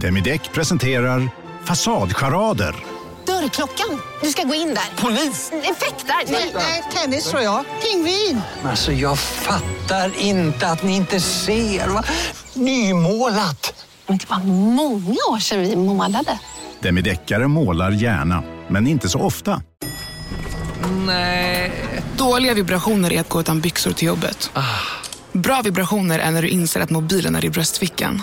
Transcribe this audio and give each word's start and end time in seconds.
Demideck 0.00 0.52
presenterar 0.52 1.28
Fasadcharader. 1.64 2.74
Dörrklockan. 3.26 4.00
Du 4.22 4.30
ska 4.30 4.42
gå 4.42 4.54
in 4.54 4.68
där. 4.74 5.02
Polis? 5.02 5.52
Effektar? 5.52 6.32
Nej, 6.54 6.82
tennis 6.94 7.30
tror 7.30 7.42
jag. 7.42 7.64
Pingvin. 7.82 8.40
Alltså 8.64 8.92
jag 8.92 9.18
fattar 9.18 10.12
inte 10.18 10.68
att 10.68 10.82
ni 10.82 10.96
inte 10.96 11.20
ser. 11.20 11.88
Va? 11.88 12.04
Nymålat! 12.54 13.84
Men 14.06 14.18
det 14.18 14.30
var 14.30 14.38
många 14.74 15.16
år 15.30 15.38
sedan 15.38 15.60
vi 15.60 15.76
målade. 15.76 16.38
Demideckare 16.80 17.48
målar 17.48 17.90
gärna, 17.90 18.42
men 18.68 18.86
inte 18.86 19.08
så 19.08 19.20
ofta. 19.20 19.62
Nej. 21.06 21.72
Dåliga 22.16 22.54
vibrationer 22.54 23.12
är 23.12 23.20
att 23.20 23.28
gå 23.28 23.40
utan 23.40 23.60
byxor 23.60 23.92
till 23.92 24.08
jobbet. 24.08 24.50
Bra 25.32 25.60
vibrationer 25.62 26.18
är 26.18 26.30
när 26.30 26.42
du 26.42 26.48
inser 26.48 26.80
att 26.80 26.90
mobilen 26.90 27.36
är 27.36 27.44
i 27.44 27.50
bröstfickan. 27.50 28.22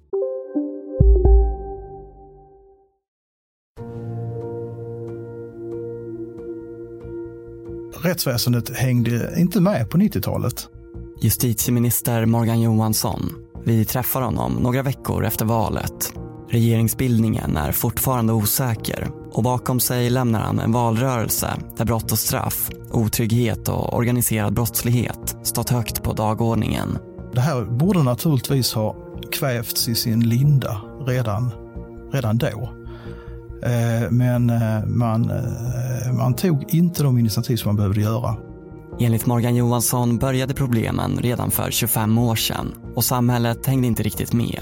Rättsväsendet 8.03 8.77
hängde 8.77 9.33
inte 9.37 9.61
med 9.61 9.89
på 9.89 9.97
90-talet. 9.97 10.67
Justitieminister 11.21 12.25
Morgan 12.25 12.61
Johansson. 12.61 13.33
Vi 13.65 13.85
träffar 13.85 14.21
honom 14.21 14.53
några 14.53 14.83
veckor 14.83 15.25
efter 15.25 15.45
valet. 15.45 16.13
Regeringsbildningen 16.49 17.57
är 17.57 17.71
fortfarande 17.71 18.33
osäker 18.33 19.11
och 19.31 19.43
bakom 19.43 19.79
sig 19.79 20.09
lämnar 20.09 20.39
han 20.39 20.59
en 20.59 20.71
valrörelse 20.71 21.49
där 21.77 21.85
brott 21.85 22.11
och 22.11 22.19
straff, 22.19 22.69
otrygghet 22.91 23.69
och 23.69 23.97
organiserad 23.97 24.53
brottslighet 24.53 25.37
stått 25.43 25.69
högt 25.69 26.03
på 26.03 26.13
dagordningen. 26.13 26.97
Det 27.33 27.41
här 27.41 27.65
borde 27.65 28.03
naturligtvis 28.03 28.73
ha 28.73 28.95
kvävts 29.31 29.89
i 29.89 29.95
sin 29.95 30.29
linda 30.29 30.81
redan, 31.07 31.51
redan 32.11 32.37
då. 32.37 32.80
Eh, 33.63 34.11
Men 34.11 34.49
eh, 34.49 34.85
man, 34.85 35.29
eh, 35.29 36.13
man 36.13 36.33
tog 36.35 36.73
inte 36.73 37.03
de 37.03 37.17
initiativ 37.17 37.55
som 37.57 37.69
man 37.69 37.75
behövde 37.75 38.01
göra. 38.01 38.35
Enligt 38.99 39.25
Morgan 39.25 39.55
Johansson 39.55 40.17
började 40.17 40.53
problemen 40.53 41.19
redan 41.21 41.51
för 41.51 41.71
25 41.71 42.17
år 42.17 42.35
sedan 42.35 42.73
och 42.95 43.03
samhället 43.03 43.65
hängde 43.65 43.87
inte 43.87 44.03
riktigt 44.03 44.33
med. 44.33 44.59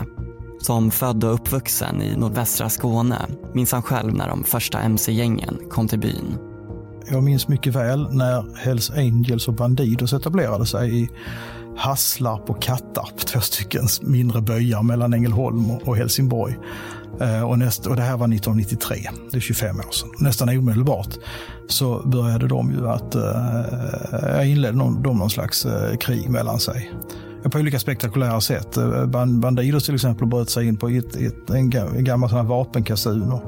Som 0.61 0.91
född 0.91 1.23
och 1.23 1.33
uppvuxen 1.33 2.01
i 2.01 2.15
nordvästra 2.17 2.69
Skåne 2.69 3.27
minns 3.53 3.71
han 3.71 3.81
själv 3.81 4.13
när 4.13 4.29
de 4.29 4.43
första 4.43 4.79
mc-gängen 4.79 5.57
kom 5.69 5.87
till 5.87 5.99
byn. 5.99 6.37
Jag 7.11 7.23
minns 7.23 7.47
mycket 7.47 7.75
väl 7.75 8.07
när 8.11 8.57
Hells 8.57 8.91
Angels 8.91 9.47
och 9.47 9.53
Bandidos 9.53 10.13
etablerade 10.13 10.65
sig 10.65 11.03
i 11.03 11.09
Hasslarp 11.79 12.49
och 12.49 12.61
Kattarp, 12.61 13.17
två 13.17 13.39
stycken 13.39 13.87
mindre 14.01 14.41
byar 14.41 14.83
mellan 14.83 15.13
Ängelholm 15.13 15.71
och 15.71 15.97
Helsingborg. 15.97 16.57
Eh, 17.21 17.49
och, 17.49 17.59
näst, 17.59 17.85
och 17.85 17.95
det 17.95 18.01
här 18.01 18.17
var 18.17 18.33
1993, 18.33 19.09
det 19.31 19.37
är 19.37 19.41
25 19.41 19.79
år 19.79 19.91
sedan. 19.91 20.09
Nästan 20.19 20.49
omedelbart 20.49 21.17
så 21.67 22.01
började 22.05 22.47
de 22.47 22.71
ju 22.71 22.87
att, 22.87 23.15
eh, 23.15 24.51
inledde 24.51 24.77
de, 24.77 25.03
de 25.03 25.17
någon 25.17 25.29
slags 25.29 25.65
eh, 25.65 25.97
krig 25.97 26.29
mellan 26.29 26.59
sig. 26.59 26.91
På 27.43 27.59
olika 27.59 27.79
spektakulära 27.79 28.41
sätt. 28.41 28.77
Eh, 28.77 29.05
Bandidos 29.25 29.85
till 29.85 29.95
exempel 29.95 30.27
bröt 30.27 30.49
sig 30.49 30.67
in 30.67 30.77
på 30.77 30.89
ett, 30.89 31.15
ett, 31.15 31.49
en, 31.49 31.73
en 31.73 32.03
gammal 32.03 32.29
sån 32.29 33.31
och, 33.31 33.43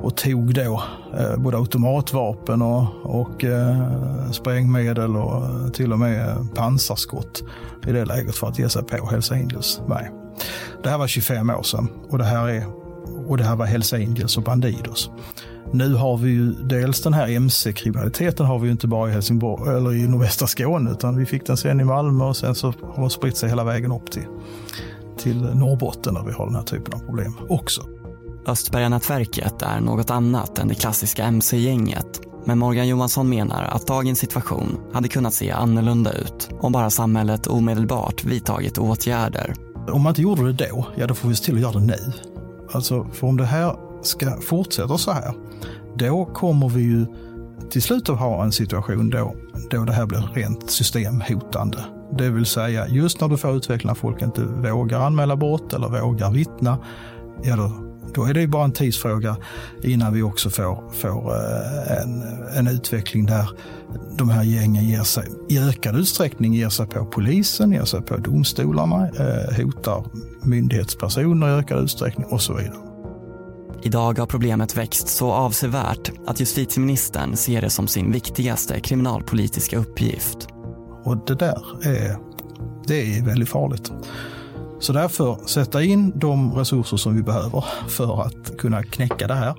och 0.00 0.16
tog 0.16 0.54
då 0.54 0.82
eh, 1.18 1.36
både 1.36 1.56
automatvapen 1.56 2.62
och, 2.62 2.86
och 3.02 3.44
eh, 3.44 4.30
sprängmedel 4.30 5.16
och 5.16 5.44
eh, 5.44 5.68
till 5.68 5.92
och 5.92 5.98
med 5.98 6.48
pansarskott 6.54 7.42
i 7.86 7.92
det 7.92 8.04
läget 8.04 8.36
för 8.36 8.48
att 8.48 8.58
ge 8.58 8.68
sig 8.68 8.82
på 8.82 9.06
Hells 9.06 9.30
Angels 9.30 9.80
Nej. 9.88 10.10
Det 10.82 10.88
här 10.88 10.98
var 10.98 11.06
25 11.06 11.50
år 11.50 11.62
sedan 11.62 11.88
och 12.08 12.18
det 12.18 12.24
här, 12.24 12.48
är, 12.48 12.64
och 13.26 13.36
det 13.36 13.44
här 13.44 13.56
var 13.56 13.66
Hells 13.66 13.92
Angels 13.92 14.36
och 14.36 14.42
Bandidos. 14.42 15.10
Nu 15.72 15.94
har 15.94 16.16
vi 16.16 16.30
ju 16.30 16.52
dels 16.52 17.02
den 17.02 17.14
här 17.14 17.28
mc-kriminaliteten 17.28 18.46
har 18.46 18.58
vi 18.58 18.66
ju 18.66 18.72
inte 18.72 18.86
bara 18.86 19.08
i 19.08 19.12
Helsingborg 19.12 19.76
eller 19.76 19.92
i 19.92 20.08
nordvästra 20.08 20.46
Skåne 20.46 20.90
utan 20.90 21.16
vi 21.16 21.26
fick 21.26 21.46
den 21.46 21.56
sen 21.56 21.80
i 21.80 21.84
Malmö 21.84 22.24
och 22.24 22.36
sen 22.36 22.54
så 22.54 22.66
har 22.66 23.00
den 23.00 23.10
spritt 23.10 23.36
sig 23.36 23.48
hela 23.48 23.64
vägen 23.64 23.92
upp 23.92 24.10
till, 24.10 24.26
till 25.18 25.40
Norrbotten 25.42 26.14
där 26.14 26.22
vi 26.26 26.32
har 26.32 26.46
den 26.46 26.54
här 26.54 26.62
typen 26.62 26.94
av 26.94 26.98
problem 26.98 27.36
också. 27.48 27.82
Östberganätverket 28.46 29.62
är 29.62 29.80
något 29.80 30.10
annat 30.10 30.58
än 30.58 30.68
det 30.68 30.74
klassiska 30.74 31.24
mc-gänget 31.24 32.20
men 32.44 32.58
Morgan 32.58 32.88
Johansson 32.88 33.28
menar 33.28 33.64
att 33.64 33.86
dagens 33.86 34.18
situation 34.18 34.80
hade 34.92 35.08
kunnat 35.08 35.34
se 35.34 35.50
annorlunda 35.50 36.12
ut 36.12 36.50
om 36.60 36.72
bara 36.72 36.90
samhället 36.90 37.46
omedelbart 37.46 38.24
vidtagit 38.24 38.78
åtgärder. 38.78 39.54
Om 39.92 40.02
man 40.02 40.10
inte 40.10 40.22
gjorde 40.22 40.52
det 40.52 40.68
då, 40.68 40.86
ja 40.96 41.06
då 41.06 41.14
får 41.14 41.28
vi 41.28 41.34
se 41.34 41.44
till 41.44 41.54
att 41.54 41.60
göra 41.60 41.72
det 41.72 41.86
nu. 41.86 42.12
Alltså, 42.72 43.06
för 43.12 43.26
om 43.26 43.36
det 43.36 43.44
här 43.44 43.89
ska 44.02 44.40
fortsätta 44.40 44.98
så 44.98 45.12
här, 45.12 45.34
då 45.98 46.24
kommer 46.24 46.68
vi 46.68 46.82
ju 46.82 47.06
till 47.70 47.82
slut 47.82 48.08
att 48.08 48.18
ha 48.18 48.44
en 48.44 48.52
situation 48.52 49.10
då, 49.10 49.34
då 49.70 49.84
det 49.84 49.92
här 49.92 50.06
blir 50.06 50.30
rent 50.34 50.70
systemhotande. 50.70 51.84
Det 52.18 52.30
vill 52.30 52.46
säga, 52.46 52.88
just 52.88 53.20
när 53.20 53.28
du 53.28 53.36
får 53.36 53.56
utvecklingen 53.56 53.92
att 53.92 53.98
folk 53.98 54.22
inte 54.22 54.42
vågar 54.42 55.00
anmäla 55.00 55.36
brott 55.36 55.72
eller 55.72 55.88
vågar 55.88 56.30
vittna, 56.30 56.78
ja 57.42 57.56
då, 57.56 57.72
då 58.14 58.24
är 58.24 58.34
det 58.34 58.40
ju 58.40 58.46
bara 58.46 58.64
en 58.64 58.72
tidsfråga 58.72 59.36
innan 59.82 60.12
vi 60.12 60.22
också 60.22 60.50
får, 60.50 60.92
får 60.92 61.34
eh, 61.36 62.02
en, 62.02 62.22
en 62.56 62.68
utveckling 62.68 63.26
där 63.26 63.50
de 64.18 64.28
här 64.28 64.42
gängen 64.42 64.84
ger 64.84 65.02
sig, 65.02 65.24
i 65.48 65.58
ökad 65.58 65.96
utsträckning 65.96 66.54
ger 66.54 66.68
sig 66.68 66.86
på 66.86 67.04
polisen, 67.04 67.72
ger 67.72 67.84
sig 67.84 68.02
på 68.02 68.16
domstolarna, 68.16 69.08
eh, 69.08 69.64
hotar 69.64 70.04
myndighetspersoner 70.42 71.48
i 71.48 71.50
ökad 71.50 71.78
utsträckning 71.78 72.26
och 72.26 72.42
så 72.42 72.54
vidare. 72.54 72.89
Idag 73.82 74.18
har 74.18 74.26
problemet 74.26 74.76
växt 74.76 75.08
så 75.08 75.32
avsevärt 75.32 76.12
att 76.26 76.40
justitieministern 76.40 77.36
ser 77.36 77.60
det 77.60 77.70
som 77.70 77.88
sin 77.88 78.12
viktigaste 78.12 78.80
kriminalpolitiska 78.80 79.78
uppgift. 79.78 80.48
Och 81.04 81.26
det 81.26 81.34
där 81.34 81.86
är, 81.86 82.16
det 82.86 83.16
är 83.18 83.22
väldigt 83.22 83.48
farligt. 83.48 83.92
Så 84.80 84.92
därför 84.92 85.38
sätta 85.46 85.82
in 85.82 86.12
de 86.18 86.54
resurser 86.54 86.96
som 86.96 87.16
vi 87.16 87.22
behöver 87.22 87.64
för 87.88 88.22
att 88.22 88.58
kunna 88.58 88.82
knäcka 88.82 89.26
det 89.26 89.34
här 89.34 89.54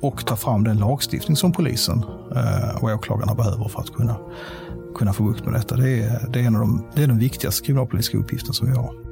och 0.00 0.26
ta 0.26 0.36
fram 0.36 0.64
den 0.64 0.78
lagstiftning 0.78 1.36
som 1.36 1.52
polisen 1.52 2.04
eh, 2.36 2.82
och 2.82 2.90
åklagarna 2.90 3.34
behöver 3.34 3.68
för 3.68 3.80
att 3.80 3.92
kunna, 3.92 4.16
kunna 4.94 5.12
få 5.12 5.22
bukt 5.22 5.44
med 5.44 5.54
detta. 5.54 5.76
Det 5.76 6.02
är, 6.02 6.26
det 6.28 6.40
är, 6.40 6.44
en 6.44 6.54
av 6.54 6.60
de, 6.60 6.84
det 6.94 7.02
är 7.02 7.06
den 7.06 7.18
viktigaste 7.18 7.66
kriminalpolitiska 7.66 8.18
uppgiften 8.18 8.52
som 8.52 8.66
vi 8.70 8.76
har. 8.76 9.09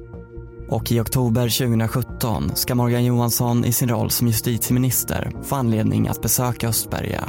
Och 0.68 0.92
i 0.92 1.00
oktober 1.00 1.68
2017 1.68 2.50
ska 2.56 2.74
Morgan 2.74 3.04
Johansson 3.04 3.64
i 3.64 3.72
sin 3.72 3.88
roll 3.88 4.10
som 4.10 4.26
justitieminister 4.26 5.32
få 5.42 5.56
anledning 5.56 6.08
att 6.08 6.22
besöka 6.22 6.68
Östberga. 6.68 7.24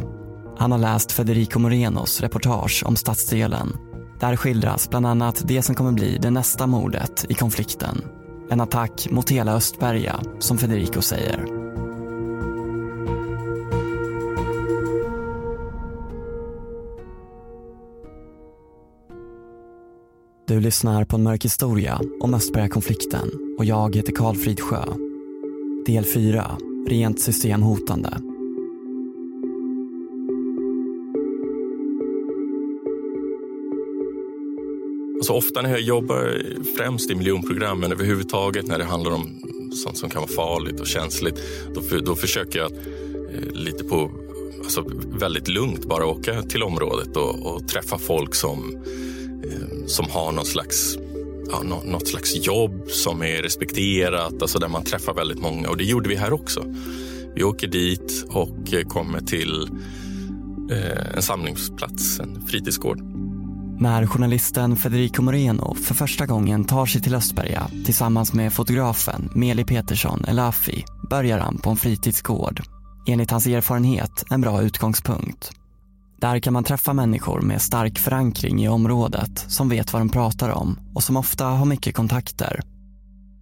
Han 0.58 0.72
har 0.72 0.80
läst 0.80 1.12
Federico 1.12 1.60
Morenos 1.60 2.22
reportage 2.22 2.84
om 2.86 2.96
stadsdelen. 2.96 3.78
Där 4.20 4.36
skildras 4.36 4.90
bland 4.90 5.06
annat 5.06 5.42
det 5.48 5.62
som 5.62 5.76
kommer 5.76 5.92
bli 5.92 6.18
det 6.18 6.30
nästa 6.30 6.68
mordet 6.68 7.26
i 7.30 7.34
konflikten. 7.34 8.02
En 8.50 8.62
attack 8.62 9.08
mot 9.12 9.30
hela 9.30 9.54
Östberga, 9.54 10.20
som 10.40 10.58
Federico 10.58 11.02
säger. 11.02 11.59
Du 20.50 20.60
lyssnar 20.60 21.06
på 21.06 21.16
en 21.16 21.24
mörk 21.24 21.46
historia 21.46 22.02
om 22.20 22.34
Östberga-konflikten 22.34 23.32
och 23.58 23.66
jag 23.66 23.96
heter 23.96 24.12
Karl 24.12 24.36
Fridsjö. 24.36 24.84
Del 25.86 26.06
4. 26.06 26.58
Rent 26.88 27.22
systemhotande. 27.22 28.10
Alltså 35.18 35.34
ofta 35.34 35.62
när 35.62 35.70
jag 35.70 35.82
jobbar 35.82 36.42
främst 36.78 37.12
i 37.12 37.16
miljonprogrammen 37.16 37.92
överhuvudtaget 37.92 38.68
när 38.68 38.78
det 38.78 38.86
handlar 38.86 39.12
om 39.12 39.30
sånt 39.74 39.98
som 39.98 40.10
kan 40.10 40.22
vara 40.22 40.32
farligt 40.32 40.80
och 40.80 40.88
känsligt 40.88 41.42
då, 41.74 41.82
för, 41.82 42.00
då 42.00 42.16
försöker 42.16 42.60
jag 42.60 42.72
eh, 42.72 43.52
lite 43.54 43.84
på 43.84 44.12
alltså, 44.64 44.86
väldigt 45.20 45.48
lugnt 45.48 45.86
bara 45.86 46.06
åka 46.06 46.42
till 46.42 46.64
området 46.64 47.18
och, 47.18 47.46
och 47.46 47.68
träffa 47.68 47.98
folk 47.98 48.36
som, 48.36 48.84
som 49.90 50.10
har 50.10 50.32
någon 50.32 50.46
slags 50.46 50.98
ja, 51.52 51.64
något 51.86 52.08
slags 52.08 52.36
jobb 52.36 52.90
som 52.90 53.22
är 53.22 53.42
respekterat, 53.42 54.42
alltså 54.42 54.60
där 54.60 54.68
man 54.68 54.84
träffar 54.84 55.14
väldigt 55.14 55.42
många. 55.42 55.70
Och 55.70 55.78
det 55.78 55.84
gjorde 55.84 56.10
vi 56.10 56.16
här 56.16 56.34
också. 56.34 56.64
Vi 57.36 57.36
Vi 57.36 57.44
åker 57.44 57.68
dit 57.68 58.26
och 58.30 58.90
kommer 58.90 59.22
till 59.22 59.70
eh, 60.72 61.16
en 61.16 61.22
samlingsplats, 61.22 62.20
en 62.20 62.48
fritidsgård. 62.48 63.00
När 63.80 64.06
journalisten 64.06 64.76
Federico 64.76 65.22
Moreno 65.22 65.76
för 65.76 65.96
första 65.96 66.26
gången 66.26 66.66
tar 66.66 66.86
sig 66.86 67.02
till 67.02 67.16
Östberga 67.16 67.68
tillsammans 67.86 68.34
med 68.34 68.54
fotografen 68.54 69.30
Meli 69.36 69.66
Petersson 69.66 70.26
Elafi 70.28 70.86
börjar 71.10 71.40
han 71.40 71.58
på 71.58 71.70
en 71.70 71.78
fritidsgård. 71.78 72.62
Enligt 73.08 73.32
hans 73.32 73.48
erfarenhet 73.48 74.24
en 74.30 74.42
bra 74.42 74.62
utgångspunkt. 74.62 75.59
Där 76.22 76.40
kan 76.40 76.54
man 76.54 76.64
träffa 76.64 76.94
människor 76.94 77.42
med 77.42 77.62
stark 77.62 78.00
förankring 78.00 78.64
i 78.64 78.68
området 78.68 79.46
som 79.48 79.70
vet 79.70 79.94
vad 79.94 80.02
de 80.02 80.10
pratar 80.10 80.50
om 80.50 80.80
och 80.94 81.04
som 81.04 81.18
ofta 81.18 81.46
har 81.46 81.66
mycket 81.66 81.96
kontakter. 81.96 82.62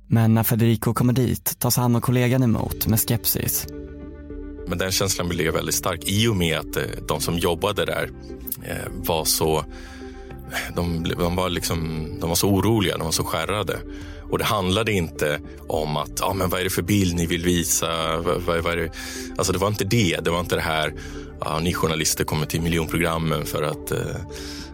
Men 0.07 0.33
när 0.33 0.43
Federico 0.43 0.93
kommer 0.93 1.13
dit 1.13 1.59
tas 1.59 1.77
han 1.77 1.95
och 1.95 2.03
kollegan 2.03 2.43
emot 2.43 2.87
med 2.87 2.99
skepsis. 2.99 3.67
Men 4.67 4.77
den 4.77 4.91
känslan 4.91 5.29
blev 5.29 5.53
väldigt 5.53 5.75
stark 5.75 6.03
i 6.03 6.27
och 6.27 6.35
med 6.35 6.59
att 6.59 6.77
eh, 6.77 6.83
de 7.07 7.21
som 7.21 7.37
jobbade 7.37 7.85
där 7.85 8.09
eh, 8.63 8.91
var 9.07 9.25
så 9.25 9.65
de, 10.75 11.03
de, 11.17 11.35
var 11.35 11.49
liksom, 11.49 12.09
de 12.19 12.29
var 12.29 12.35
så 12.35 12.49
oroliga, 12.49 12.97
de 12.97 13.03
var 13.03 13.11
så 13.11 13.23
skärrade. 13.23 13.79
Och 14.31 14.37
det 14.37 14.45
handlade 14.45 14.91
inte 14.91 15.39
om 15.67 15.97
att, 15.97 16.19
ja 16.19 16.33
men 16.33 16.49
vad 16.49 16.59
är 16.59 16.63
det 16.63 16.69
för 16.69 16.81
bild 16.81 17.15
ni 17.15 17.25
vill 17.25 17.43
visa? 17.43 18.17
Vad, 18.17 18.41
vad, 18.41 18.63
vad 18.63 18.73
är 18.73 18.77
det? 18.77 18.91
Alltså 19.37 19.53
det 19.53 19.59
var 19.59 19.67
inte 19.67 19.83
det. 19.83 20.19
Det 20.23 20.29
var 20.29 20.39
inte 20.39 20.55
det 20.55 20.61
här, 20.61 20.93
ja, 21.39 21.59
ni 21.59 21.73
journalister 21.73 22.23
kommer 22.23 22.45
till 22.45 22.61
miljonprogrammen 22.61 23.45
för 23.45 23.63
att 23.63 23.91
eh, 23.91 23.99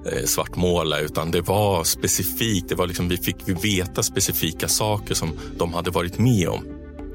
eh 0.06 0.26
svartmåla. 0.26 1.00
Utan 1.00 1.32
det 1.32 1.42
var 1.42 1.84
specifikt. 1.84 2.70
Det 2.70 2.76
var 2.76 2.88
liksom, 2.88 3.10
vi 3.10 3.18
fick 3.18 3.50
veta 3.64 4.04
specifika 4.04 4.68
saker 4.68 5.14
som 5.14 5.32
de 5.58 5.74
hade 5.74 5.92
varit 5.92 6.20
med 6.20 6.48
om. 6.48 6.64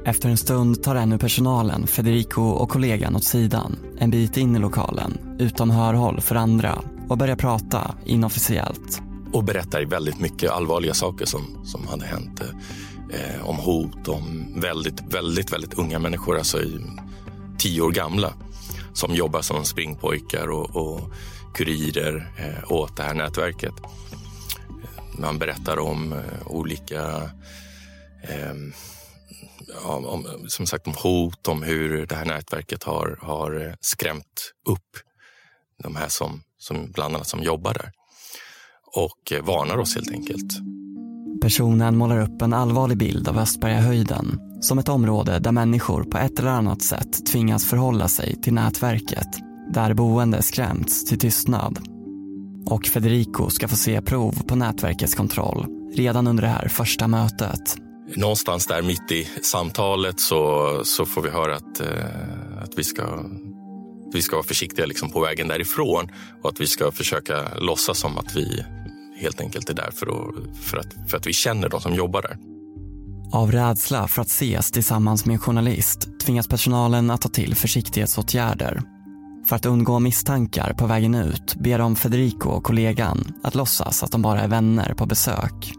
Efter 0.05 0.29
en 0.29 0.37
stund 0.37 0.83
tar 0.83 1.13
ur 1.13 1.19
personalen 1.19 1.87
Federico 1.87 2.43
och 2.43 2.69
kollegan 2.69 3.17
åt 3.17 3.25
sidan, 3.25 3.79
en 3.99 4.11
bit 4.11 4.37
in 4.37 4.57
i 4.57 4.59
lokalen, 4.59 5.19
utom 5.39 5.71
hörhåll 5.71 6.21
för 6.21 6.35
andra 6.35 6.83
och 7.09 7.19
börjar 7.19 7.37
prata 7.37 7.95
inofficiellt. 8.07 9.03
Och 9.33 9.45
berättar 9.45 9.85
väldigt 9.85 10.21
mycket 10.21 10.51
allvarliga 10.51 10.95
saker 10.95 11.27
som, 11.27 11.43
som 11.65 11.87
hade 11.87 12.05
hänt. 12.05 12.41
Eh, 13.11 13.49
om 13.49 13.57
hot, 13.57 14.09
om 14.09 14.53
väldigt, 14.61 15.15
väldigt, 15.15 15.53
väldigt 15.53 15.75
unga 15.75 15.99
människor, 15.99 16.39
alltså 16.39 16.63
i, 16.63 16.81
tio 17.59 17.81
år 17.81 17.91
gamla, 17.91 18.33
som 18.99 19.15
jobbar 19.15 19.43
som 19.43 19.65
springpojkar 19.65 20.51
och, 20.51 20.77
och 20.77 21.01
kurirer 21.55 22.33
eh, 22.39 22.73
åt 22.73 22.97
det 22.97 23.03
här 23.03 23.15
nätverket. 23.15 23.75
Man 25.19 25.39
berättar 25.39 25.79
om 25.79 26.13
eh, 26.13 26.47
olika 26.47 27.31
eh, 28.23 28.55
om, 29.85 30.27
som 30.49 30.67
sagt 30.67 30.87
om 30.87 30.95
hot, 31.03 31.49
om 31.49 31.63
hur 31.63 32.07
det 32.07 32.15
här 32.15 32.25
nätverket 32.25 32.85
har, 32.85 33.19
har 33.23 33.67
eh, 33.67 33.75
skrämt 33.81 34.53
upp 34.69 34.97
de 35.83 35.97
här 35.97 36.09
som, 36.09 36.43
som 36.59 36.91
bland 36.93 37.15
annat 37.15 37.29
som 37.29 37.43
jobbar 37.43 37.75
där 37.75 37.93
och 38.95 39.33
eh, 39.33 39.45
varnar 39.45 39.79
oss 39.79 39.95
helt 39.95 40.11
enkelt. 40.11 40.53
Personen 41.43 41.97
målar 41.97 42.21
upp 42.21 42.43
en 42.43 42.53
allvarlig 42.53 42.99
bild 42.99 43.29
av 43.29 43.39
Östbergahöjden 43.39 44.48
som 44.61 44.79
ett 44.79 44.89
område 44.89 45.39
där 45.39 45.53
människor 45.53 46.05
på 46.05 46.19
ett 46.19 46.39
eller 46.39 46.51
annat 46.51 46.83
sätt 46.83 47.27
tvingas 47.27 47.67
förhålla 47.67 48.09
sig 48.09 48.37
till 48.43 48.55
nätverket, 48.55 49.29
där 49.73 49.95
boende 49.95 50.43
skrämts 50.43 51.05
till 51.05 51.19
tystnad. 51.19 51.79
Och 52.67 52.87
Federico 52.87 53.51
ska 53.51 53.69
få 53.69 53.77
se 53.77 54.03
prov 54.03 54.43
på 54.47 54.57
nätverkets 54.57 55.15
kontroll 55.15 55.67
redan 55.95 56.27
under 56.27 56.43
det 56.43 56.49
här 56.49 56.69
första 56.69 57.09
mötet. 57.09 57.77
Någonstans 58.17 58.67
där 58.67 58.83
mitt 58.83 59.13
i 59.13 59.29
samtalet 59.43 60.21
så, 60.21 60.71
så 60.85 61.05
får 61.05 61.23
vi 61.23 61.31
höra 61.31 61.57
att, 61.57 61.81
eh, 61.81 62.63
att 62.63 62.79
vi 62.79 62.85
ska 62.85 63.05
vi 64.13 64.23
ska 64.23 64.37
vara 64.37 64.47
försiktiga 64.47 64.87
liksom 64.87 65.11
på 65.11 65.21
vägen 65.21 65.49
därifrån 65.49 66.09
och 66.43 66.49
att 66.51 66.61
vi 66.61 66.67
ska 66.67 66.93
försöka 66.93 67.55
låtsas 67.59 67.99
som 67.99 68.19
att 68.19 68.37
vi 68.37 68.65
helt 69.17 69.41
enkelt 69.41 69.71
är 69.71 69.75
där 69.75 69.91
för 69.91 70.07
att, 70.07 70.57
för 70.57 70.77
att, 70.77 71.11
för 71.11 71.17
att 71.17 71.27
vi 71.27 71.33
känner 71.33 71.69
de 71.69 71.81
som 71.81 71.95
jobbar 71.95 72.23
där. 72.23 72.37
Av 73.33 73.53
rädsla 73.53 74.09
för 74.09 74.23
att 74.23 74.29
ses 74.29 74.71
tillsammans 74.71 75.27
med 75.27 75.35
en 75.35 75.41
journalist 75.41 76.09
tvingas 76.21 76.49
personalen 76.49 77.11
att 77.11 77.21
ta 77.21 77.29
till 77.29 77.55
försiktighetsåtgärder. 77.55 78.83
För 79.49 79.57
att 79.57 79.67
undgå 79.67 79.99
misstankar 79.99 80.75
på 80.79 80.87
vägen 80.87 81.15
ut 81.15 81.55
ber 81.55 81.79
de 81.79 81.97
Federico 81.97 82.49
och 82.49 82.65
kollegan 82.65 83.33
att 83.43 83.55
låtsas 83.55 84.03
att 84.03 84.13
de 84.13 84.23
bara 84.23 84.41
är 84.41 84.49
vänner 84.49 84.95
på 84.95 85.07
besök. 85.07 85.73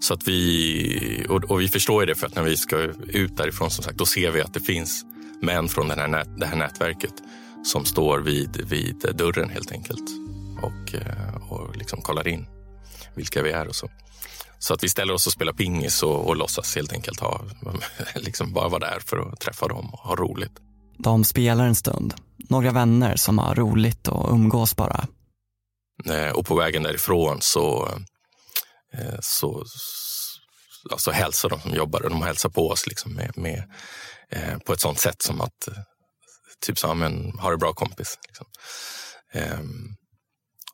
Så 0.00 0.14
att 0.14 0.28
vi, 0.28 1.26
och, 1.28 1.60
vi 1.60 1.68
förstår 1.68 2.02
ju 2.02 2.06
det 2.06 2.14
för 2.14 2.26
att 2.26 2.34
när 2.34 2.42
vi 2.42 2.56
ska 2.56 2.76
ut 3.08 3.36
därifrån 3.36 3.70
som 3.70 3.84
sagt, 3.84 3.98
då 3.98 4.06
ser 4.06 4.30
vi 4.30 4.40
att 4.40 4.54
det 4.54 4.60
finns 4.60 5.04
män 5.42 5.68
från 5.68 5.88
det 5.88 5.94
här 5.94 6.08
nät, 6.08 6.28
det 6.36 6.46
här 6.46 6.56
nätverket 6.56 7.14
som 7.64 7.84
står 7.84 8.18
vid, 8.18 8.60
vid 8.68 9.04
dörren 9.14 9.50
helt 9.50 9.72
enkelt 9.72 10.10
och, 10.62 10.94
eh, 10.94 11.52
och 11.52 11.76
liksom 11.76 12.02
kollar 12.02 12.28
in 12.28 12.46
vilka 13.14 13.42
vi 13.42 13.50
är 13.50 13.68
och 13.68 13.76
så. 13.76 13.88
Så 14.58 14.74
att 14.74 14.84
vi 14.84 14.88
ställer 14.88 15.14
oss 15.14 15.26
och 15.26 15.32
spelar 15.32 15.52
pingis 15.52 16.02
och, 16.02 16.26
och 16.26 16.36
låtsas 16.36 16.76
helt 16.76 16.92
enkelt 16.92 17.20
ha, 17.20 17.44
liksom 18.14 18.52
bara 18.52 18.68
vara 18.68 18.90
där 18.90 19.00
för 19.06 19.18
att 19.18 19.40
träffa 19.40 19.68
dem 19.68 19.90
och 19.94 19.98
ha 19.98 20.16
roligt. 20.16 20.52
De 20.98 21.24
spelar 21.24 21.66
en 21.66 21.74
stund. 21.74 22.14
Några 22.48 22.70
vänner 22.70 23.16
som 23.16 23.38
har 23.38 23.54
roligt 23.54 24.08
och 24.08 24.32
umgås 24.32 24.76
bara. 24.76 25.06
Eh, 26.04 26.30
och 26.30 26.46
på 26.46 26.54
vägen 26.54 26.82
därifrån 26.82 27.38
så, 27.40 27.88
eh, 28.94 29.18
så 29.20 29.64
alltså 30.90 31.10
hälsar 31.10 31.48
de 31.48 31.60
som 31.60 31.74
jobbar 31.74 32.02
och 32.02 32.10
de 32.10 32.22
hälsar 32.22 32.48
på 32.48 32.68
oss 32.68 32.86
liksom 32.86 33.14
med, 33.14 33.38
med 33.38 33.64
på 34.66 34.72
ett 34.72 34.80
sånt 34.80 35.00
sätt 35.00 35.22
som 35.22 35.40
att 35.40 35.68
typ 36.60 36.78
så, 36.78 36.94
men 36.94 37.38
ha 37.38 37.50
det 37.50 37.56
bra 37.56 37.72
kompis. 37.72 38.18
Liksom. 38.28 38.46
Um, 39.34 39.96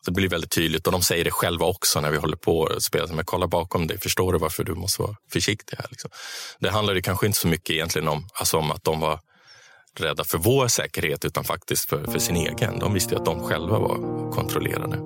det 0.04 0.12
blir 0.12 0.28
väldigt 0.28 0.50
tydligt 0.50 0.86
och 0.86 0.92
de 0.92 1.02
säger 1.02 1.24
det 1.24 1.30
själva 1.30 1.66
också 1.66 2.00
när 2.00 2.10
vi 2.10 2.16
håller 2.16 2.36
på 2.36 2.58
och 2.58 2.82
spelar. 2.82 3.14
Men 3.14 3.24
kolla 3.24 3.46
bakom 3.46 3.86
dig, 3.86 4.00
förstår 4.00 4.32
du 4.32 4.38
varför 4.38 4.64
du 4.64 4.74
måste 4.74 5.02
vara 5.02 5.16
försiktig 5.32 5.76
här? 5.76 5.86
Liksom. 5.90 6.10
Det 6.58 6.70
handlade 6.70 7.02
kanske 7.02 7.26
inte 7.26 7.38
så 7.38 7.48
mycket 7.48 7.70
egentligen 7.70 8.08
om, 8.08 8.28
alltså 8.34 8.58
om 8.58 8.70
att 8.70 8.84
de 8.84 9.00
var 9.00 9.20
rädda 9.98 10.24
för 10.24 10.38
vår 10.38 10.68
säkerhet 10.68 11.24
utan 11.24 11.44
faktiskt 11.44 11.88
för, 11.88 12.04
för 12.04 12.18
sin 12.18 12.36
egen. 12.36 12.78
De 12.78 12.94
visste 12.94 13.16
att 13.16 13.24
de 13.24 13.42
själva 13.42 13.78
var 13.78 14.30
kontrollerade. 14.32 14.98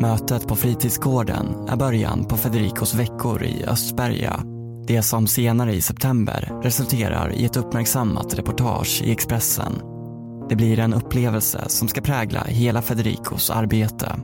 Mötet 0.00 0.48
på 0.48 0.56
fritidsgården 0.56 1.68
är 1.68 1.76
början 1.76 2.28
på 2.28 2.36
Federicos 2.36 2.94
veckor 2.94 3.44
i 3.44 3.64
Östberga 3.64 4.44
det 4.86 5.02
som 5.02 5.26
senare 5.26 5.74
i 5.74 5.80
september 5.80 6.60
resulterar 6.62 7.32
i 7.32 7.44
ett 7.44 7.56
uppmärksammat 7.56 8.34
reportage 8.34 9.02
i 9.04 9.12
Expressen. 9.12 9.93
Det 10.48 10.56
blir 10.56 10.78
en 10.78 10.94
upplevelse 10.94 11.64
som 11.68 11.88
ska 11.88 12.00
prägla 12.00 12.44
hela 12.44 12.82
Federicos 12.82 13.50
arbete. 13.50 14.16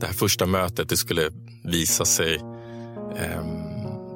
Det 0.00 0.06
här 0.06 0.12
första 0.12 0.46
mötet 0.46 0.88
det 0.88 0.96
skulle 0.96 1.22
visa 1.64 2.04
sig 2.04 2.34
eh, 3.16 3.44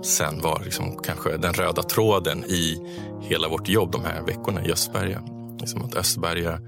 sen 0.02 0.40
vara 0.40 0.62
liksom 0.62 0.96
kanske 1.04 1.36
den 1.36 1.52
röda 1.52 1.82
tråden 1.82 2.44
i 2.44 2.78
hela 3.20 3.48
vårt 3.48 3.68
jobb 3.68 3.92
de 3.92 4.04
här 4.04 4.22
veckorna 4.22 4.64
i 4.64 4.72
Östberga. 4.72 5.22
Liksom 5.60 5.82
att 5.82 5.94
Östberga 5.94 6.58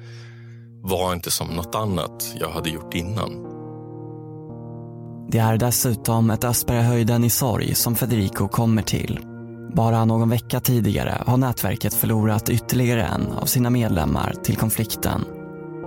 var 0.82 1.12
inte 1.12 1.30
som 1.30 1.48
något 1.48 1.74
annat 1.74 2.34
jag 2.40 2.50
hade 2.50 2.70
gjort 2.70 2.94
innan. 2.94 3.42
Det 5.30 5.38
är 5.38 5.56
dessutom 5.56 6.30
ett 6.30 6.44
Östbergahöjden 6.44 7.24
i 7.24 7.30
sorg 7.30 7.74
som 7.74 7.94
Federico 7.94 8.48
kommer 8.48 8.82
till. 8.82 9.35
Bara 9.76 10.04
någon 10.04 10.28
vecka 10.28 10.60
tidigare 10.60 11.22
har 11.26 11.36
nätverket 11.36 11.94
förlorat 11.94 12.48
ytterligare 12.48 13.04
en 13.04 13.32
av 13.32 13.46
sina 13.46 13.70
medlemmar 13.70 14.34
till 14.44 14.56
konflikten. 14.56 15.24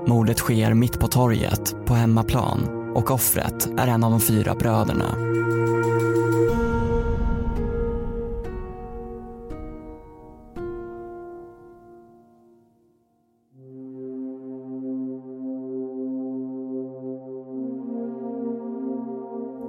Mordet 0.08 0.38
sker 0.38 0.74
mitt 0.74 1.00
på 1.00 1.08
torget, 1.08 1.76
på 1.86 1.94
hemmaplan 1.94 2.92
och 2.96 3.12
offret 3.12 3.70
är 3.78 3.88
en 3.88 4.04
av 4.04 4.12
de 4.12 4.22
fyra 4.22 4.56
bröderna. 4.56 5.16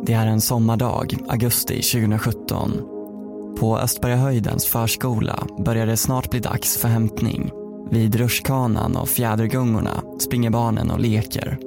Det 0.07 0.13
är 0.13 0.27
en 0.27 0.41
sommardag, 0.41 1.17
augusti 1.29 1.83
2017. 1.83 3.00
På 3.59 3.79
Östbergahöjdens 3.79 4.67
förskola 4.67 5.47
börjar 5.59 5.87
det 5.87 5.97
snart 5.97 6.31
bli 6.31 6.41
dags 6.41 6.77
för 6.79 6.89
hämtning. 6.89 7.51
Vid 7.91 8.15
rutschkanan 8.15 8.97
och 8.97 9.09
fjädergungorna 9.09 10.03
springer 10.19 10.51
barnen 10.51 10.91
och 10.91 11.01
leker. 11.01 11.59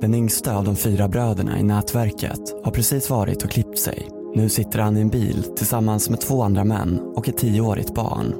Den 0.00 0.14
yngsta 0.14 0.56
av 0.56 0.64
de 0.64 0.76
fyra 0.76 1.08
bröderna 1.08 1.58
i 1.58 1.62
nätverket 1.62 2.54
har 2.64 2.72
precis 2.72 3.10
varit 3.10 3.44
och 3.44 3.50
klippt 3.50 3.78
sig. 3.78 4.08
Nu 4.34 4.48
sitter 4.48 4.78
han 4.78 4.96
i 4.96 5.00
en 5.00 5.08
bil 5.08 5.44
tillsammans 5.56 6.10
med 6.10 6.20
två 6.20 6.42
andra 6.42 6.64
män 6.64 7.00
och 7.14 7.28
ett 7.28 7.38
tioårigt 7.38 7.94
barn. 7.94 8.34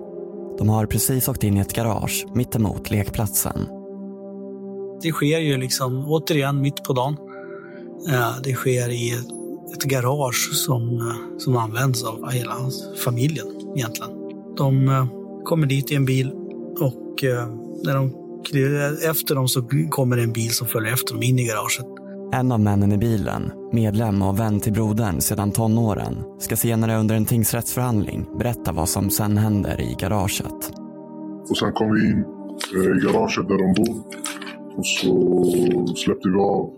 De 0.58 0.68
har 0.68 0.86
precis 0.86 1.28
åkt 1.28 1.44
in 1.44 1.56
i 1.56 1.60
ett 1.60 1.72
garage 1.72 2.26
mittemot 2.34 2.90
lekplatsen. 2.90 3.75
Det 5.02 5.12
sker 5.12 5.38
ju 5.38 5.56
liksom 5.56 6.04
återigen 6.08 6.60
mitt 6.60 6.84
på 6.84 6.92
dagen. 6.92 7.16
Det 8.44 8.52
sker 8.52 8.88
i 8.88 9.12
ett 9.74 9.84
garage 9.84 10.50
som, 10.52 11.12
som 11.38 11.56
används 11.56 12.04
av 12.04 12.30
hela 12.30 12.54
familjen 13.04 13.46
egentligen. 13.76 14.10
De 14.56 14.88
eh, 14.88 15.06
kommer 15.44 15.66
dit 15.66 15.92
i 15.92 15.94
en 15.94 16.04
bil 16.04 16.32
och 16.80 17.24
eh, 17.24 17.48
när 17.84 17.94
de 17.94 18.12
efter 19.10 19.34
dem 19.34 19.48
så 19.48 19.62
kommer 19.90 20.18
en 20.18 20.32
bil 20.32 20.50
som 20.50 20.66
följer 20.66 20.92
efter 20.92 21.14
dem 21.14 21.22
in 21.22 21.38
i 21.38 21.46
garaget. 21.46 21.86
En 22.32 22.52
av 22.52 22.60
männen 22.60 22.92
i 22.92 22.98
bilen, 22.98 23.52
medlem 23.72 24.22
och 24.22 24.38
vän 24.40 24.60
till 24.60 24.72
brodern 24.72 25.20
sedan 25.20 25.52
tonåren, 25.52 26.24
ska 26.38 26.56
senare 26.56 26.96
under 26.96 27.14
en 27.14 27.24
tingsrättsförhandling 27.24 28.26
berätta 28.38 28.72
vad 28.72 28.88
som 28.88 29.10
sen 29.10 29.38
händer 29.38 29.80
i 29.80 29.96
garaget. 29.98 30.72
Och 31.50 31.56
sen 31.58 31.72
kom 31.72 31.94
vi 31.94 32.06
in 32.06 32.24
eh, 32.74 32.96
i 32.96 33.06
garaget 33.06 33.48
där 33.48 33.58
de 33.58 33.74
bor. 33.74 34.02
Och 34.76 34.86
så 34.86 35.94
släppte 35.96 36.28
vi 36.28 36.38
av 36.38 36.70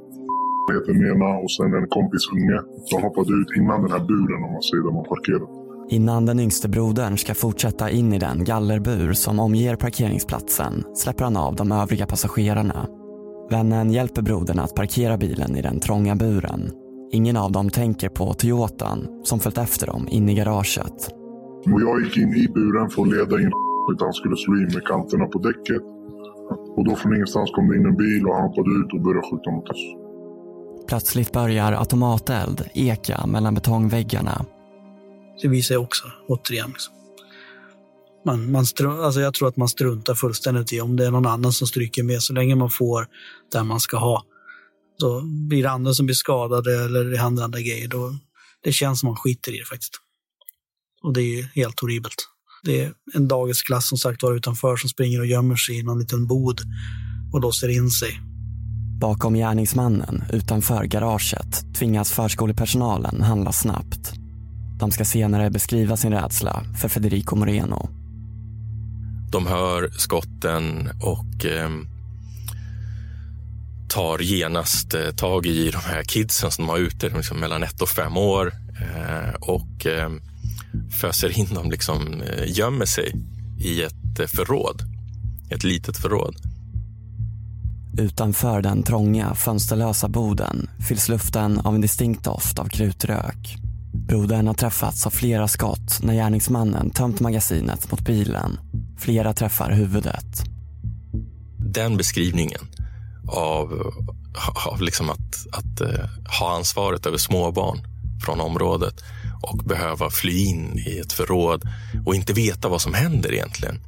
heter 0.72 0.92
den 0.92 1.16
ena 1.16 1.38
och 1.38 1.50
sen 1.50 1.74
en 1.74 1.88
kompis 1.88 2.28
unge. 2.32 2.60
De 2.90 3.02
hoppade 3.02 3.32
ut 3.32 3.56
innan 3.56 3.82
den 3.82 3.90
här 3.90 3.98
buren 3.98 4.44
om 4.44 4.52
man 4.52 4.62
säger 4.62 4.82
där 4.84 4.92
man 4.92 5.04
parkerar. 5.04 5.48
Innan 5.90 6.26
den 6.26 6.40
yngste 6.40 6.68
brodern 6.68 7.18
ska 7.18 7.34
fortsätta 7.34 7.90
in 7.90 8.12
i 8.12 8.18
den 8.18 8.44
gallerbur 8.44 9.12
som 9.12 9.40
omger 9.40 9.76
parkeringsplatsen 9.76 10.84
släpper 10.94 11.24
han 11.24 11.36
av 11.36 11.56
de 11.56 11.72
övriga 11.72 12.06
passagerarna. 12.06 12.86
Vännen 13.50 13.92
hjälper 13.92 14.22
brodern 14.22 14.58
att 14.58 14.74
parkera 14.74 15.16
bilen 15.16 15.56
i 15.56 15.62
den 15.62 15.80
trånga 15.80 16.16
buren. 16.16 16.70
Ingen 17.12 17.36
av 17.36 17.52
dem 17.52 17.70
tänker 17.70 18.08
på 18.08 18.34
Toyotan 18.34 19.06
som 19.22 19.40
följt 19.40 19.58
efter 19.58 19.86
dem 19.86 20.08
in 20.10 20.28
i 20.28 20.34
garaget. 20.34 21.10
Och 21.72 21.80
jag 21.80 22.02
gick 22.02 22.16
in 22.16 22.34
i 22.34 22.48
buren 22.48 22.90
för 22.90 23.02
att 23.02 23.08
leda 23.08 23.40
in 23.40 23.52
utan 23.92 24.12
skulle 24.12 24.36
slå 24.36 24.56
in 24.56 24.70
med 24.74 24.84
kanterna 24.84 25.26
på 25.26 25.38
däcket. 25.38 25.82
Och 26.78 26.84
då 26.84 26.96
från 26.96 27.14
ingenstans 27.14 27.50
kom 27.50 27.68
det 27.68 27.76
in 27.76 27.86
en 27.86 27.96
bil 27.96 28.26
och 28.26 28.34
han 28.34 28.48
hoppade 28.48 28.70
ut 28.80 28.92
och 28.94 29.00
började 29.00 29.26
skjuta 29.30 29.50
mot 29.50 29.68
oss. 29.68 29.84
Plötsligt 30.88 31.32
börjar 31.32 31.72
automateld 31.72 32.58
eka 32.74 33.26
mellan 33.26 33.54
betongväggarna 33.54 34.44
det 35.42 35.48
visar 35.48 35.74
ju 35.74 35.78
också, 35.78 36.12
återigen. 36.28 36.70
Liksom. 36.70 36.94
Man, 38.24 38.50
man 38.50 38.64
alltså 38.86 39.20
jag 39.20 39.34
tror 39.34 39.48
att 39.48 39.56
man 39.56 39.68
struntar 39.68 40.14
fullständigt 40.14 40.72
i 40.72 40.80
om 40.80 40.96
det 40.96 41.06
är 41.06 41.10
någon 41.10 41.26
annan 41.26 41.52
som 41.52 41.66
stryker 41.66 42.02
med. 42.02 42.22
Så 42.22 42.32
länge 42.32 42.54
man 42.54 42.70
får 42.70 43.06
där 43.52 43.64
man 43.64 43.80
ska 43.80 43.96
ha. 43.96 44.24
Så 45.00 45.22
blir 45.48 45.62
det 45.62 45.70
andra 45.70 45.94
som 45.94 46.06
blir 46.06 46.14
skadade 46.14 46.84
eller 46.84 47.04
det 47.04 47.18
händer 47.18 47.44
andra 47.44 47.60
grejer. 47.60 47.88
Då, 47.88 48.14
det 48.62 48.72
känns 48.72 49.00
som 49.00 49.06
man 49.06 49.16
skiter 49.16 49.54
i 49.54 49.58
det 49.58 49.64
faktiskt. 49.64 49.94
Och 51.02 51.12
det 51.12 51.20
är 51.20 51.36
ju 51.36 51.42
helt 51.42 51.80
horribelt. 51.80 52.28
Det 52.62 52.84
är 52.84 52.92
en 53.14 53.28
dagisklass 53.28 53.88
som 53.88 53.98
sagt 53.98 54.22
var 54.22 54.36
utanför 54.36 54.76
som 54.76 54.88
springer 54.90 55.20
och 55.20 55.26
gömmer 55.26 55.56
sig 55.56 55.78
i 55.78 55.82
någon 55.82 55.98
liten 55.98 56.26
bod 56.26 56.60
och 57.32 57.40
låser 57.40 57.68
in 57.68 57.90
sig. 57.90 58.20
Bakom 59.00 59.34
gärningsmannen 59.34 60.24
utanför 60.32 60.84
garaget 60.84 61.74
tvingas 61.74 62.12
förskolepersonalen 62.12 63.22
handla 63.22 63.52
snabbt. 63.52 64.12
De 64.78 64.90
ska 64.90 65.04
senare 65.04 65.50
beskriva 65.50 65.96
sin 65.96 66.12
rädsla 66.12 66.64
för 66.80 66.88
Federico 66.88 67.36
Moreno. 67.36 67.88
De 69.32 69.46
hör 69.46 69.90
skotten 69.90 70.88
och 71.02 71.44
eh, 71.44 71.70
tar 73.88 74.18
genast 74.18 74.94
eh, 74.94 75.10
tag 75.10 75.46
i 75.46 75.70
de 75.70 75.78
här 75.78 76.02
kidsen 76.02 76.50
som 76.50 76.66
de 76.66 76.70
har 76.70 76.78
ute 76.78 77.08
liksom 77.08 77.40
mellan 77.40 77.62
ett 77.62 77.82
och 77.82 77.88
fem 77.88 78.16
år 78.16 78.52
eh, 78.80 79.34
och 79.40 79.86
eh, 79.86 80.10
föser 81.00 81.38
in 81.38 81.54
dem, 81.54 81.70
liksom, 81.70 82.22
eh, 82.22 82.58
gömmer 82.58 82.86
sig 82.86 83.12
i 83.60 83.82
ett 83.82 84.20
eh, 84.20 84.26
förråd. 84.26 84.82
Ett 85.50 85.64
litet 85.64 85.96
förråd. 85.96 86.36
Utanför 87.98 88.62
den 88.62 88.82
trånga, 88.82 89.34
fönsterlösa 89.34 90.08
boden 90.08 90.70
fylls 90.88 91.08
luften 91.08 91.58
av 91.58 91.74
en 91.74 91.80
distinkt 91.80 92.24
doft 92.24 92.58
av 92.58 92.68
krutrök. 92.68 93.56
Brodern 94.08 94.46
har 94.46 94.54
träffats 94.54 95.06
av 95.06 95.10
flera 95.10 95.48
skott 95.48 95.98
när 96.02 96.14
gärningsmannen 96.14 96.90
tömt 96.90 97.20
magasinet 97.20 97.90
mot 97.90 98.00
bilen. 98.00 98.58
Flera 98.98 99.32
träffar 99.32 99.70
huvudet. 99.70 100.44
Den 101.56 101.96
beskrivningen 101.96 102.60
av, 103.28 103.92
av 104.66 104.82
liksom 104.82 105.10
att, 105.10 105.46
att 105.52 105.80
uh, 105.80 106.04
ha 106.40 106.56
ansvaret 106.56 107.06
över 107.06 107.18
småbarn 107.18 107.78
från 108.24 108.40
området 108.40 109.04
och 109.40 109.58
behöva 109.58 110.10
fly 110.10 110.44
in 110.44 110.78
i 110.86 110.98
ett 110.98 111.12
förråd 111.12 111.62
och 112.06 112.14
inte 112.14 112.32
veta 112.32 112.68
vad 112.68 112.80
som 112.80 112.94
händer 112.94 113.32
egentligen. 113.32 113.80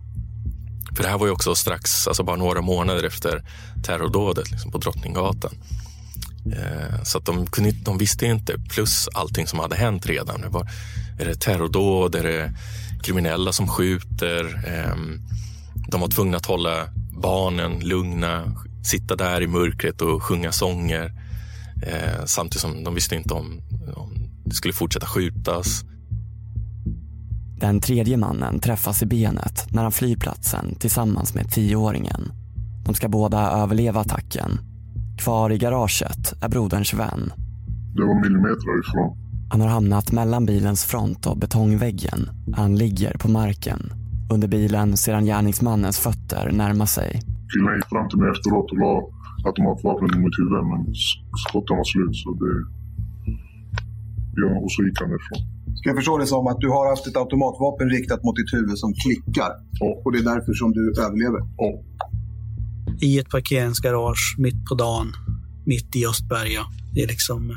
För 0.97 1.03
det 1.03 1.09
här 1.09 1.19
var 1.19 1.27
ju 1.27 1.33
också 1.33 1.55
strax, 1.55 2.09
alltså 2.09 2.23
bara 2.23 2.37
några 2.37 2.61
månader 2.61 3.05
efter 3.05 3.43
terrordådet 3.83 4.51
liksom 4.51 4.71
på 4.71 4.79
Drottninggatan. 4.79 5.55
Eh, 6.47 7.03
så 7.03 7.19
att 7.19 7.25
de, 7.25 7.47
kunde, 7.47 7.71
de 7.71 7.99
visste 7.99 8.27
inte, 8.27 8.59
plus 8.71 9.09
allting 9.15 9.47
som 9.47 9.59
hade 9.59 9.77
hänt 9.77 10.07
redan. 10.07 10.41
Det 10.41 10.49
var, 10.49 10.69
är 11.21 11.25
det 11.25 11.41
terrordåd? 11.41 12.15
Är 12.15 12.23
det 12.23 12.55
kriminella 13.03 13.53
som 13.53 13.69
skjuter? 13.69 14.69
Ehm, 14.69 15.21
de 15.91 16.01
var 16.01 16.09
tvungna 16.09 16.37
att 16.37 16.47
hålla 16.47 16.89
barnen 17.13 17.81
lugna, 17.81 18.57
sitta 18.85 19.17
där 19.17 19.43
i 19.43 19.47
mörkret 19.47 20.03
och 20.03 20.23
sjunga 20.23 20.53
sånger. 20.53 21.13
Eh, 21.87 22.25
samtidigt 22.25 22.61
som 22.61 22.85
de 22.85 22.95
visste 22.95 23.17
inte 23.17 23.35
om 23.35 23.63
det 24.51 24.57
skulle 24.57 24.75
fortsätta 24.75 25.07
skjutas. 25.07 25.85
Den 27.61 27.81
tredje 27.81 28.17
mannen 28.17 28.61
träffas 28.61 29.03
i 29.03 29.07
benet 29.07 29.67
när 29.73 29.83
han 29.83 29.93
flyr 29.93 30.17
platsen 30.17 30.75
tillsammans 30.75 31.35
med 31.35 31.51
tioåringen. 31.51 32.33
De 32.85 32.95
ska 32.95 33.09
båda 33.09 33.51
överleva 33.51 34.01
attacken 34.01 34.59
Kvar 35.21 35.53
i 35.53 35.59
garaget 35.59 36.43
är 36.43 36.49
broderns 36.49 36.95
vän. 36.95 37.33
Det 37.95 38.05
var 38.05 38.21
millimeter 38.21 38.81
ifrån. 38.81 39.17
Han 39.51 39.61
har 39.61 39.69
hamnat 39.69 40.13
mellan 40.13 40.47
bilens 40.47 40.85
front 40.85 41.27
och 41.27 41.39
betongväggen. 41.39 42.29
Han 42.57 42.77
ligger 42.77 43.19
på 43.19 43.29
marken. 43.31 43.81
Under 44.33 44.49
bilen 44.49 44.97
ser 44.97 45.15
han 45.15 45.25
gärningsmannens 45.25 45.99
fötter 45.99 46.53
närma 46.53 46.87
sig. 46.87 47.21
Killen 47.53 47.75
gick 47.77 47.89
fram 47.89 48.09
till 48.09 48.19
mig 48.19 48.31
efteråt 48.31 48.71
och 48.71 48.79
la 48.79 48.95
automatvapnet 49.49 50.15
mot 50.23 50.39
huvudet 50.39 50.65
men 50.71 50.95
skotten 51.47 51.77
var 51.77 51.85
slut 51.85 52.17
så 52.17 52.31
det... 52.43 52.80
Ja, 54.43 54.51
och 54.65 54.73
så 54.73 54.79
gick 54.87 54.99
han 55.01 55.11
ifrån. 55.19 55.41
Ska 55.77 55.89
jag 55.91 55.97
förstå 55.97 56.19
det 56.19 56.27
som 56.27 56.47
att 56.47 56.61
du 56.61 56.69
har 56.69 56.85
haft 56.93 57.07
ett 57.07 57.17
automatvapen 57.17 57.87
riktat 57.97 58.21
mot 58.25 58.37
ditt 58.37 58.53
huvud 58.57 58.79
som 58.79 58.91
klickar? 59.03 59.51
Ja. 59.81 59.89
Och 60.05 60.13
det 60.13 60.19
är 60.19 60.29
därför 60.35 60.53
som 60.53 60.73
du 60.73 60.83
överlever? 61.05 61.41
Ja 61.57 61.71
i 63.01 63.19
ett 63.19 63.29
parkeringsgarage 63.29 64.35
mitt 64.39 64.65
på 64.65 64.75
dagen, 64.75 65.13
mitt 65.67 65.97
i 65.97 66.07
Östberga. 66.07 66.67
Det, 66.95 67.03
är 67.03 67.07
liksom, 67.07 67.57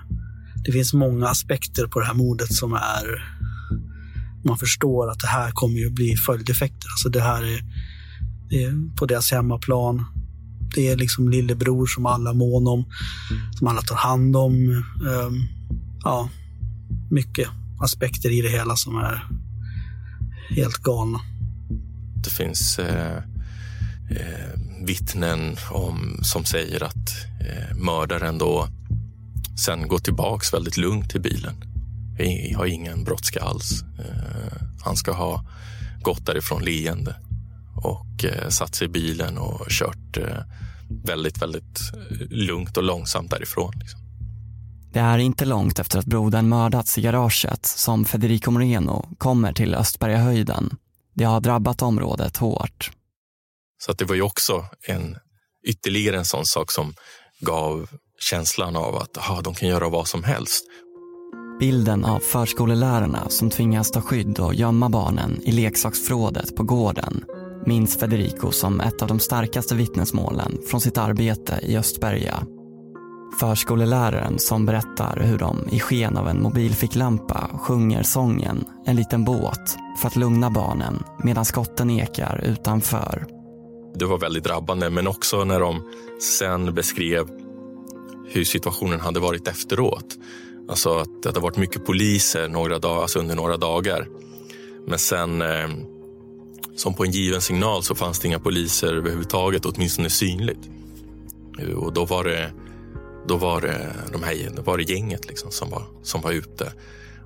det 0.66 0.72
finns 0.72 0.94
många 0.94 1.28
aspekter 1.28 1.88
på 1.88 2.00
det 2.00 2.06
här 2.06 2.14
mordet 2.14 2.54
som 2.54 2.74
är... 2.74 3.34
Man 4.46 4.58
förstår 4.58 5.10
att 5.12 5.20
det 5.20 5.28
här 5.28 5.52
kommer 5.52 5.76
ju 5.76 5.90
bli 5.90 6.16
följdeffekter. 6.16 6.88
Alltså 6.94 7.10
det 7.10 7.22
här 7.22 7.44
är, 7.44 7.62
det 8.50 8.64
är 8.64 8.96
på 8.96 9.06
deras 9.06 9.32
hemmaplan. 9.32 10.06
Det 10.76 10.88
är 10.88 10.98
liksom 10.98 11.30
lillebror 11.30 11.86
som 11.86 12.06
alla 12.06 12.34
mån 12.34 12.68
om, 12.68 12.86
som 13.52 13.68
alla 13.68 13.82
tar 13.82 13.96
hand 13.96 14.36
om. 14.36 14.54
Um, 14.54 15.48
ja, 16.04 16.30
mycket 17.14 17.50
aspekter 17.82 18.30
i 18.30 18.42
det 18.42 18.50
hela 18.50 18.76
som 18.76 18.98
är 18.98 19.28
helt 20.50 20.78
galna. 20.78 21.20
Det 22.24 22.30
finns 22.30 22.80
eh, 22.80 23.18
eh 24.10 24.60
vittnen 24.86 25.56
om, 25.72 26.20
som 26.22 26.46
säger 26.46 26.84
att 26.84 27.26
eh, 27.40 27.76
mördaren 27.76 28.38
då 28.38 28.68
sen 29.66 29.88
går 29.88 30.00
tillbaks 30.00 30.54
väldigt 30.54 30.78
lugnt 30.78 31.10
till 31.10 31.22
bilen. 31.22 31.56
Jag 32.50 32.58
har 32.58 32.66
ingen 32.66 33.04
brådska 33.04 33.42
alls. 33.42 33.84
Eh, 34.00 34.68
han 34.84 34.96
ska 34.96 35.12
ha 35.12 35.46
gått 36.02 36.26
därifrån 36.26 36.64
leende 36.64 37.16
och 37.76 38.26
eh, 38.26 38.50
satt 38.50 38.76
sig 38.76 38.86
i 38.86 38.90
bilen 38.90 39.38
och 39.38 39.66
kört 39.70 40.18
eh, 40.18 40.38
väldigt, 41.06 41.42
väldigt 41.42 41.80
eh, 41.94 42.28
lugnt 42.30 42.78
och 42.78 42.84
långsamt 42.84 43.32
därifrån. 43.32 43.74
Liksom. 43.80 44.03
Det 44.94 45.00
är 45.00 45.18
inte 45.18 45.46
långt 45.46 45.80
efter 45.80 46.00
att 46.00 46.06
brodern 46.06 46.50
mördats 46.50 46.98
i 46.98 47.02
garaget 47.02 47.66
som 47.66 48.06
Federico 48.06 48.52
Moreno 48.52 49.10
kommer 49.18 49.54
till 49.54 49.76
Östbergahöjden. 49.76 50.78
Det 51.14 51.24
har 51.24 51.42
drabbat 51.42 51.82
området 51.82 52.38
hårt. 52.38 52.92
Så 53.86 53.92
att 53.92 53.98
det 53.98 54.06
var 54.06 54.16
ju 54.16 54.22
också 54.22 54.66
en, 54.88 55.18
ytterligare 55.68 56.18
en 56.18 56.26
sån 56.26 56.46
sak 56.46 56.72
som 56.72 56.94
gav 57.40 57.90
känslan 58.20 58.76
av 58.76 58.96
att 58.96 59.18
aha, 59.18 59.42
de 59.42 59.54
kan 59.54 59.70
göra 59.70 59.90
vad 59.90 60.08
som 60.08 60.24
helst. 60.24 60.64
Bilden 61.60 62.06
av 62.06 62.20
förskolelärarna 62.20 63.30
som 63.30 63.50
tvingas 63.50 63.92
ta 63.92 64.02
skydd 64.02 64.40
och 64.40 64.56
gömma 64.56 64.90
barnen 64.90 65.42
i 65.42 65.52
leksaksförrådet 65.52 66.56
på 66.56 66.64
gården 66.64 67.26
minns 67.66 68.00
Federico 68.00 68.52
som 68.52 68.82
ett 68.82 69.02
av 69.02 69.08
de 69.08 69.20
starkaste 69.20 69.76
vittnesmålen 69.76 70.58
från 70.70 70.82
sitt 70.82 70.98
arbete 70.98 71.60
i 71.64 71.78
Östberga. 71.78 72.48
Förskoleläraren 73.40 74.40
som 74.40 74.66
berättar 74.66 75.20
hur 75.20 75.38
de 75.38 75.68
i 75.72 75.80
sken 75.80 76.18
av 76.18 76.28
en 76.28 76.42
mobilficklampa 76.42 77.50
sjunger 77.54 78.04
sången 78.04 78.66
En 78.86 78.96
liten 78.96 79.26
båt 79.26 79.78
för 80.02 80.08
att 80.08 80.16
lugna 80.16 80.50
barnen 80.50 81.04
medan 81.24 81.46
skotten 81.46 81.90
ekar 81.90 82.42
utanför. 82.44 83.26
Det 83.96 84.06
var 84.06 84.20
väldigt 84.20 84.44
drabbande, 84.44 84.90
men 84.90 85.08
också 85.08 85.44
när 85.44 85.60
de 85.60 85.82
sen 86.38 86.74
beskrev 86.74 87.28
hur 88.28 88.44
situationen 88.44 89.00
hade 89.00 89.20
varit 89.20 89.48
efteråt. 89.48 90.18
Alltså 90.70 90.98
att 90.98 91.24
det 91.24 91.30
hade 91.30 91.40
varit 91.40 91.58
mycket 91.58 91.86
poliser 91.86 92.50
några 92.50 92.80
dag, 92.80 92.98
alltså 92.98 93.20
under 93.20 93.36
några 93.36 93.58
dagar. 93.58 94.08
Men 94.88 95.00
sen, 95.00 95.42
eh, 95.42 95.70
som 96.76 96.94
på 96.94 97.06
en 97.06 97.12
given 97.12 97.42
signal, 97.42 97.84
så 97.84 97.96
fanns 97.96 98.20
det 98.20 98.28
inga 98.28 98.40
poliser 98.40 98.94
överhuvudtaget, 98.94 99.66
åtminstone 99.66 100.10
synligt. 100.10 100.70
Eh, 101.60 101.74
och 101.74 101.94
då 101.94 102.06
var 102.06 102.24
det, 102.24 102.52
då 103.28 103.38
var 103.38 103.62
det, 103.62 103.94
de 104.12 104.24
här, 104.24 104.52
då 104.56 104.62
var 104.62 104.78
det 104.78 104.84
gänget 104.84 105.28
liksom 105.28 105.52
som, 105.52 105.70
var, 105.70 105.84
som 106.04 106.22
var 106.22 106.32
ute 106.32 106.74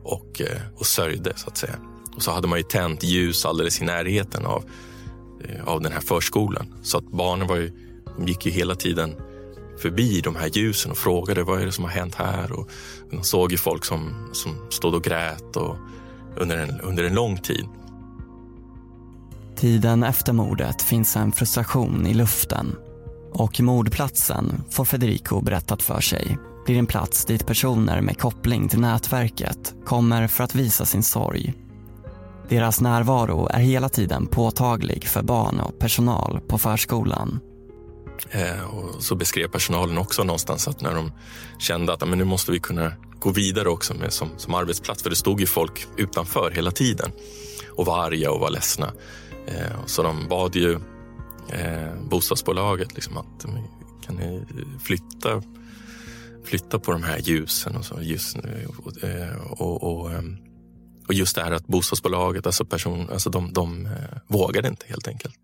och, 0.04 0.42
eh, 0.42 0.62
och 0.76 0.86
sörjde, 0.86 1.34
så 1.36 1.48
att 1.48 1.58
säga. 1.58 1.76
Och 2.16 2.24
så 2.24 2.32
hade 2.32 2.48
man 2.48 2.60
ju 2.60 2.64
tänt 2.64 3.04
ljus 3.04 3.46
alldeles 3.46 3.82
i 3.82 3.86
närheten 3.86 4.46
av, 4.46 4.64
eh, 5.44 5.68
av 5.68 5.82
den 5.82 5.92
här 5.92 6.02
förskolan. 6.02 6.74
Så 6.82 6.98
att 6.98 7.12
barnen 7.12 7.48
var 7.48 7.56
ju, 7.56 7.72
de 8.18 8.28
gick 8.28 8.46
ju 8.46 8.52
hela 8.52 8.76
tiden 8.76 9.16
förbi 9.78 10.22
de 10.22 10.36
här 10.36 10.50
ljusen 10.54 10.92
och 10.92 10.98
frågade 10.98 11.44
vad 11.44 11.62
är 11.62 11.66
det 11.66 11.72
som 11.72 11.84
har 11.84 11.92
hänt 11.92 12.16
här. 12.16 12.52
Och 12.52 12.70
de 13.12 13.24
såg 13.24 13.52
ju 13.52 13.58
folk 13.58 13.86
som, 13.86 14.30
som 14.34 14.56
stod 14.70 14.94
och 14.96 15.04
grät 15.04 15.56
och 15.56 15.76
under, 16.38 16.58
en, 16.58 16.82
under 16.82 17.04
en 17.04 17.14
lång 17.14 17.38
tid. 17.38 17.66
Tiden 19.56 20.04
efter 20.04 20.34
mordet 20.34 20.82
finns 20.82 21.16
en 21.16 21.32
frustration 21.32 22.08
i 22.08 22.14
luften 22.14 22.76
och 23.32 23.62
mordplatsen, 23.62 24.64
får 24.70 24.86
Federico 24.86 25.42
berättat 25.42 25.84
för 25.84 26.02
sig, 26.02 26.38
blir 26.66 26.78
en 26.80 26.86
plats 26.86 27.26
dit 27.26 27.48
personer 27.48 28.02
med 28.02 28.20
koppling 28.20 28.70
till 28.70 28.80
nätverket 28.80 29.76
kommer 29.86 30.28
för 30.28 30.44
att 30.44 30.56
visa 30.56 30.86
sin 30.86 31.04
sorg. 31.04 31.54
Deras 32.50 32.82
närvaro 32.82 33.48
är 33.48 33.60
hela 33.60 33.90
tiden 33.90 34.28
påtaglig 34.28 35.08
för 35.08 35.24
barn 35.24 35.60
och 35.60 35.80
personal 35.80 36.40
på 36.48 36.58
förskolan. 36.58 37.40
Eh, 38.30 38.76
och 38.76 39.04
så 39.04 39.16
beskrev 39.16 39.48
personalen 39.48 39.98
också 39.98 40.24
någonstans 40.24 40.68
att 40.68 40.82
när 40.82 40.96
de 40.96 41.12
kände 41.60 41.94
att 41.94 42.08
men 42.08 42.18
nu 42.18 42.24
måste 42.24 42.52
vi 42.52 42.60
kunna 42.60 42.92
gå 43.20 43.30
vidare 43.30 43.70
också 43.70 43.94
med, 43.94 44.14
som, 44.14 44.30
som 44.38 44.54
arbetsplats, 44.54 45.04
för 45.04 45.10
det 45.10 45.16
stod 45.16 45.40
ju 45.40 45.46
folk 45.46 45.88
utanför 45.98 46.52
hela 46.52 46.72
tiden 46.72 47.12
och 47.76 47.86
var 47.86 48.04
arga 48.04 48.32
och 48.32 48.40
var 48.40 48.50
ledsna. 48.50 48.92
Eh, 49.48 49.86
så 49.86 50.04
de 50.04 50.28
bad 50.28 50.56
ju 50.56 50.80
eh, 51.52 51.96
bostadsbolaget 52.10 52.96
liksom 52.96 53.18
att 53.18 53.46
kan 54.08 54.16
ni 54.16 54.46
flytta, 54.84 55.44
flytta 56.46 56.80
på 56.80 56.92
de 56.92 57.04
här 57.04 57.18
ljusen 57.18 57.76
och 57.76 57.86
så. 57.86 58.02
Just, 58.02 58.38
nu? 58.38 58.68
Eh, 59.04 59.52
och, 59.52 59.84
och, 59.84 60.12
eh, 60.12 60.22
och, 61.08 61.14
just 61.14 61.36
det 61.36 61.44
här 61.44 61.52
att 61.52 61.68
bostadsbolaget, 61.68 62.46
alltså, 62.46 62.66
person, 62.66 63.10
alltså 63.10 63.30
de, 63.30 63.54
de 63.54 63.86
eh, 63.86 63.92
vågade 64.28 64.68
inte 64.68 64.86
helt 64.88 65.08
enkelt. 65.08 65.36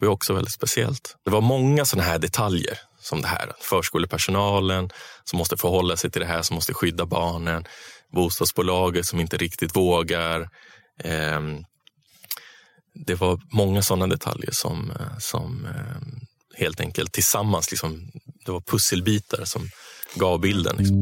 Det 0.00 0.06
var 0.06 0.12
också 0.12 0.34
väldigt 0.34 0.52
speciellt. 0.52 1.16
Det 1.24 1.30
var 1.30 1.40
många 1.40 1.84
sådana 1.84 2.08
här 2.08 2.18
detaljer 2.18 2.78
som 3.00 3.22
det 3.22 3.28
här. 3.28 3.52
Förskolepersonalen 3.60 4.90
som 5.24 5.38
måste 5.38 5.56
förhålla 5.56 5.96
sig 5.96 6.10
till 6.10 6.20
det 6.20 6.26
här, 6.26 6.42
som 6.42 6.54
måste 6.54 6.74
skydda 6.74 7.06
barnen. 7.06 7.64
Bostadsbolaget 8.12 9.06
som 9.06 9.20
inte 9.20 9.36
riktigt 9.36 9.76
vågar. 9.76 10.40
Eh, 11.04 11.40
det 13.06 13.14
var 13.14 13.40
många 13.52 13.82
sådana 13.82 14.06
detaljer 14.06 14.50
som, 14.52 14.90
eh, 14.90 15.18
som 15.18 15.64
eh, 15.64 16.60
helt 16.60 16.80
enkelt 16.80 17.12
tillsammans, 17.12 17.70
liksom, 17.70 18.10
det 18.46 18.52
var 18.52 18.60
pusselbitar 18.60 19.44
som 19.44 19.62
gav 20.14 20.40
bilden. 20.40 20.76
Liksom. 20.76 20.96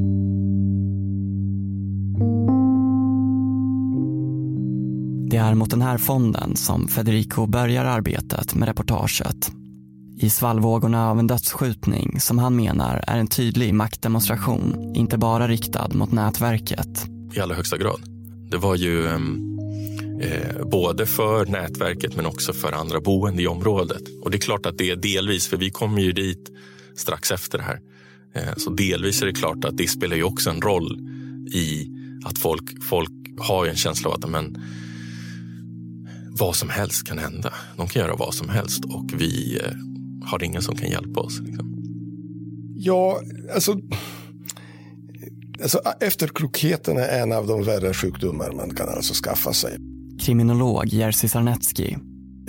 Det 5.31 5.37
är 5.37 5.55
mot 5.55 5.71
den 5.71 5.83
här 5.83 5.99
fonden 5.99 6.57
som 6.57 6.89
Federico 6.89 7.47
börjar 7.47 7.85
arbetet 7.85 8.55
med 8.55 8.69
reportaget. 8.69 9.51
I 10.19 10.31
svallvågorna 10.31 11.11
av 11.11 11.19
en 11.19 11.27
dödsskjutning 11.27 12.21
som 12.21 12.39
han 12.39 12.57
menar 12.57 13.05
är 13.07 13.19
en 13.19 13.27
tydlig 13.27 13.75
maktdemonstration, 13.75 14.93
inte 14.97 15.19
bara 15.19 15.49
riktad 15.49 15.89
mot 15.89 16.13
nätverket. 16.13 17.07
I 17.35 17.41
allra 17.41 17.55
högsta 17.55 17.77
grad. 17.77 18.01
Det 18.51 18.57
var 18.57 18.77
ju 18.77 19.09
ehm, 19.09 19.56
eh, 20.21 20.67
både 20.67 21.07
för 21.07 21.47
nätverket 21.47 22.17
men 22.17 22.27
också 22.27 22.53
för 22.53 22.73
andra 22.73 23.01
boende 23.01 23.43
i 23.43 23.47
området. 23.47 24.03
Och 24.23 24.31
det 24.31 24.37
är 24.37 24.41
klart 24.41 24.67
att 24.67 24.79
det 24.79 24.91
är 24.91 24.97
delvis, 24.97 25.47
för 25.47 25.57
vi 25.57 25.71
kommer 25.71 26.03
ju 26.03 26.13
dit 26.13 26.51
strax 26.97 27.31
efter 27.31 27.59
det 27.59 27.65
här. 27.65 27.81
Eh, 28.35 28.57
så 28.57 28.71
delvis 28.71 29.23
är 29.23 29.27
det 29.27 29.33
klart 29.33 29.65
att 29.65 29.77
det 29.77 29.89
spelar 29.89 30.17
ju 30.17 30.23
också 30.23 30.51
en 30.51 30.61
roll 30.61 30.99
i 31.53 31.91
att 32.25 32.39
folk, 32.39 32.83
folk 32.83 33.11
har 33.39 33.67
en 33.67 33.77
känsla 33.77 34.11
av 34.11 34.15
att 34.15 34.31
men, 34.31 34.63
vad 36.31 36.57
som 36.57 36.69
helst 36.69 37.07
kan 37.07 37.19
hända. 37.19 37.53
De 37.77 37.89
kan 37.89 38.03
göra 38.03 38.17
vad 38.17 38.35
som 38.35 38.49
helst 38.49 38.85
och 38.85 39.11
vi 39.15 39.61
eh, 39.65 39.73
har 40.27 40.43
ingen 40.43 40.63
som 40.63 40.77
kan 40.77 40.91
hjälpa 40.91 41.21
oss. 41.21 41.41
Liksom. 41.41 41.73
Ja, 42.77 43.21
alltså, 43.55 43.81
alltså 45.63 45.81
efterklokheten 46.01 46.97
är 46.97 47.23
en 47.23 47.33
av 47.33 47.47
de 47.47 47.63
värre 47.65 47.95
sjukdomar 47.95 48.53
man 48.53 48.75
kan 48.75 48.89
alltså 48.89 49.15
skaffa 49.15 49.53
sig. 49.53 49.79
Kriminolog 50.27 50.87
Jerzy 50.87 51.29
Sarnecki. 51.29 51.97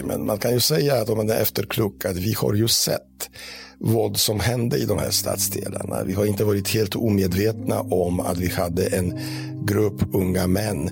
Men 0.04 0.26
man 0.26 0.38
kan 0.38 0.54
ju 0.54 0.60
säga 0.60 0.96
att 0.96 1.10
om 1.10 1.18
man 1.18 1.30
är 1.30 1.42
efterklok 1.42 2.06
att 2.06 2.18
vi 2.18 2.34
har 2.34 2.54
ju 2.54 2.68
sett 2.68 3.30
vad 3.78 4.18
som 4.18 4.40
hände 4.40 4.78
i 4.78 4.86
de 4.86 4.98
här 4.98 5.10
stadsdelarna. 5.10 6.04
Vi 6.04 6.14
har 6.14 6.26
inte 6.26 6.44
varit 6.44 6.70
helt 6.70 6.96
omedvetna 6.96 7.82
om 7.82 8.20
att 8.20 8.38
vi 8.38 8.50
hade 8.50 8.88
en 8.88 9.20
grupp 9.66 10.16
unga 10.16 10.48
män 10.48 10.90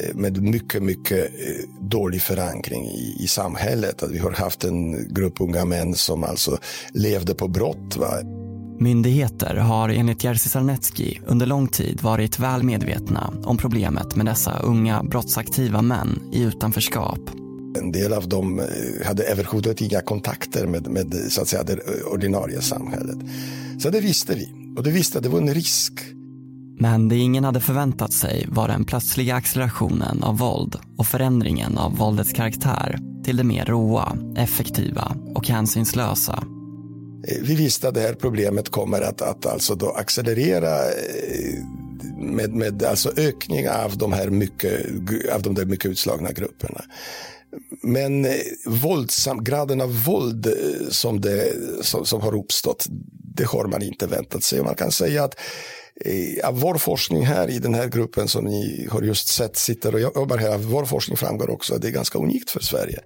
eh, 0.00 0.14
med 0.14 0.42
mycket, 0.42 0.82
mycket 0.82 1.24
eh, 1.24 1.86
dålig 1.90 2.22
förankring 2.22 2.84
i, 2.84 3.16
i 3.20 3.26
samhället. 3.26 4.02
Att 4.02 4.10
vi 4.10 4.18
har 4.18 4.32
haft 4.32 4.64
en 4.64 5.14
grupp 5.14 5.40
unga 5.40 5.64
män 5.64 5.94
som 5.94 6.24
alltså 6.24 6.58
levde 6.92 7.34
på 7.34 7.48
brott. 7.48 7.96
Va? 7.96 8.35
Myndigheter 8.78 9.56
har 9.56 9.88
enligt 9.88 10.24
Jerzy 10.24 10.48
Sarnecki 10.48 11.20
under 11.26 11.46
lång 11.46 11.68
tid 11.68 12.02
varit 12.02 12.38
väl 12.38 12.62
medvetna 12.62 13.32
om 13.44 13.56
problemet 13.56 14.16
med 14.16 14.26
dessa 14.26 14.58
unga 14.58 15.02
brottsaktiva 15.02 15.82
män 15.82 16.22
i 16.32 16.42
utanförskap. 16.42 17.20
En 17.78 17.92
del 17.92 18.12
av 18.12 18.28
dem 18.28 18.58
eh, 18.58 19.06
hade 19.06 19.22
överhuvudtaget 19.22 19.80
inga 19.80 20.00
kontakter 20.00 20.66
med, 20.66 20.88
med 20.88 21.14
så 21.28 21.42
att 21.42 21.48
säga, 21.48 21.62
det 21.62 21.78
ordinarie 22.12 22.60
samhället. 22.60 23.18
Så 23.78 23.90
det 23.90 24.00
visste 24.00 24.34
vi. 24.34 24.48
Och 24.76 24.82
det 24.82 24.90
visste 24.90 25.18
att 25.18 25.24
det 25.24 25.30
var 25.30 25.40
en 25.40 25.54
risk 25.54 25.92
men 26.78 27.08
det 27.08 27.16
ingen 27.16 27.44
hade 27.44 27.60
förväntat 27.60 28.12
sig 28.12 28.46
var 28.48 28.68
den 28.68 28.84
plötsliga 28.84 29.34
accelerationen 29.34 30.22
av 30.22 30.38
våld 30.38 30.76
och 30.96 31.06
förändringen 31.06 31.78
av 31.78 31.96
våldets 31.96 32.32
karaktär 32.32 32.98
till 33.24 33.36
det 33.36 33.44
mer 33.44 33.64
råa, 33.64 34.16
effektiva 34.36 35.16
och 35.34 35.48
hänsynslösa. 35.48 36.44
Eh, 37.26 37.38
vi 37.42 37.54
visste 37.54 37.88
att 37.88 37.94
det 37.94 38.00
här 38.00 38.14
problemet 38.14 38.68
kommer 38.68 39.00
att, 39.00 39.22
att 39.22 39.46
alltså 39.46 39.74
då 39.74 39.90
accelerera 39.90 40.84
eh, 40.88 41.64
med, 42.18 42.54
med 42.54 42.82
alltså 42.82 43.12
ökning 43.16 43.68
av 43.68 43.98
de 43.98 44.12
här 44.12 44.30
mycket, 44.30 44.80
av 45.34 45.42
de 45.42 45.54
där 45.54 45.64
mycket 45.64 45.90
utslagna 45.90 46.32
grupperna. 46.32 46.84
Men 47.82 48.24
eh, 48.24 48.32
våldsam, 48.66 49.44
graden 49.44 49.80
av 49.80 50.04
våld 50.04 50.48
som, 50.90 51.20
det, 51.20 51.52
som, 51.80 52.06
som 52.06 52.20
har 52.20 52.38
uppstått, 52.38 52.86
det 53.36 53.44
har 53.44 53.64
man 53.64 53.82
inte 53.82 54.06
väntat 54.06 54.42
sig. 54.42 54.62
Man 54.62 54.74
kan 54.74 54.92
säga 54.92 55.24
att 55.24 55.34
av 56.44 56.60
vår 56.60 56.74
forskning 56.74 57.26
här 57.26 57.50
i 57.50 57.58
den 57.58 57.74
här 57.74 57.88
gruppen 57.88 58.28
som 58.28 58.44
ni 58.44 58.88
har 58.90 59.02
just 59.02 59.28
sett 59.28 59.56
sitter 59.56 59.94
och 59.94 60.00
jobbar 60.00 60.38
här, 60.38 60.58
vår 60.58 60.84
forskning 60.84 61.16
framgår 61.16 61.50
också 61.50 61.74
att 61.74 61.82
det 61.82 61.88
är 61.88 61.92
ganska 61.92 62.18
unikt 62.18 62.50
för 62.50 62.60
Sverige. 62.60 63.00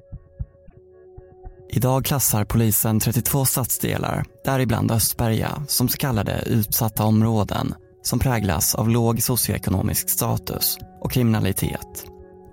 Idag 1.73 2.05
klassar 2.05 2.45
polisen 2.45 3.01
32 3.01 3.45
stadsdelar, 3.45 4.25
däribland 4.45 4.91
Östberga, 4.91 5.63
som 5.69 5.89
så 5.89 5.97
kallade 5.97 6.43
utsatta 6.47 7.05
områden 7.05 7.75
som 8.03 8.19
präglas 8.19 8.75
av 8.75 8.89
låg 8.89 9.23
socioekonomisk 9.23 10.11
status 10.11 10.79
och 11.01 11.13
kriminalitet. 11.13 12.07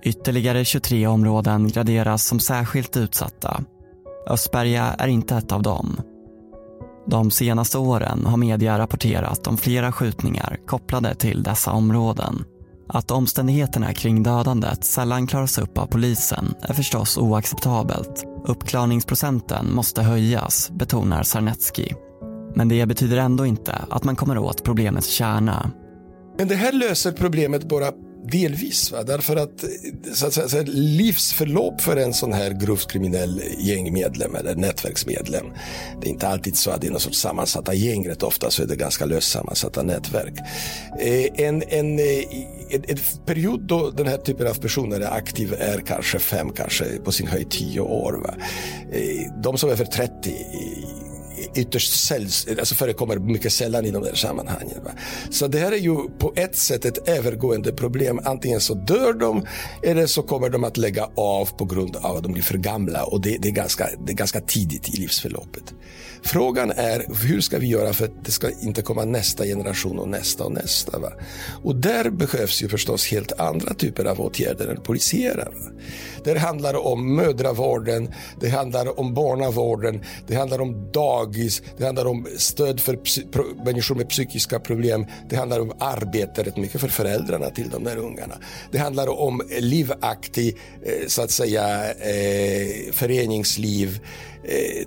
Ytterligare 0.04 0.66
23 0.66 1.08
områden 1.08 1.68
graderas 1.68 2.26
som 2.26 2.40
särskilt 2.40 2.98
utsatta. 2.98 3.64
Östberga 4.30 4.84
är 4.84 5.08
inte 5.08 5.36
ett 5.36 5.52
av 5.52 5.62
dem 5.62 5.98
de 7.10 7.32
senaste 7.32 7.78
åren 7.78 8.26
har 8.26 8.38
media 8.38 8.80
rapporterat 8.80 9.48
om 9.48 9.58
flera 9.58 9.92
skjutningar 9.92 10.58
kopplade 10.66 11.16
till 11.16 11.44
dessa 11.44 11.72
områden. 11.72 12.44
Att 12.90 13.12
omständigheterna 13.12 13.94
kring 13.94 14.24
dödandet 14.24 14.86
sällan 14.86 15.28
klaras 15.28 15.58
upp 15.58 15.78
av 15.78 15.86
polisen 15.86 16.56
är 16.62 16.74
förstås 16.74 17.18
oacceptabelt. 17.18 18.24
Uppklarningsprocenten 18.48 19.74
måste 19.74 20.02
höjas, 20.02 20.70
betonar 20.72 21.24
Sarnecki. 21.24 21.94
Men 22.56 22.70
det 22.70 22.86
betyder 22.86 23.18
ändå 23.18 23.46
inte 23.46 23.74
att 23.90 24.04
man 24.04 24.16
kommer 24.16 24.38
åt 24.38 24.64
problemets 24.64 25.08
kärna. 25.08 25.72
Men 26.38 26.48
det 26.48 26.56
här 26.56 26.72
löser 26.72 27.12
problemet 27.12 27.70
bara 27.70 27.92
Delvis, 28.32 28.92
va? 28.92 29.04
därför 29.04 29.36
att, 29.36 29.63
så 30.13 30.28
att 30.28 30.34
säga, 30.34 30.63
livsförlopp 30.68 31.82
för 31.82 31.98
en 31.98 32.13
sån 32.13 32.34
här 32.34 32.52
grovt 32.52 32.92
kriminell 32.92 33.42
gängmedlem 33.60 34.36
eller 34.36 34.56
nätverksmedlem. 34.56 35.46
Det 36.02 36.08
är 36.08 36.12
inte 36.12 36.28
alltid 36.28 36.58
så 36.58 36.72
att 36.72 36.82
det 36.82 36.88
är 36.88 36.92
någon 36.92 37.00
sorts 37.00 37.20
sammansatta 37.20 37.74
gäng, 37.74 38.10
rätt 38.10 38.24
ofta 38.24 38.52
så 38.52 38.63
är 38.63 38.68
det 38.68 38.76
ganska 38.76 39.06
löst 39.06 39.32
sammansatta 39.32 39.84
nätverk. 39.84 40.34
Eh, 41.00 41.46
en, 41.46 41.63
en, 41.68 42.00
eh, 42.00 42.06
en, 42.70 42.84
en, 42.88 42.98
period 43.26 43.62
då 43.62 43.92
den 43.92 44.08
här 44.08 44.18
typen 44.18 44.48
av 44.48 44.54
personer 44.54 45.00
är 45.00 45.12
aktiv 45.12 45.54
är 45.60 45.80
kanske 45.88 46.20
fem, 46.20 46.50
kanske 46.56 46.86
på 47.04 47.12
sin 47.12 47.28
höjd 47.28 47.50
tio 47.50 47.80
år. 47.80 48.13
Va? 48.13 48.34
Eh, 48.92 49.42
de 49.44 49.58
som 49.58 49.70
är 49.70 49.76
för 49.76 49.86
30 49.86 50.36
ytterst 51.58 52.08
säljs, 52.08 52.48
alltså 52.60 52.76
förekommer 52.76 53.15
mycket 53.15 53.54
sällan 53.54 53.86
i 53.86 53.91
de 53.91 54.04
här 54.04 54.15
sammanhangen. 54.15 54.84
Va? 54.84 54.91
Så 55.30 55.48
det 55.48 55.60
här 55.60 55.72
är 55.72 55.78
ju 55.78 55.96
på 56.20 56.34
ett 56.36 56.56
sätt 56.56 56.86
ett 56.86 57.08
övergående 57.08 57.72
problem. 57.72 58.20
Antingen 58.26 58.60
så 58.60 58.74
dör 58.74 59.13
de 59.13 59.46
eller 59.84 60.06
så 60.06 60.22
kommer 60.22 60.50
de 60.50 60.63
att 60.63 60.78
lägga 60.78 61.10
av 61.15 61.46
på 61.46 61.65
grund 61.65 61.96
av 61.96 62.17
att 62.17 62.24
de 62.24 62.32
blir 62.32 62.43
för 62.43 62.58
gamla 62.58 63.04
och 63.04 63.22
det, 63.22 63.38
det, 63.38 63.48
är, 63.48 63.52
ganska, 63.52 63.89
det 64.06 64.12
är 64.12 64.15
ganska 64.15 64.41
tidigt 64.41 64.89
i 64.89 64.98
livsförloppet. 64.98 65.74
Frågan 66.24 66.72
är 66.72 67.06
hur 67.28 67.42
ska 67.42 67.58
vi 67.58 67.68
göra 67.68 67.94
för 67.94 68.06
att 68.06 68.26
det 68.26 68.32
ska 68.32 68.50
inte 68.62 68.82
komma 68.82 69.06
nästa 69.06 69.44
generation 69.44 70.00
och 70.00 70.08
nästa 70.08 70.44
och 70.44 70.52
nästa. 70.52 71.00
Va? 71.00 71.12
Och 71.64 71.76
där 71.76 72.10
behövs 72.10 72.64
ju 72.64 72.70
förstås 72.70 73.08
helt 73.08 73.40
andra 73.40 73.74
typer 73.74 74.06
av 74.06 74.22
åtgärder 74.22 74.68
än 74.68 74.82
polisiära. 74.82 75.46
Va? 75.46 75.72
Det 76.24 76.40
handlar 76.40 76.88
om 76.88 77.16
mödravården, 77.16 78.14
det 78.40 78.50
handlar 78.50 79.00
om 79.00 79.14
barnavården, 79.14 80.04
det 80.28 80.36
handlar 80.36 80.62
om 80.62 80.92
dagis, 80.92 81.62
det 81.78 81.86
handlar 81.86 82.06
om 82.06 82.28
stöd 82.38 82.80
för 82.80 83.00
människor 83.66 83.96
med 83.96 84.10
psykiska 84.10 84.60
problem, 84.60 85.06
det 85.30 85.36
handlar 85.36 85.60
om 85.60 85.74
arbete 85.80 86.44
rätt 86.44 86.58
mycket 86.58 86.82
för 86.82 86.88
föräldrarna 86.88 87.50
till 87.50 87.70
de 87.70 87.84
där 87.84 87.98
ungarna. 87.98 88.36
Det 88.72 88.78
handlar 88.78 89.08
om 89.08 89.42
livaktig, 89.60 90.58
eh, 90.84 91.08
så 91.08 91.22
att 91.22 91.32
säga, 91.32 91.94
eh, 91.94 92.92
föreningsliv, 92.92 94.00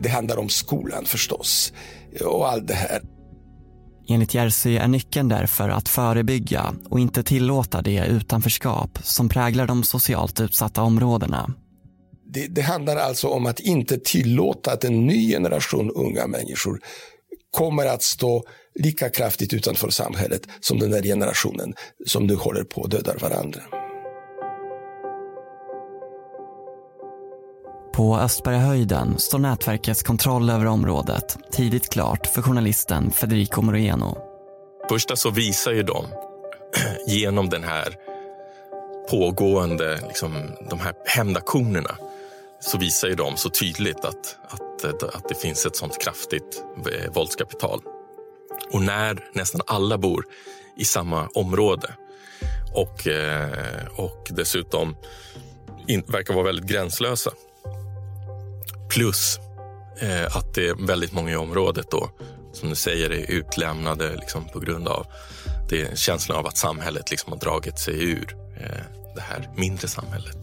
det 0.01 0.09
handlar 0.09 0.39
om 0.39 0.49
skolan 0.49 1.05
förstås 1.05 1.73
och 2.25 2.49
allt 2.49 2.67
det 2.67 2.75
här. 2.75 3.03
Enligt 4.09 4.35
Jerzy 4.35 4.77
är 4.77 4.89
nyckeln 4.89 5.29
därför 5.29 5.69
att 5.69 5.89
förebygga 5.89 6.75
och 6.91 7.01
inte 7.01 7.23
tillåta 7.23 7.83
det 7.83 8.07
utanförskap 8.07 8.99
som 9.03 9.29
präglar 9.29 9.67
de 9.67 9.83
socialt 9.83 10.41
utsatta 10.41 10.83
områdena. 10.83 11.55
Det, 12.33 12.47
det, 12.47 12.63
handlar 12.63 12.97
alltså 12.97 13.29
om 13.29 13.47
att 13.47 13.61
inte 13.61 13.99
tillåta 13.99 14.73
att 14.73 14.85
en 14.85 15.07
ny 15.07 15.31
generation 15.31 15.91
unga 15.91 16.27
människor 16.27 16.81
kommer 17.51 17.87
att 17.87 18.03
stå 18.03 18.45
lika 18.75 19.11
kraftigt 19.11 19.55
utanför 19.55 19.91
samhället 19.91 20.43
som 20.61 20.79
den 20.79 20.91
där 20.91 21.03
generationen 21.03 21.75
som 22.07 22.27
nu 22.27 22.35
håller 22.35 22.65
på 22.65 22.85
att 22.85 22.91
döda 22.91 23.15
varandra. 23.21 23.80
På 27.93 28.19
Östbergahöjden 28.19 29.19
står 29.19 29.39
nätverkets 29.39 30.03
kontroll 30.03 30.51
över 30.51 30.67
området 30.67 31.39
tidigt 31.53 31.89
klart 31.89 32.27
för 32.27 32.43
journalisten 32.43 33.11
Federico 33.11 33.63
Moreno. 33.63 34.19
Första 34.89 35.17
så 35.17 35.31
visar 35.31 35.73
ju 35.73 35.83
de 35.83 36.07
genom 37.07 37.49
den 37.49 37.65
här 37.65 37.95
pågående, 39.11 40.01
liksom, 40.07 40.51
de 40.71 40.81
här 40.81 40.95
hämndaktionerna 41.07 41.97
så 42.61 42.79
visar 42.79 43.09
ju 43.09 43.15
de 43.15 43.37
så 43.37 43.51
tydligt 43.51 44.05
att, 44.05 44.37
att, 44.49 45.03
att 45.15 45.29
det 45.29 45.35
finns 45.35 45.67
ett 45.67 45.77
sånt 45.77 46.03
kraftigt 46.03 46.63
eh, 46.93 47.13
våldskapital. 47.13 47.81
Och 48.73 48.83
när 48.83 49.25
nästan 49.33 49.61
alla 49.67 49.99
bor 49.99 50.25
i 50.77 50.85
samma 50.85 51.29
område 51.35 51.95
och, 52.75 53.07
eh, 53.07 53.87
och 53.97 54.29
dessutom 54.31 54.97
in, 55.87 56.05
verkar 56.07 56.35
vara 56.35 56.45
väldigt 56.45 56.67
gränslösa 56.67 57.31
Plus 58.91 59.39
eh, 60.01 60.37
att 60.37 60.55
det 60.55 60.69
är 60.69 60.87
väldigt 60.87 61.13
många 61.13 61.31
i 61.31 61.37
området 61.37 61.91
då, 61.91 62.11
som 62.53 62.69
du 62.69 62.75
säger, 62.75 63.11
är 63.11 63.31
utlämnade 63.31 64.17
liksom, 64.17 64.49
på 64.49 64.61
grund 64.61 64.89
av 64.89 65.07
det 65.69 65.99
känslan 65.99 66.39
av 66.39 66.47
att 66.47 66.57
samhället 66.57 67.11
liksom 67.11 67.33
har 67.33 67.41
dragit 67.41 67.79
sig 67.79 68.11
ur 68.11 68.37
eh, 68.61 68.85
det 69.15 69.21
här 69.21 69.51
mindre 69.57 69.89
samhället. 69.89 70.39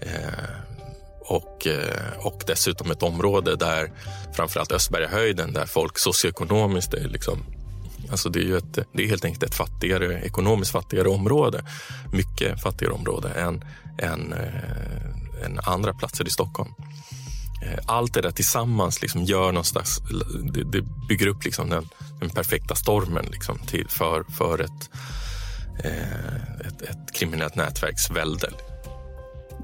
Eh, 0.00 0.72
och, 1.20 1.66
eh, 1.66 2.26
och 2.26 2.42
dessutom 2.46 2.90
ett 2.90 3.02
område 3.02 3.56
där 3.56 3.92
framförallt 4.32 4.72
Östbergahöjden 4.72 5.52
där 5.52 5.66
folk 5.66 5.98
socioekonomiskt 5.98 6.94
är 6.94 7.08
liksom 7.08 7.44
Alltså 8.10 8.28
det 8.28 8.38
är 8.38 8.44
ju 8.44 8.56
ett, 8.56 8.78
det 8.92 9.04
är 9.04 9.08
helt 9.08 9.24
enkelt 9.24 9.42
ett 9.42 9.54
fattigare, 9.54 10.20
ekonomiskt 10.20 10.72
fattigare 10.72 11.08
område. 11.08 11.64
Mycket 12.12 12.62
fattigare 12.62 12.92
område 12.92 13.28
än, 13.28 13.64
än, 13.98 14.32
eh, 14.32 15.44
än 15.44 15.58
andra 15.64 15.94
platser 15.94 16.26
i 16.26 16.30
Stockholm. 16.30 16.70
Eh, 17.62 17.78
allt 17.86 18.14
det 18.14 18.20
där 18.20 18.30
tillsammans 18.30 19.02
liksom 19.02 19.24
gör 19.24 19.52
någonstans, 19.52 20.02
det, 20.52 20.64
det 20.64 20.82
bygger 21.08 21.26
upp 21.26 21.44
liksom 21.44 21.68
den, 21.70 21.88
den 22.20 22.30
perfekta 22.30 22.74
stormen 22.74 23.26
liksom 23.30 23.58
till, 23.58 23.88
för, 23.88 24.24
för 24.38 24.58
ett, 24.58 24.90
eh, 25.84 26.66
ett, 26.66 26.82
ett 26.82 27.12
kriminellt 27.14 27.56
nätverksvälde. 27.56 28.50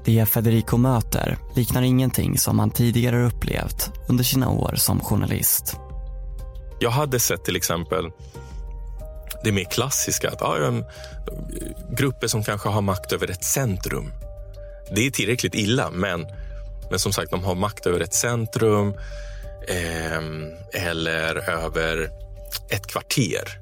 Det 0.05 0.25
Federico 0.25 0.77
möter 0.77 1.37
liknar 1.55 1.81
ingenting 1.81 2.37
som 2.37 2.59
han 2.59 2.71
tidigare 2.71 3.25
upplevt 3.25 3.91
under 4.09 4.23
sina 4.23 4.49
år 4.49 4.73
som 4.75 4.99
journalist. 4.99 5.77
Jag 6.79 6.89
hade 6.89 7.19
sett 7.19 7.45
till 7.45 7.55
exempel 7.55 8.11
det 9.43 9.51
mer 9.51 9.63
klassiska, 9.63 10.29
att 10.29 10.41
ja, 10.41 10.83
grupper 11.97 12.27
som 12.27 12.43
kanske 12.43 12.69
har 12.69 12.81
makt 12.81 13.11
över 13.11 13.31
ett 13.31 13.43
centrum. 13.43 14.11
Det 14.95 15.07
är 15.07 15.11
tillräckligt 15.11 15.55
illa, 15.55 15.89
men 15.91 16.25
men 16.89 16.99
som 16.99 17.13
sagt, 17.13 17.31
de 17.31 17.43
har 17.43 17.55
makt 17.55 17.85
över 17.85 17.99
ett 17.99 18.13
centrum 18.13 18.93
eh, 19.67 20.21
eller 20.73 21.49
över 21.49 22.09
ett 22.69 22.87
kvarter. 22.87 23.59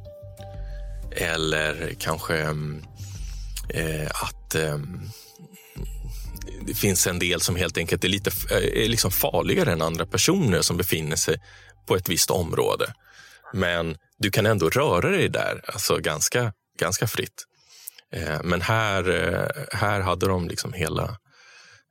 Eller 1.11 1.95
kanske 1.99 2.37
eh, 3.69 4.07
att 4.07 4.55
eh, 4.55 4.77
det 6.67 6.73
finns 6.73 7.07
en 7.07 7.19
del 7.19 7.41
som 7.41 7.55
helt 7.55 7.77
enkelt 7.77 8.03
är 8.03 8.09
lite 8.09 8.31
eh, 8.51 8.83
är 8.83 8.89
liksom 8.89 9.11
farligare 9.11 9.71
än 9.71 9.81
andra 9.81 10.05
personer 10.05 10.61
som 10.61 10.77
befinner 10.77 11.15
sig 11.15 11.41
på 11.87 11.95
ett 11.95 12.09
visst 12.09 12.31
område. 12.31 12.93
Men 13.53 13.97
du 14.17 14.31
kan 14.31 14.45
ändå 14.45 14.69
röra 14.69 15.09
dig 15.09 15.29
där 15.29 15.61
alltså 15.67 15.97
ganska, 15.97 16.53
ganska 16.79 17.07
fritt. 17.07 17.45
Eh, 18.13 18.43
men 18.43 18.61
här, 18.61 19.09
eh, 19.09 19.77
här 19.77 20.01
hade 20.01 20.27
de 20.27 20.47
liksom 20.47 20.73
hela 20.73 21.03
Eh, 21.03 21.26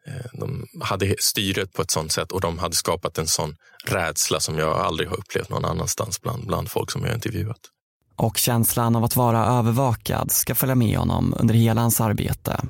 Eh, 0.07 0.27
de 0.33 0.67
hade 0.81 1.15
styret 1.19 1.73
på 1.73 1.83
ett 1.83 1.91
sånt 1.91 2.13
sätt 2.13 2.33
och 2.33 2.41
de 2.41 2.59
hade 2.59 2.75
skapat 2.75 3.19
en 3.19 3.27
sån 3.27 3.57
rädsla 3.85 4.41
som 4.41 4.59
jag 4.59 4.79
aldrig 4.79 5.09
har 5.09 5.17
upplevt 5.17 5.51
någon 5.51 5.65
annanstans 5.65 6.23
bland, 6.23 6.47
bland 6.47 6.71
folk 6.71 6.91
som 6.91 7.05
jag 7.05 7.15
intervjuat. 7.15 7.61
Och 8.17 8.37
känslan 8.37 8.97
av 8.97 9.05
att 9.05 9.17
vara 9.17 9.47
övervakad 9.47 10.33
ska 10.33 10.55
följa 10.55 10.75
med 10.75 10.99
honom 10.99 11.35
under 11.39 11.55
hela 11.55 11.81
hans 11.81 12.01
arbete. 12.01 12.61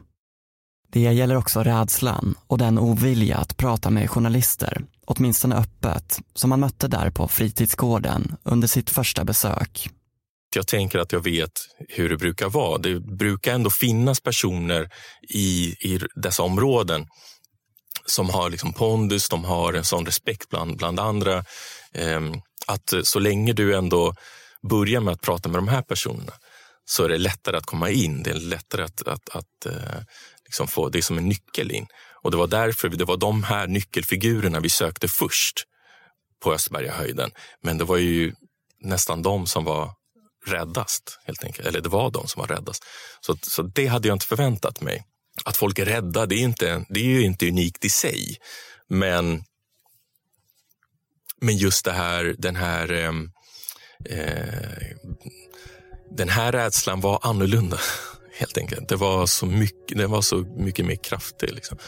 Det 0.92 1.01
gäller 1.01 1.37
också 1.37 1.62
rädslan 1.62 2.35
och 2.46 2.59
den 2.59 2.79
ovilja 2.79 3.37
att 3.37 3.57
prata 3.57 3.90
med 3.90 4.11
journalister, 4.11 4.85
åtminstone 5.05 5.57
öppet, 5.57 6.18
som 6.35 6.51
han 6.51 6.61
mötte 6.61 6.88
där 6.88 7.11
på 7.11 7.29
fritidsgården 7.29 8.37
under 8.42 8.68
sitt 8.68 8.90
första 8.90 9.25
besök. 9.25 9.90
Jag 10.57 10.66
tänker 10.66 10.99
att 10.99 11.12
jag 11.12 11.25
vet 11.25 11.53
hur 11.88 12.09
det 12.09 12.16
brukar 12.16 12.49
vara. 12.49 12.79
Det 12.79 13.01
brukar 13.01 13.55
ändå 13.55 13.71
finnas 13.71 14.21
personer 14.21 14.90
i, 15.29 15.77
i 15.81 16.01
dessa 16.14 16.42
områden 16.42 17.07
som 18.07 18.31
har 18.31 18.51
liksom 18.51 18.73
pondus, 18.73 19.29
de 19.29 19.45
har 19.45 19.73
en 19.73 19.85
sån 19.85 20.07
respekt 20.07 20.49
bland, 20.49 20.77
bland 20.77 21.01
andra. 21.01 21.45
Eh, 21.95 22.21
att 22.66 22.95
så 23.03 23.19
länge 23.19 23.53
du 23.53 23.77
ändå 23.77 24.14
börjar 24.71 25.01
med 25.01 25.12
att 25.12 25.21
prata 25.21 25.49
med 25.49 25.59
de 25.59 25.69
här 25.69 25.83
personerna 25.83 26.33
så 26.85 27.05
är 27.05 27.09
det 27.09 27.19
lättare 27.19 27.57
att 27.57 27.66
komma 27.66 27.90
in. 27.90 28.23
Det 28.23 28.31
är 28.31 28.35
lättare 28.35 28.83
att, 28.83 29.09
att, 29.09 29.29
att 29.29 29.66
eh, 29.66 30.01
liksom 30.45 30.69
få, 30.69 30.88
det 30.88 30.99
är 30.99 31.03
som 31.03 31.19
en 31.19 31.29
nyckel 31.29 31.71
in. 31.71 31.87
Och 32.23 32.31
det 32.31 32.37
var 32.37 32.47
därför, 32.47 32.88
det 32.88 33.05
var 33.05 33.16
de 33.16 33.42
här 33.42 33.66
nyckelfigurerna 33.66 34.61
vi 34.61 34.69
sökte 34.69 35.09
först 35.09 35.64
på 36.42 36.53
Östbergahöjden. 36.53 37.31
Men 37.62 37.79
det 37.79 37.85
var 37.85 37.97
ju 37.97 38.33
nästan 38.81 39.23
de 39.23 39.47
som 39.47 39.64
var 39.64 39.90
räddast, 40.46 41.18
helt 41.24 41.44
enkelt. 41.44 41.68
Eller 41.68 41.80
det 41.80 41.88
var 41.88 42.11
de 42.11 42.28
som 42.28 42.40
var 42.40 42.46
räddast. 42.46 42.85
Så, 43.20 43.37
så 43.42 43.62
det 43.62 43.87
hade 43.87 44.09
jag 44.09 44.14
inte 44.14 44.26
förväntat 44.26 44.80
mig. 44.80 45.04
Att 45.44 45.56
folk 45.56 45.78
är 45.78 45.85
rädda, 45.85 46.26
det 46.26 46.35
är, 46.35 46.42
inte, 46.42 46.85
det 46.88 47.00
är 47.00 47.04
ju 47.04 47.22
inte 47.22 47.48
unikt 47.48 47.85
i 47.85 47.90
sig. 47.90 48.37
Men, 48.88 49.44
men 51.40 51.56
just 51.56 51.85
det 51.85 51.92
här, 51.92 52.35
den 52.38 52.56
här 52.56 52.92
ehm, 52.92 53.30
eh, 54.04 54.96
den 56.11 56.28
här 56.28 56.52
rädslan 56.52 57.00
var 57.00 57.18
annorlunda, 57.22 57.78
helt 58.38 58.59
enkelt. 58.59 58.88
Det 58.88 58.96
var 58.96 59.26
så 59.26 59.46
mycket, 59.46 59.98
det 59.98 60.06
var 60.06 60.22
så 60.22 60.37
mycket 60.37 60.87
mer 60.87 60.96
kraftig. 60.96 61.52
Liksom. 61.52 61.78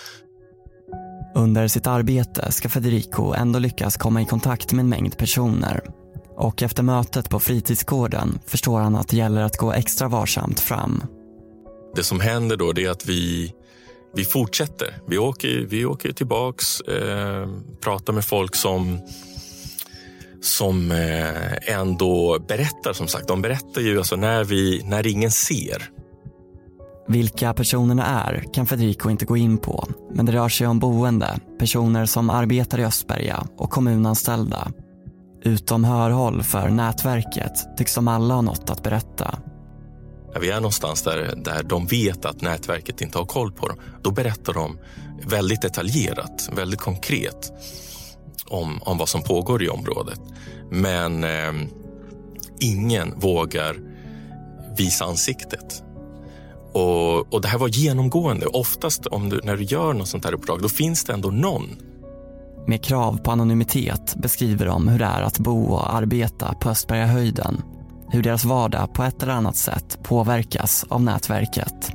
Under 1.34 1.68
sitt 1.68 1.86
arbete 1.86 2.52
ska 2.52 2.68
Federico 2.68 3.34
ändå 3.34 3.58
lyckas 3.58 3.96
komma 3.96 4.22
i 4.22 4.24
kontakt 4.24 4.72
med 4.72 4.82
en 4.82 4.88
mängd 4.88 5.18
personer 5.18 5.80
och 6.38 6.62
efter 6.62 6.82
mötet 6.82 7.30
på 7.30 7.40
fritidsgården 7.40 8.38
förstår 8.46 8.80
han 8.80 8.96
att 8.96 9.08
det 9.08 9.16
gäller 9.16 9.42
att 9.42 9.56
gå 9.56 9.72
extra 9.72 10.08
varsamt 10.08 10.60
fram. 10.60 11.02
Det 11.94 12.02
som 12.02 12.20
händer 12.20 12.56
då 12.56 12.70
är 12.70 12.90
att 12.90 13.06
vi, 13.06 13.54
vi 14.14 14.24
fortsätter. 14.24 14.94
Vi 15.08 15.18
åker, 15.18 15.66
vi 15.68 15.84
åker 15.84 16.12
tillbaks, 16.12 16.80
eh, 16.80 17.48
pratar 17.80 18.12
med 18.12 18.24
folk 18.24 18.54
som 18.54 18.98
som 20.40 20.90
eh, 20.90 21.74
ändå 21.78 22.38
berättar, 22.48 22.92
som 22.92 23.08
sagt. 23.08 23.28
De 23.28 23.42
berättar 23.42 23.80
ju 23.80 23.98
alltså 23.98 24.16
när, 24.16 24.44
vi, 24.44 24.82
när 24.84 25.06
ingen 25.06 25.30
ser. 25.30 25.90
Vilka 27.08 27.54
personerna 27.54 28.06
är 28.06 28.44
kan 28.54 28.66
Federico 28.66 29.10
inte 29.10 29.24
gå 29.24 29.36
in 29.36 29.58
på, 29.58 29.88
men 30.14 30.26
det 30.26 30.32
rör 30.32 30.48
sig 30.48 30.66
om 30.66 30.78
boende, 30.78 31.40
personer 31.58 32.06
som 32.06 32.30
arbetar 32.30 32.78
i 32.78 32.84
Östberga 32.84 33.46
och 33.56 33.70
kommunanställda 33.70 34.72
Utom 35.42 35.84
hörhåll 35.84 36.42
för 36.42 36.68
nätverket 36.68 37.76
tycks 37.76 37.94
de 37.94 38.08
alla 38.08 38.34
ha 38.34 38.42
något 38.42 38.70
att 38.70 38.82
berätta. 38.82 39.38
När 40.32 40.40
vi 40.40 40.50
är 40.50 40.56
någonstans 40.56 41.02
där, 41.02 41.34
där 41.36 41.62
de 41.62 41.86
vet 41.86 42.24
att 42.24 42.40
nätverket 42.40 43.00
inte 43.00 43.18
har 43.18 43.26
koll 43.26 43.52
på 43.52 43.68
dem, 43.68 43.78
då 44.02 44.10
berättar 44.10 44.54
de 44.54 44.78
väldigt 45.26 45.62
detaljerat, 45.62 46.48
väldigt 46.52 46.80
konkret 46.80 47.52
om, 48.46 48.82
om 48.82 48.98
vad 48.98 49.08
som 49.08 49.22
pågår 49.22 49.62
i 49.62 49.68
området. 49.68 50.20
Men 50.70 51.24
eh, 51.24 51.52
ingen 52.60 53.20
vågar 53.20 53.76
visa 54.76 55.04
ansiktet. 55.04 55.82
Och, 56.72 57.34
och 57.34 57.40
det 57.40 57.48
här 57.48 57.58
var 57.58 57.68
genomgående. 57.68 58.46
Oftast 58.46 59.06
om 59.06 59.28
du, 59.28 59.40
när 59.44 59.56
du 59.56 59.62
gör 59.62 59.92
något 59.92 60.08
sånt 60.08 60.24
här 60.24 60.34
uppdrag, 60.34 60.62
då 60.62 60.68
finns 60.68 61.04
det 61.04 61.12
ändå 61.12 61.30
någon. 61.30 61.76
Med 62.68 62.84
krav 62.84 63.18
på 63.18 63.30
anonymitet 63.30 64.14
beskriver 64.16 64.66
de 64.66 64.88
hur 64.88 64.98
det 64.98 65.04
är 65.04 65.22
att 65.22 65.38
bo 65.38 65.64
och 65.64 65.94
arbeta 65.94 66.54
på 66.54 66.70
Östbergahöjden. 66.70 67.62
Hur 68.08 68.22
deras 68.22 68.44
vardag 68.44 68.94
på 68.94 69.02
ett 69.02 69.22
eller 69.22 69.32
annat 69.32 69.56
sätt 69.56 69.98
påverkas 70.02 70.86
av 70.88 71.02
nätverket. 71.02 71.92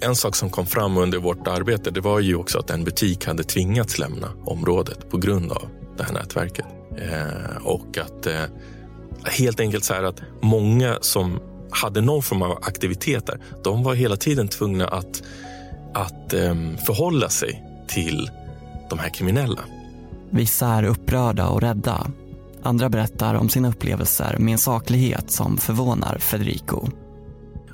En 0.00 0.16
sak 0.16 0.36
som 0.36 0.50
kom 0.50 0.66
fram 0.66 0.96
under 0.96 1.18
vårt 1.18 1.48
arbete 1.48 1.90
det 1.90 2.00
var 2.00 2.20
ju 2.20 2.34
också 2.34 2.58
att 2.58 2.70
en 2.70 2.84
butik 2.84 3.26
hade 3.26 3.42
tvingats 3.42 3.98
lämna 3.98 4.28
området 4.44 5.10
på 5.10 5.16
grund 5.16 5.52
av 5.52 5.68
det 5.96 6.04
här 6.04 6.12
nätverket. 6.12 6.66
Eh, 6.98 7.56
och 7.62 7.98
att 7.98 8.26
eh, 8.26 8.42
helt 9.24 9.60
enkelt 9.60 9.84
så 9.84 9.94
här 9.94 10.02
att 10.02 10.22
många 10.42 10.98
som 11.00 11.40
hade 11.70 12.00
någon 12.00 12.22
form 12.22 12.42
av 12.42 12.58
aktiviteter, 12.62 13.40
de 13.64 13.82
var 13.82 13.94
hela 13.94 14.16
tiden 14.16 14.48
tvungna 14.48 14.86
att, 14.86 15.22
att 15.94 16.32
eh, 16.32 16.54
förhålla 16.86 17.28
sig 17.28 17.64
till 17.88 18.30
de 18.90 18.98
här 18.98 19.08
kriminella. 19.08 19.60
Vissa 20.30 20.66
är 20.66 20.82
upprörda 20.82 21.48
och 21.48 21.60
rädda. 21.60 22.10
Andra 22.62 22.88
berättar 22.88 23.34
om 23.34 23.48
sina 23.48 23.68
upplevelser 23.68 24.36
med 24.38 24.52
en 24.52 24.58
saklighet 24.58 25.30
som 25.30 25.56
förvånar 25.56 26.18
Federico. 26.18 26.88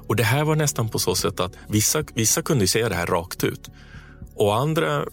Och 0.09 0.16
det 0.16 0.22
här 0.22 0.44
var 0.44 0.57
nästan 0.57 0.88
på 0.88 0.98
så 0.98 1.14
sätt 1.14 1.40
att 1.40 1.52
vissa, 1.68 2.05
vissa 2.14 2.42
kunde 2.42 2.68
säga 2.68 2.88
det 2.88 2.94
här 2.94 3.07
rakt 3.07 3.44
ut. 3.44 3.70
Och 4.35 4.57
andra, 4.57 5.05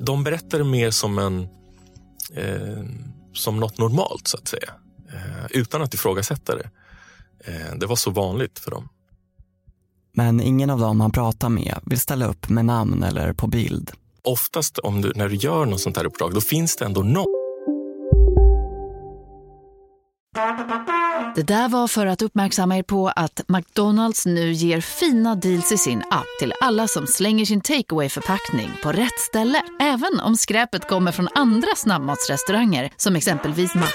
de 0.00 0.24
berättade 0.24 0.64
mer 0.64 0.90
som 0.90 1.18
en 1.18 1.48
eh, 2.34 2.84
som 3.32 3.60
något 3.60 3.78
normalt 3.78 4.28
så 4.28 4.36
att 4.36 4.48
säga. 4.48 4.72
Eh, 5.12 5.46
utan 5.50 5.82
att 5.82 5.94
ifrågasätta 5.94 6.56
det. 6.56 6.70
Eh, 7.44 7.74
det 7.76 7.86
var 7.86 7.96
så 7.96 8.10
vanligt 8.10 8.58
för 8.58 8.70
dem. 8.70 8.88
Men 10.14 10.40
ingen 10.40 10.70
av 10.70 10.80
dem 10.80 11.00
han 11.00 11.10
pratar 11.10 11.48
med 11.48 11.78
vill 11.86 12.00
ställa 12.00 12.26
upp 12.26 12.48
med 12.48 12.64
namn 12.64 13.02
eller 13.02 13.32
på 13.32 13.46
bild. 13.46 13.90
Oftast 14.24 14.78
om 14.78 15.02
du, 15.02 15.12
när 15.14 15.28
du 15.28 15.34
gör 15.34 15.66
något 15.66 15.80
sånt 15.80 15.96
här 15.96 16.04
uppdrag, 16.04 16.34
då 16.34 16.40
finns 16.40 16.76
det 16.76 16.84
ändå 16.84 17.02
någon. 17.02 17.26
Det 21.34 21.42
där 21.42 21.68
var 21.68 21.88
för 21.88 22.06
att 22.06 22.22
uppmärksamma 22.22 22.76
er 22.76 22.82
på 22.82 23.08
att 23.08 23.40
McDonalds 23.48 24.26
nu 24.26 24.52
ger 24.52 24.80
fina 24.80 25.34
deals 25.34 25.72
i 25.72 25.78
sin 25.78 25.98
app 26.10 26.26
till 26.40 26.52
alla 26.60 26.88
som 26.88 27.06
slänger 27.06 27.44
sin 27.44 27.60
takeaway 27.60 28.08
förpackning 28.08 28.70
på 28.82 28.92
rätt 28.92 29.20
ställe. 29.20 29.62
Även 29.80 30.20
om 30.20 30.36
skräpet 30.36 30.88
kommer 30.88 31.12
från 31.12 31.28
andra 31.34 31.68
snabbmatsrestauranger 31.76 32.90
som 32.96 33.16
exempelvis 33.16 33.74
Ma... 33.74 33.86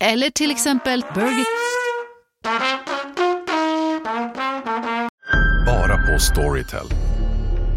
Eller 0.00 0.30
till 0.30 0.50
exempel 0.50 1.04
Burger... 1.14 1.44
Bara 5.66 5.96
på 5.96 6.18
Storytel. 6.18 6.86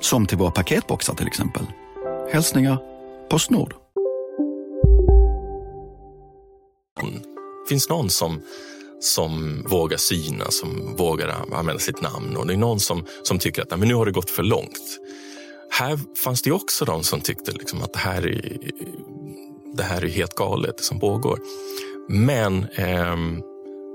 Som 0.00 0.26
till 0.26 0.38
våra 0.38 0.50
paketboxar 0.50 1.14
till 1.14 1.26
exempel. 1.26 1.66
Hälsningar 2.32 2.78
Postnord. 3.30 3.74
finns 7.68 7.88
någon 7.88 8.10
som, 8.10 8.42
som 9.00 9.62
vågar 9.68 9.96
syna, 9.96 10.44
som 10.50 10.96
vågar 10.96 11.34
använda 11.52 11.78
sitt 11.78 12.02
namn 12.02 12.36
och 12.36 12.46
det 12.46 12.52
är 12.52 12.56
någon 12.56 12.80
som, 12.80 13.04
som 13.22 13.38
tycker 13.38 13.62
att 13.62 13.78
men 13.78 13.88
nu 13.88 13.94
har 13.94 14.06
det 14.06 14.12
gått 14.12 14.30
för 14.30 14.42
långt. 14.42 14.98
Här 15.70 15.98
fanns 16.24 16.42
det 16.42 16.52
också 16.52 16.84
de 16.84 17.02
som 17.02 17.20
tyckte 17.20 17.52
liksom 17.52 17.82
att 17.82 17.92
det 17.92 17.98
här, 17.98 18.26
är, 18.26 18.58
det 19.74 19.82
här 19.82 20.04
är 20.04 20.08
helt 20.08 20.34
galet, 20.34 20.78
det 20.78 20.84
som 20.84 21.00
pågår. 21.00 21.40
Men, 22.08 22.64
eh, 22.64 23.16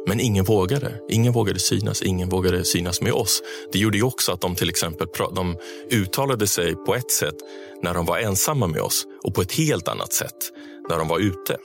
men 0.07 0.19
ingen 0.19 0.45
vågade. 0.45 0.99
Ingen 1.09 1.33
vågade 1.33 1.59
synas, 1.59 2.01
ingen 2.01 2.29
vågade 2.29 2.65
synas 2.65 3.01
med 3.01 3.13
oss. 3.13 3.41
Det 3.71 3.79
gjorde 3.79 3.97
ju 3.97 4.03
också 4.03 4.31
att 4.31 4.41
de 4.41 4.55
till 4.55 4.69
exempel 4.69 5.07
de 5.35 5.57
uttalade 5.91 6.47
sig 6.47 6.75
på 6.75 6.95
ett 6.95 7.11
sätt 7.11 7.35
när 7.83 7.93
de 7.93 8.05
var 8.05 8.19
ensamma 8.19 8.67
med 8.67 8.81
oss 8.81 9.05
och 9.23 9.35
på 9.35 9.41
ett 9.41 9.51
helt 9.51 9.87
annat 9.87 10.13
sätt 10.13 10.51
när 10.89 10.97
de 10.97 11.07
var 11.07 11.19
ute. 11.19 11.57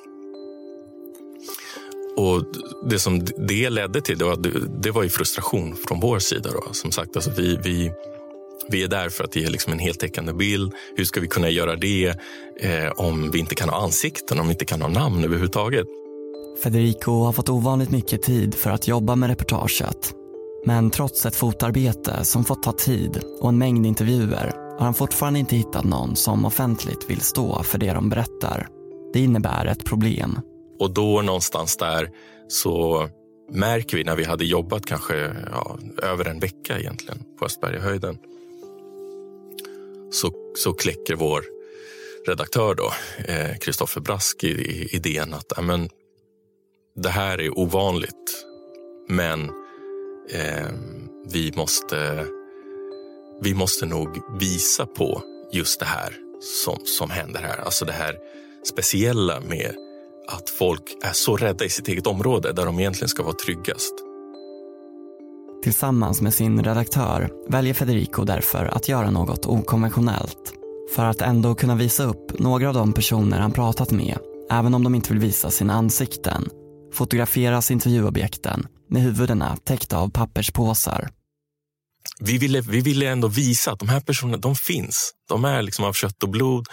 Och 2.17 2.45
Det 2.91 2.99
som 2.99 3.25
det 3.49 3.71
ledde 3.71 4.01
till 4.01 4.19
det 4.19 4.25
var, 4.25 4.37
det 4.83 4.91
var 4.91 5.03
ju 5.03 5.09
frustration 5.09 5.77
från 5.77 6.01
vår 6.01 6.19
sida. 6.19 6.51
Då. 6.53 6.73
Som 6.73 6.93
sagt, 6.93 7.17
alltså 7.17 7.31
vi, 7.37 7.59
vi, 7.65 7.91
vi 8.69 8.83
är 8.83 8.89
där 8.89 9.09
för 9.09 9.25
att 9.25 9.37
ge 9.37 9.49
liksom 9.49 9.73
en 9.73 9.79
heltäckande 9.79 10.33
bild. 10.33 10.73
Hur 10.97 11.05
ska 11.05 11.21
vi 11.21 11.29
kunna 11.29 11.51
göra 11.51 11.77
det 11.77 12.15
eh, 12.61 12.91
om 12.97 13.31
vi 13.31 13.39
inte 13.39 13.55
kan 13.55 13.69
ha 13.69 13.83
ansikten, 13.83 14.41
om 14.41 14.47
vi 14.47 14.53
inte 14.53 14.65
kan 14.65 14.83
ha 14.83 14.89
namn 14.89 15.25
överhuvudtaget? 15.25 15.87
Federico 16.63 17.25
har 17.25 17.33
fått 17.33 17.49
ovanligt 17.49 17.91
mycket 17.91 18.23
tid 18.23 18.55
för 18.55 18.71
att 18.71 18.89
jobba 18.89 19.17
med 19.17 19.29
reportaget. 19.29 20.15
Men 20.67 20.91
trots 20.91 21.27
ett 21.27 21.37
fotarbete 21.37 22.25
som 22.25 22.45
fått 22.45 22.63
ta 22.63 22.73
tid 22.73 23.21
och 23.41 23.49
en 23.49 23.59
mängd 23.59 23.87
intervjuer 23.87 24.53
har 24.79 24.85
han 24.85 24.95
fortfarande 24.95 25.39
inte 25.39 25.57
hittat 25.57 25.85
någon 25.85 26.17
som 26.17 26.45
offentligt 26.45 27.11
vill 27.11 27.21
stå 27.21 27.63
för 27.63 27.79
det 27.79 27.93
de 27.93 28.09
berättar. 28.09 28.69
Det 29.13 29.21
innebär 29.21 29.67
ett 29.67 29.85
problem. 29.85 30.41
Och 30.79 30.95
då 30.95 31.23
någonstans 31.23 31.77
där 31.77 32.11
så 32.49 33.09
märker 33.53 33.97
vi 33.97 34.05
när 34.05 34.17
vi 34.17 34.25
hade 34.25 34.45
jobbat 34.45 34.87
kanske 34.87 35.17
ja, 35.51 35.79
över 36.03 36.29
en 36.29 36.39
vecka 36.39 36.79
egentligen 36.79 37.23
på 37.39 37.45
Östbergahöjden. 37.45 38.19
Så, 40.11 40.33
så 40.57 40.73
kläcker 40.73 41.15
vår 41.15 41.45
redaktör 42.27 42.75
då, 42.75 42.91
Kristoffer 43.61 44.01
eh, 44.01 44.05
Brask, 44.05 44.45
i, 44.45 44.49
i, 44.49 44.97
idén 44.97 45.35
att 45.35 45.59
amen, 45.59 45.89
det 46.97 47.09
här 47.09 47.41
är 47.41 47.59
ovanligt, 47.59 48.47
men 49.09 49.41
eh, 50.31 50.67
vi, 51.33 51.53
måste, 51.57 52.27
vi 53.41 53.55
måste 53.55 53.87
nog 53.87 54.09
visa 54.41 54.87
på 54.87 55.23
just 55.53 55.81
det 55.81 55.87
här 55.87 56.15
som, 56.65 56.79
som 56.85 57.11
händer 57.11 57.41
här. 57.41 57.59
Alltså 57.59 57.85
det 57.85 57.93
här 57.93 58.17
speciella 58.65 59.41
med 59.41 59.75
att 60.29 60.51
folk 60.51 60.83
är 61.03 61.13
så 61.13 61.37
rädda 61.37 61.65
i 61.65 61.69
sitt 61.69 61.89
eget 61.89 62.07
område 62.07 62.53
där 62.53 62.67
de 62.67 62.81
egentligen 62.81 63.09
ska 63.09 63.23
vara 63.23 63.35
tryggast. 63.35 63.95
Tillsammans 65.63 66.21
med 66.21 66.35
sin 66.35 66.65
redaktör 66.65 67.31
väljer 67.49 67.75
Federico 67.75 68.25
därför 68.25 68.65
att 68.65 68.89
göra 68.89 69.11
något 69.11 69.47
okonventionellt. 69.47 70.53
För 70.95 71.05
att 71.05 71.23
ändå 71.23 71.55
kunna 71.55 71.75
visa 71.75 72.05
upp 72.05 72.39
några 72.39 72.69
av 72.69 72.75
de 72.75 72.93
personer 72.93 73.39
han 73.39 73.53
pratat 73.53 73.91
med, 73.91 74.19
även 74.51 74.75
om 74.75 74.85
de 74.85 74.95
inte 74.95 75.13
vill 75.13 75.23
visa 75.23 75.51
sina 75.51 75.73
ansikten, 75.73 76.49
fotograferas 76.97 77.71
intervjuobjekten 77.71 78.67
med 78.91 79.03
huvudena 79.03 79.57
täckta 79.57 79.99
av 79.99 80.11
papperspåsar. 80.11 81.09
Vi 82.21 82.39
ville, 82.39 82.61
vi 82.61 82.81
ville 82.81 83.09
ändå 83.09 83.29
visa 83.29 83.73
att 83.73 83.79
de 83.79 83.89
här 83.89 84.01
personerna, 84.01 84.39
de 84.39 84.57
finns. 84.57 85.13
De 85.29 85.45
är 85.45 85.63
liksom 85.63 85.85
av 85.85 85.93
kött 85.93 86.23
och 86.23 86.29
blod, 86.29 86.67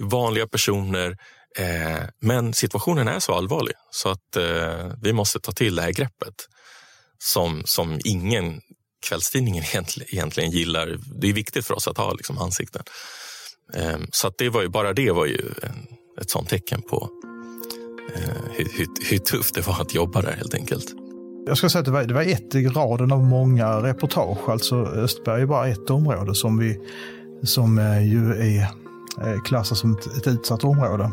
vanliga 0.00 0.46
personer 0.46 1.16
Eh, 1.58 2.04
men 2.20 2.54
situationen 2.54 3.08
är 3.08 3.18
så 3.18 3.32
allvarlig 3.34 3.74
så 3.90 4.08
att 4.08 4.36
eh, 4.36 4.92
vi 5.02 5.12
måste 5.12 5.40
ta 5.40 5.52
till 5.52 5.74
det 5.74 5.82
här 5.82 5.92
greppet 5.92 6.34
som, 7.18 7.62
som 7.64 8.00
ingen 8.04 8.60
kvällstidningen, 9.08 9.64
egentligen 10.06 10.50
gillar. 10.50 10.98
Det 11.20 11.28
är 11.28 11.32
viktigt 11.32 11.66
för 11.66 11.74
oss 11.74 11.88
att 11.88 11.96
ha 11.96 12.12
liksom, 12.12 12.38
ansikten. 12.38 12.82
Eh, 13.74 13.98
så 14.12 14.28
att 14.28 14.38
det 14.38 14.48
var 14.48 14.62
ju, 14.62 14.68
bara 14.68 14.92
det 14.92 15.10
var 15.10 15.26
ju 15.26 15.54
en, 15.62 15.86
ett 16.20 16.30
sånt 16.30 16.48
tecken 16.48 16.82
på 16.82 17.10
hur, 18.50 18.68
hur, 18.78 18.86
hur, 19.10 19.18
tufft 19.18 19.54
det 19.54 19.66
var 19.66 19.80
att 19.80 19.94
jobba 19.94 20.22
där 20.22 20.32
helt 20.32 20.54
enkelt. 20.54 20.86
Jag 21.46 21.56
ska 21.56 21.68
säga 21.68 21.80
att 21.80 21.86
det 21.86 21.92
var, 21.92 22.04
det 22.04 22.14
var 22.14 22.22
ett 22.22 22.54
i 22.54 22.68
raden 22.68 23.12
av 23.12 23.24
många 23.24 23.82
reportage. 23.82 24.48
Alltså 24.48 24.76
Östberg 24.76 25.42
är 25.42 25.46
bara 25.46 25.68
ett 25.68 25.90
område 25.90 26.34
som, 26.34 26.58
vi, 26.58 26.78
som 27.42 27.78
ju 28.02 28.32
är 28.32 28.66
klassat 29.44 29.78
som 29.78 29.92
ett, 29.96 30.06
ett 30.06 30.26
utsatt 30.26 30.64
område 30.64 31.10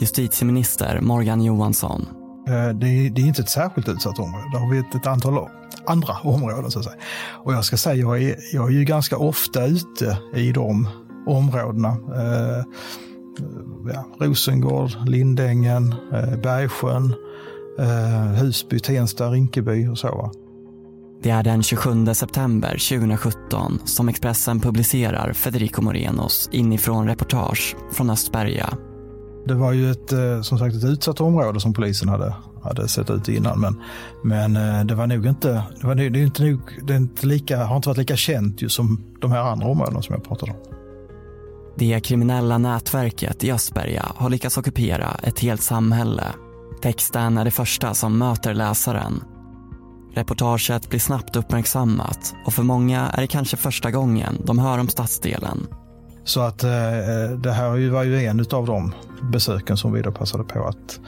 justitieminister 0.00 1.00
Morgan 1.00 1.42
Johansson. 1.42 2.06
Eh, 2.48 2.68
det 2.68 2.86
är, 2.86 3.10
det 3.10 3.20
är 3.20 3.26
inte 3.26 3.42
ett 3.42 3.48
särskilt 3.48 3.88
utsatt 3.88 4.18
område. 4.18 4.44
Där 4.52 4.58
har 4.58 4.70
vi 4.70 4.78
ett, 4.78 4.94
ett 4.94 5.06
antal 5.06 5.48
andra 5.86 6.16
områden 6.22 6.70
så 6.70 6.78
att 6.78 6.84
säga. 6.84 6.96
Och 7.44 7.54
jag 7.54 7.64
ska 7.64 7.76
säga, 7.76 7.94
jag 7.94 8.22
är, 8.22 8.36
jag 8.52 8.68
är 8.68 8.72
ju 8.72 8.84
ganska 8.84 9.16
ofta 9.16 9.66
ute 9.66 10.18
i 10.34 10.52
de 10.52 10.88
områdena. 11.26 11.88
Eh, 11.88 12.64
ja, 13.94 14.26
Rosengård, 14.26 14.90
Lindängen, 15.06 15.94
eh, 16.12 16.36
Bergsjön, 16.42 17.14
eh, 17.78 18.42
Husby, 18.42 18.78
Tensta, 18.78 19.30
Rinkeby 19.30 19.88
och 19.88 19.98
så. 19.98 20.32
Det 21.22 21.30
är 21.30 21.42
den 21.42 21.62
27 21.62 22.14
september 22.14 22.70
2017 22.70 23.78
som 23.84 24.08
Expressen 24.08 24.60
publicerar 24.60 25.32
Federico 25.32 25.82
Morenos 25.82 26.48
inifrån 26.52 27.06
reportage 27.06 27.76
från 27.92 28.10
Östberga. 28.10 28.78
Det 29.46 29.54
var 29.54 29.72
ju 29.72 29.90
ett, 29.90 30.12
eh, 30.12 30.40
som 30.42 30.58
sagt 30.58 30.74
ett 30.74 30.84
utsatt 30.84 31.20
område 31.20 31.60
som 31.60 31.72
polisen 31.72 32.08
hade, 32.08 32.34
hade 32.62 32.88
sett 32.88 33.10
ut 33.10 33.28
innan. 33.28 33.60
Men, 33.60 33.80
men 34.24 34.56
eh, 34.56 34.84
det 34.84 34.94
var 34.94 35.06
nog 35.06 35.26
inte, 35.26 35.62
det, 35.80 35.86
var, 35.86 35.94
det, 35.94 36.04
är 36.04 36.16
inte 36.16 36.44
nog, 36.44 36.60
det 36.86 36.92
är 36.92 36.96
inte 36.96 37.26
lika, 37.26 37.64
har 37.64 37.76
inte 37.76 37.88
varit 37.88 37.98
lika 37.98 38.16
känt 38.16 38.62
ju 38.62 38.68
som 38.68 39.04
de 39.20 39.32
här 39.32 39.40
andra 39.40 39.66
områdena 39.66 40.02
som 40.02 40.14
jag 40.14 40.24
pratade 40.24 40.52
om. 40.52 40.77
Det 41.78 42.00
kriminella 42.00 42.58
nätverket 42.58 43.44
i 43.44 43.52
Östberga 43.52 44.12
har 44.16 44.30
lyckats 44.30 44.58
ockupera 44.58 45.16
ett 45.22 45.40
helt 45.40 45.62
samhälle. 45.62 46.24
Texten 46.82 47.38
är 47.38 47.44
det 47.44 47.50
första 47.50 47.94
som 47.94 48.18
möter 48.18 48.54
läsaren. 48.54 49.22
Reportaget 50.14 50.90
blir 50.90 51.00
snabbt 51.00 51.36
uppmärksammat 51.36 52.34
och 52.46 52.52
för 52.54 52.62
många 52.62 53.08
är 53.08 53.20
det 53.20 53.26
kanske 53.26 53.56
första 53.56 53.90
gången 53.90 54.42
de 54.44 54.58
hör 54.58 54.78
om 54.78 54.88
stadsdelen. 54.88 55.66
Så 56.24 56.40
att 56.40 56.64
eh, 56.64 56.70
det 57.36 57.52
här 57.52 57.90
var 57.90 58.04
ju 58.04 58.24
en 58.24 58.40
av 58.52 58.66
de 58.66 58.94
besöken 59.32 59.76
som 59.76 59.92
vi 59.92 60.02
då 60.02 60.12
passade 60.12 60.44
på 60.44 60.64
att, 60.64 61.00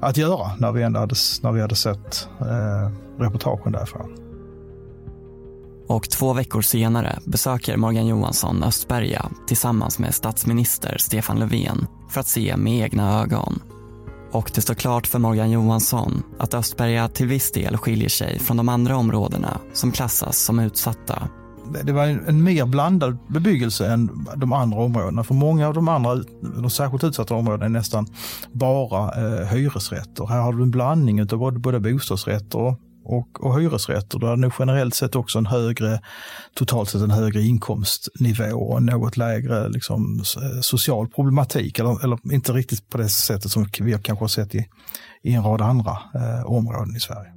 att 0.00 0.16
göra 0.16 0.50
när 0.58 0.72
vi, 0.72 0.82
ändå 0.82 1.00
hade, 1.00 1.14
när 1.42 1.52
vi 1.52 1.60
hade 1.60 1.76
sett 1.76 2.28
eh, 2.40 2.90
reportagen 3.18 3.72
därifrån. 3.72 4.25
Och 5.88 6.10
två 6.10 6.32
veckor 6.32 6.62
senare 6.62 7.18
besöker 7.24 7.76
Morgan 7.76 8.06
Johansson 8.06 8.62
Östberga 8.62 9.30
tillsammans 9.46 9.98
med 9.98 10.14
statsminister 10.14 10.96
Stefan 10.98 11.38
Löfven 11.38 11.86
för 12.10 12.20
att 12.20 12.26
se 12.26 12.56
med 12.56 12.72
egna 12.72 13.20
ögon. 13.20 13.60
Och 14.32 14.50
det 14.54 14.60
står 14.60 14.74
klart 14.74 15.06
för 15.06 15.18
Morgan 15.18 15.50
Johansson 15.50 16.22
att 16.38 16.54
Östberga 16.54 17.08
till 17.08 17.26
viss 17.26 17.52
del 17.52 17.76
skiljer 17.76 18.08
sig 18.08 18.38
från 18.38 18.56
de 18.56 18.68
andra 18.68 18.96
områdena 18.96 19.60
som 19.72 19.92
klassas 19.92 20.38
som 20.38 20.58
utsatta. 20.58 21.28
Det 21.84 21.92
var 21.92 22.04
en 22.06 22.42
mer 22.42 22.66
blandad 22.66 23.18
bebyggelse 23.28 23.92
än 23.92 24.26
de 24.36 24.52
andra 24.52 24.78
områdena. 24.78 25.24
För 25.24 25.34
många 25.34 25.68
av 25.68 25.74
de 25.74 25.88
andra, 25.88 26.14
de 26.40 26.70
särskilt 26.70 27.04
utsatta 27.04 27.34
områdena 27.34 27.64
är 27.64 27.68
nästan 27.68 28.06
bara 28.52 29.02
eh, 29.02 29.46
hyresrätter. 29.46 30.26
Här 30.26 30.40
har 30.40 30.52
du 30.52 30.62
en 30.62 30.70
blandning 30.70 31.22
av 31.22 31.26
både, 31.26 31.58
både 31.58 31.80
bostadsrätter 31.80 32.76
och 33.06 33.44
och, 33.44 33.60
hyresrätter. 33.60 34.18
Du 34.18 34.26
hade 34.26 34.40
nog 34.40 34.52
generellt 34.58 34.94
sett 34.94 35.16
också 35.16 35.38
en 35.38 35.46
högre, 35.46 36.00
totalt 36.54 36.90
sett 36.90 37.02
en 37.02 37.10
högre 37.10 37.42
inkomstnivå 37.42 38.56
och 38.56 38.78
en 38.78 38.86
något 38.86 39.16
lägre 39.16 39.68
liksom, 39.68 40.22
eh, 40.36 40.60
social 40.60 41.08
problematik. 41.08 41.78
Eller, 41.78 42.04
eller 42.04 42.32
inte 42.32 42.52
riktigt 42.52 42.88
på 42.88 42.98
det 42.98 43.08
sättet 43.08 43.50
som 43.50 43.66
vi 43.80 43.92
kanske 43.92 44.22
har 44.22 44.28
sett 44.28 44.54
i, 44.54 44.66
i 45.22 45.32
en 45.32 45.42
rad 45.42 45.62
andra 45.62 45.98
eh, 46.14 46.46
områden 46.46 46.96
i 46.96 47.00
Sverige. 47.00 47.32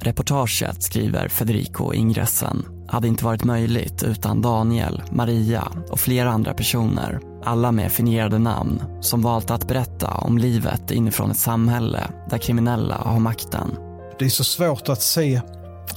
Reportaget, 0.00 0.82
skriver 0.82 1.28
Federico 1.28 1.92
ingressen, 1.92 2.64
hade 2.88 3.08
inte 3.08 3.24
varit 3.24 3.44
möjligt 3.44 4.02
utan 4.02 4.42
Daniel, 4.42 5.02
Maria 5.10 5.68
och 5.90 6.00
flera 6.00 6.30
andra 6.30 6.54
personer, 6.54 7.20
alla 7.44 7.72
med 7.72 7.92
fingerade 7.92 8.38
namn, 8.38 8.82
som 9.00 9.22
valt 9.22 9.50
att 9.50 9.68
berätta 9.68 10.10
om 10.10 10.38
livet 10.38 10.90
inifrån 10.90 11.30
ett 11.30 11.36
samhälle 11.36 12.00
där 12.30 12.38
kriminella 12.38 12.94
har 12.94 13.20
makten 13.20 13.85
det 14.18 14.24
är 14.24 14.28
så 14.28 14.44
svårt 14.44 14.88
att 14.88 15.02
se 15.02 15.40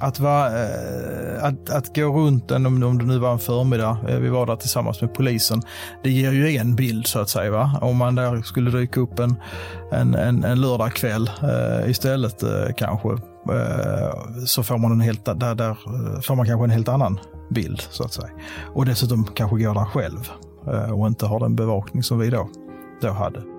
att, 0.02 0.20
va, 0.20 0.48
eh, 0.48 1.44
att, 1.44 1.70
att 1.70 1.96
gå 1.96 2.18
runt 2.18 2.52
en, 2.52 2.66
om, 2.66 2.98
det 2.98 3.06
nu 3.06 3.20
var 3.20 3.32
en 3.32 3.40
förmiddag, 3.40 3.98
eh, 4.08 4.18
vi 4.18 4.30
var 4.30 4.46
där 4.46 4.56
tillsammans 4.56 5.02
med 5.02 5.14
polisen. 5.14 5.62
Det 6.04 6.10
ger 6.12 6.32
ju 6.32 6.58
en 6.58 6.76
bild 6.76 7.08
så 7.08 7.20
att 7.20 7.30
säga. 7.30 7.52
Va? 7.52 7.80
Om 7.82 7.98
man 7.98 8.16
där 8.16 8.42
skulle 8.42 8.72
dyka 8.72 9.00
upp 9.00 9.20
en, 9.20 9.36
en, 9.92 10.16
en, 10.16 10.44
en 10.44 10.62
lördagkväll 10.62 11.32
eh, 11.44 11.90
istället 11.90 12.44
eh, 12.44 12.74
kanske, 12.78 13.10
eh, 13.10 14.46
så 14.46 14.64
får 14.64 14.78
man, 14.78 14.92
en 14.92 15.02
helt, 15.02 15.26
där, 15.26 15.56
där 15.56 15.70
eh, 15.70 16.22
får 16.22 16.36
man 16.36 16.46
kanske 16.46 16.64
en 16.64 16.72
helt 16.72 16.90
annan 16.90 17.20
bild 17.50 17.82
så 17.90 18.04
att 18.04 18.14
säga. 18.14 18.30
Och 18.74 18.86
dessutom 18.86 19.24
kanske 19.36 19.64
går 19.64 19.74
där 19.74 19.86
själv 19.86 20.30
eh, 20.68 20.92
och 20.92 21.08
inte 21.08 21.26
har 21.26 21.40
den 21.40 21.56
bevakning 21.56 22.04
som 22.04 22.20
vi 22.20 22.30
då, 22.30 22.50
då 23.02 23.10
hade 23.10 23.59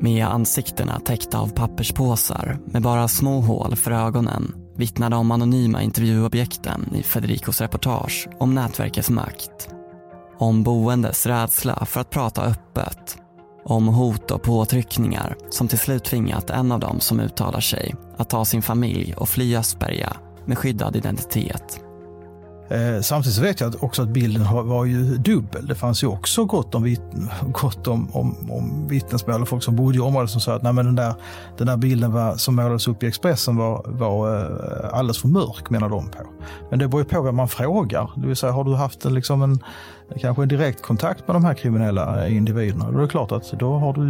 med 0.00 0.26
ansiktena 0.26 1.00
täckta 1.00 1.38
av 1.38 1.48
papperspåsar 1.48 2.58
med 2.64 2.82
bara 2.82 3.08
små 3.08 3.40
hål 3.40 3.76
för 3.76 3.90
ögonen 3.90 4.54
vittnade 4.76 5.16
om 5.16 5.30
anonyma 5.30 5.82
intervjuobjekten 5.82 6.94
i 6.94 7.02
Federicos 7.02 7.60
reportage 7.60 8.28
om 8.38 8.54
nätverkets 8.54 9.10
makt. 9.10 9.68
Om 10.38 10.62
boendes 10.62 11.26
rädsla 11.26 11.84
för 11.86 12.00
att 12.00 12.10
prata 12.10 12.42
öppet. 12.42 13.18
Om 13.64 13.88
hot 13.88 14.30
och 14.30 14.42
påtryckningar 14.42 15.36
som 15.50 15.68
till 15.68 15.78
slut 15.78 16.04
tvingat 16.04 16.50
en 16.50 16.72
av 16.72 16.80
dem 16.80 17.00
som 17.00 17.20
uttalar 17.20 17.60
sig 17.60 17.94
att 18.16 18.30
ta 18.30 18.44
sin 18.44 18.62
familj 18.62 19.14
och 19.14 19.28
fly 19.28 19.56
Östberga 19.56 20.16
med 20.46 20.58
skyddad 20.58 20.96
identitet. 20.96 21.87
Eh, 22.70 23.00
samtidigt 23.00 23.38
vet 23.38 23.60
jag 23.60 23.74
också 23.80 24.02
att 24.02 24.08
bilden 24.08 24.68
var 24.68 24.84
ju 24.84 25.16
dubbel. 25.16 25.66
Det 25.66 25.74
fanns 25.74 26.02
ju 26.02 26.06
också 26.06 26.44
gott 26.44 26.74
om, 26.74 26.96
gott 27.52 27.86
om, 27.86 28.08
om, 28.12 28.50
om 28.50 28.88
vittnesmål 28.88 29.42
och 29.42 29.48
folk 29.48 29.62
som 29.62 29.76
bodde 29.76 29.96
i 29.96 30.00
området 30.00 30.30
som 30.30 30.40
sa 30.40 30.54
att 30.54 30.62
Nej, 30.62 30.72
men 30.72 30.86
den, 30.86 30.94
där, 30.94 31.14
den 31.58 31.66
där 31.66 31.76
bilden 31.76 32.12
var, 32.12 32.36
som 32.36 32.56
målades 32.56 32.88
upp 32.88 33.02
i 33.02 33.06
Expressen 33.06 33.56
var, 33.56 33.84
var 33.86 34.36
eh, 34.36 34.98
alldeles 34.98 35.18
för 35.18 35.28
mörk, 35.28 35.70
menar 35.70 35.88
de 35.88 36.08
på. 36.08 36.18
Men 36.70 36.78
det 36.78 36.88
beror 36.88 37.02
ju 37.02 37.08
på 37.08 37.22
vem 37.22 37.36
man 37.36 37.48
frågar. 37.48 38.10
Det 38.16 38.26
vill 38.26 38.36
säga, 38.36 38.52
har 38.52 38.64
du 38.64 38.74
haft 38.74 39.04
en, 39.04 39.14
liksom 39.14 39.42
en, 39.42 39.58
kanske 40.20 40.42
en 40.42 40.48
direkt 40.48 40.82
kontakt 40.82 41.28
med 41.28 41.36
de 41.36 41.44
här 41.44 41.54
kriminella 41.54 42.26
eh, 42.26 42.36
individerna, 42.36 42.90
då 42.90 42.98
är 42.98 43.02
det 43.02 43.08
klart 43.08 43.32
att 43.32 43.52
då 43.52 43.78
har 43.78 43.92
du 43.92 44.02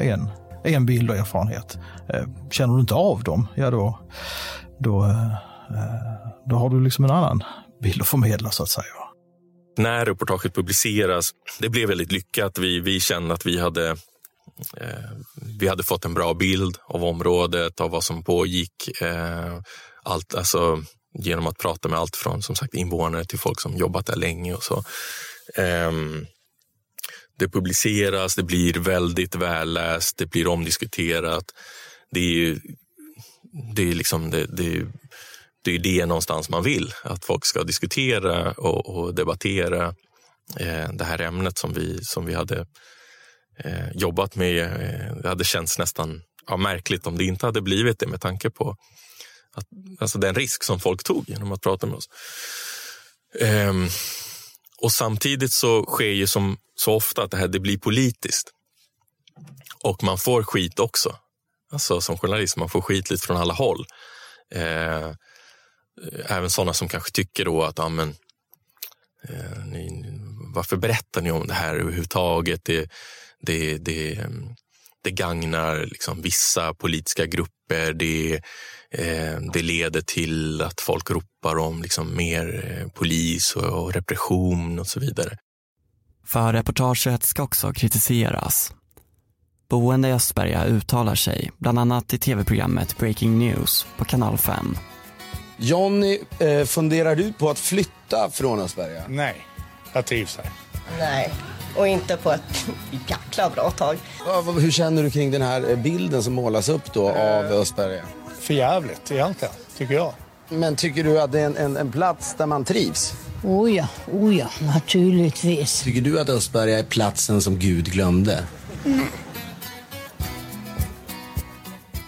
en, 0.00 0.28
en 0.62 0.86
bild 0.86 1.10
och 1.10 1.16
erfarenhet. 1.16 1.78
Eh, 2.08 2.24
känner 2.50 2.74
du 2.74 2.80
inte 2.80 2.94
av 2.94 3.22
dem, 3.22 3.46
ja 3.54 3.70
då, 3.70 3.98
då, 4.78 5.04
eh, 5.04 5.32
eh, 5.70 6.30
då 6.44 6.56
har 6.56 6.70
du 6.70 6.80
liksom 6.80 7.04
en 7.04 7.10
annan 7.10 7.42
vill 7.80 8.00
och 8.00 8.06
förmedla 8.06 8.50
så 8.50 8.62
att 8.62 8.68
säga. 8.68 8.94
När 9.78 10.04
reportaget 10.04 10.54
publiceras, 10.54 11.30
det 11.60 11.68
blev 11.68 11.88
väldigt 11.88 12.12
lyckat. 12.12 12.58
Vi, 12.58 12.80
vi 12.80 13.00
kände 13.00 13.34
att 13.34 13.46
vi 13.46 13.58
hade 13.58 13.90
eh, 14.76 15.10
vi 15.58 15.68
hade 15.68 15.84
fått 15.84 16.04
en 16.04 16.14
bra 16.14 16.34
bild 16.34 16.78
av 16.84 17.04
området, 17.04 17.80
av 17.80 17.90
vad 17.90 18.04
som 18.04 18.24
pågick. 18.24 19.00
Eh, 19.00 19.60
allt, 20.02 20.34
alltså, 20.34 20.82
genom 21.18 21.46
att 21.46 21.58
prata 21.58 21.88
med 21.88 21.98
allt 21.98 22.16
från 22.16 22.42
som 22.42 22.56
sagt 22.56 22.74
invånare 22.74 23.24
till 23.24 23.38
folk 23.38 23.60
som 23.60 23.76
jobbat 23.76 24.06
där 24.06 24.16
länge 24.16 24.54
och 24.54 24.62
så. 24.62 24.84
Eh, 25.56 25.92
det 27.38 27.48
publiceras, 27.48 28.34
det 28.34 28.42
blir 28.42 28.74
väldigt 28.74 29.34
välläst, 29.34 30.16
det 30.18 30.26
blir 30.26 30.46
omdiskuterat. 30.46 31.44
Det 32.10 32.20
är 32.20 32.34
ju, 32.34 32.60
det 33.74 33.90
är 33.90 33.94
liksom, 33.94 34.30
det, 34.30 34.46
det 34.46 34.86
det 35.66 35.74
är 35.74 35.78
det 35.78 36.06
någonstans 36.06 36.48
man 36.48 36.62
vill, 36.62 36.92
att 37.02 37.24
folk 37.24 37.44
ska 37.44 37.64
diskutera 37.64 38.52
och, 38.52 38.96
och 38.96 39.14
debattera 39.14 39.94
eh, 40.60 40.88
det 40.92 41.04
här 41.04 41.20
ämnet 41.20 41.58
som 41.58 41.72
vi, 41.72 42.04
som 42.04 42.26
vi 42.26 42.34
hade 42.34 42.66
eh, 43.58 43.90
jobbat 43.94 44.36
med. 44.36 44.58
Eh, 44.58 45.16
det 45.16 45.28
hade 45.28 45.44
känts 45.44 45.78
nästan 45.78 46.22
ja, 46.46 46.56
märkligt 46.56 47.06
om 47.06 47.18
det 47.18 47.24
inte 47.24 47.46
hade 47.46 47.60
blivit 47.60 47.98
det 47.98 48.06
med 48.06 48.20
tanke 48.20 48.50
på 48.50 48.76
att, 49.54 49.66
alltså 50.00 50.18
den 50.18 50.34
risk 50.34 50.64
som 50.64 50.80
folk 50.80 51.04
tog 51.04 51.28
genom 51.28 51.52
att 51.52 51.62
prata 51.62 51.86
med 51.86 51.96
oss. 51.96 52.08
Eh, 53.40 53.74
och 54.80 54.92
samtidigt 54.92 55.52
så 55.52 55.84
sker 55.84 56.12
ju 56.12 56.26
som 56.26 56.58
så 56.74 56.94
ofta 56.94 57.22
att 57.22 57.30
det 57.30 57.36
här 57.36 57.48
det 57.48 57.60
blir 57.60 57.78
politiskt. 57.78 58.50
Och 59.82 60.02
man 60.02 60.18
får 60.18 60.42
skit 60.42 60.78
också. 60.78 61.16
Alltså 61.72 62.00
som 62.00 62.18
journalist, 62.18 62.56
man 62.56 62.68
får 62.68 62.80
skit 62.80 63.10
lite 63.10 63.26
från 63.26 63.36
alla 63.36 63.54
håll. 63.54 63.86
Eh, 64.54 65.12
Eh, 66.02 66.36
även 66.36 66.50
sådana 66.50 66.72
som 66.72 66.88
kanske 66.88 67.10
tycker 67.10 67.44
då 67.44 67.62
att 67.62 67.78
ja, 67.78 67.88
men, 67.88 68.14
eh, 69.28 69.64
ni, 69.66 70.04
varför 70.54 70.76
berättar 70.76 71.20
ni 71.20 71.30
om 71.30 71.46
det 71.46 71.54
här 71.54 71.74
överhuvudtaget? 71.74 72.60
Det, 72.64 72.90
det, 73.40 73.78
det, 73.78 74.14
mm, 74.14 74.54
det 75.02 75.10
gagnar 75.10 75.86
liksom 75.86 76.22
vissa 76.22 76.74
politiska 76.74 77.26
grupper. 77.26 77.92
Det, 77.92 78.34
eh, 78.90 79.40
det 79.52 79.62
leder 79.62 80.00
till 80.00 80.62
att 80.62 80.80
folk 80.80 81.10
ropar 81.10 81.58
om 81.58 81.82
liksom 81.82 82.16
mer 82.16 82.72
eh, 82.80 82.88
polis 82.88 83.56
och, 83.56 83.84
och 83.84 83.92
repression 83.92 84.78
och 84.78 84.86
så 84.86 85.00
vidare. 85.00 85.38
För 86.26 86.52
reportaget 86.52 87.24
ska 87.24 87.42
också 87.42 87.72
kritiseras. 87.72 88.72
Boende 89.68 90.08
i 90.08 90.12
Östberga 90.12 90.64
uttalar 90.64 91.14
sig, 91.14 91.50
bland 91.58 91.78
annat 91.78 92.14
i 92.14 92.18
tv-programmet 92.18 92.98
Breaking 92.98 93.38
News 93.38 93.86
på 93.96 94.04
kanal 94.04 94.38
5 94.38 94.76
Jonny, 95.56 96.18
eh, 96.38 96.64
funderar 96.64 97.16
du 97.16 97.32
på 97.32 97.50
att 97.50 97.58
flytta 97.58 98.30
från 98.30 98.60
Östberga? 98.60 99.02
Nej, 99.08 99.46
jag 99.92 100.06
trivs 100.06 100.36
här. 100.36 100.50
Nej. 100.98 101.32
och 101.76 101.88
inte 101.88 102.16
på 102.16 102.32
ett 102.32 102.66
jäkla 103.08 103.50
bra 103.50 103.70
tag. 103.70 103.96
Hur 104.60 104.70
känner 104.70 105.02
du 105.02 105.10
kring 105.10 105.30
den 105.30 105.42
här 105.42 105.76
bilden 105.76 106.22
som 106.22 106.32
målas 106.32 106.68
upp 106.68 106.92
då 106.92 107.08
av 107.08 107.44
Östberga? 107.44 108.02
För 108.40 108.54
jävligt 108.54 109.10
egentligen, 109.10 109.54
tycker 109.78 109.94
jag. 109.94 110.12
Men 110.48 110.76
tycker 110.76 111.04
du 111.04 111.20
att 111.20 111.32
det 111.32 111.40
är 111.40 111.46
en, 111.46 111.56
en, 111.56 111.76
en 111.76 111.92
plats 111.92 112.34
där 112.38 112.46
man 112.46 112.64
trivs? 112.64 113.14
Oh 113.44 113.74
ja, 113.74 113.88
oh 114.12 114.36
ja, 114.36 114.46
naturligtvis. 114.60 115.82
Tycker 115.82 116.00
du 116.00 116.20
att 116.20 116.28
Östberga 116.28 116.78
är 116.78 116.82
platsen 116.82 117.42
som 117.42 117.58
Gud 117.58 117.92
glömde? 117.92 118.44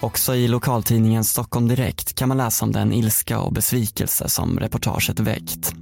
Också 0.01 0.35
i 0.35 0.49
lokaltidningen 0.49 1.25
Stockholm 1.25 1.69
Direkt 1.69 2.15
kan 2.15 2.29
man 2.29 2.37
läsa 2.37 2.65
om 2.65 2.73
den 2.73 2.93
ilska 2.93 3.41
och 3.41 3.53
besvikelse 3.53 4.29
som 4.29 4.59
reportaget 4.59 5.21
väckt. 5.21 5.75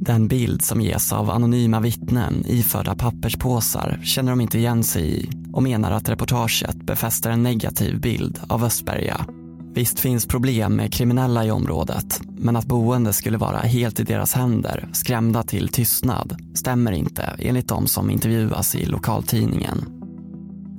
Den 0.00 0.28
bild 0.28 0.64
som 0.64 0.80
ges 0.80 1.12
av 1.12 1.30
anonyma 1.30 1.80
vittnen 1.80 2.44
iförda 2.46 2.94
papperspåsar 2.94 4.00
känner 4.04 4.30
de 4.30 4.40
inte 4.40 4.58
igen 4.58 4.84
sig 4.84 5.20
i 5.20 5.30
och 5.52 5.62
menar 5.62 5.90
att 5.90 6.08
reportaget 6.08 6.76
befäster 6.76 7.30
en 7.30 7.42
negativ 7.42 8.00
bild 8.00 8.40
av 8.48 8.64
Östberga. 8.64 9.26
Visst 9.74 10.00
finns 10.00 10.26
problem 10.26 10.76
med 10.76 10.94
kriminella 10.94 11.44
i 11.44 11.50
området, 11.50 12.20
men 12.38 12.56
att 12.56 12.66
boende 12.66 13.12
skulle 13.12 13.38
vara 13.38 13.58
helt 13.58 14.00
i 14.00 14.04
deras 14.04 14.34
händer, 14.34 14.88
skrämda 14.92 15.42
till 15.42 15.68
tystnad, 15.68 16.36
stämmer 16.54 16.92
inte 16.92 17.22
enligt 17.38 17.68
de 17.68 17.86
som 17.86 18.10
intervjuas 18.10 18.74
i 18.74 18.86
lokaltidningen. 18.86 19.95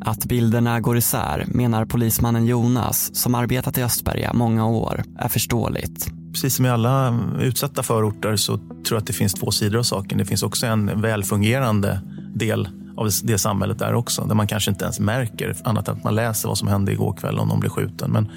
Att 0.08 0.26
bilderna 0.26 0.80
går 0.80 0.98
isär 0.98 1.46
menar 1.48 1.86
polismannen 1.86 2.46
Jonas, 2.46 3.16
som 3.16 3.36
arbetat 3.36 3.78
i 3.78 3.84
Östberga 3.84 4.34
många 4.34 4.68
år, 4.68 5.04
är 5.20 5.28
förståeligt. 5.28 6.12
Precis 6.34 6.56
som 6.56 6.66
i 6.66 6.70
alla 6.70 7.20
utsatta 7.42 7.84
förorter 7.84 8.36
så 8.36 8.58
tror 8.58 8.86
jag 8.90 8.98
att 8.98 9.08
det 9.08 9.14
finns 9.14 9.34
två 9.34 9.52
sidor 9.52 9.80
av 9.80 9.84
saken. 9.84 10.18
Det 10.18 10.26
finns 10.26 10.44
också 10.44 10.66
en 10.66 11.02
välfungerande 11.02 12.02
del 12.36 12.70
av 12.98 13.10
det 13.24 13.38
samhället 13.38 13.80
där 13.80 13.94
också, 13.94 14.26
där 14.26 14.36
man 14.36 14.48
kanske 14.48 14.72
inte 14.72 14.84
ens 14.84 15.00
märker 15.00 15.56
annat 15.64 15.88
än 15.88 15.98
att 15.98 16.04
man 16.04 16.16
läser 16.16 16.48
vad 16.48 16.58
som 16.58 16.68
hände 16.68 16.92
igår 16.92 17.14
kväll 17.14 17.40
om 17.40 17.48
någon 17.48 17.60
blev 17.60 17.70
skjuten. 17.70 18.12
Men 18.12 18.30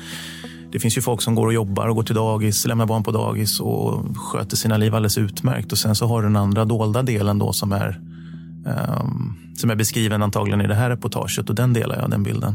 det 0.72 0.80
finns 0.80 0.98
ju 0.98 1.02
folk 1.02 1.22
som 1.22 1.34
går 1.34 1.46
och 1.46 1.52
jobbar 1.54 1.88
och 1.88 1.96
går 1.96 2.02
till 2.02 2.14
dagis, 2.14 2.66
lämnar 2.66 2.86
barn 2.86 3.02
på 3.02 3.10
dagis 3.10 3.60
och 3.60 4.16
sköter 4.16 4.56
sina 4.56 4.76
liv 4.76 4.94
alldeles 4.94 5.18
utmärkt. 5.18 5.72
Och 5.72 5.78
sen 5.78 5.94
så 5.94 6.06
har 6.06 6.22
du 6.22 6.28
den 6.28 6.36
andra 6.36 6.64
dolda 6.64 7.02
delen 7.02 7.38
då 7.38 7.52
som 7.52 7.72
är 7.72 8.00
um, 8.66 9.36
som 9.56 9.70
är 9.70 9.74
beskriven 9.74 10.22
antagligen 10.22 10.60
i 10.60 10.66
det 10.66 10.74
här 10.74 10.90
reportaget 10.90 11.48
och 11.48 11.54
den 11.54 11.72
delar 11.72 11.98
jag, 12.00 12.10
den 12.10 12.22
bilden. 12.22 12.54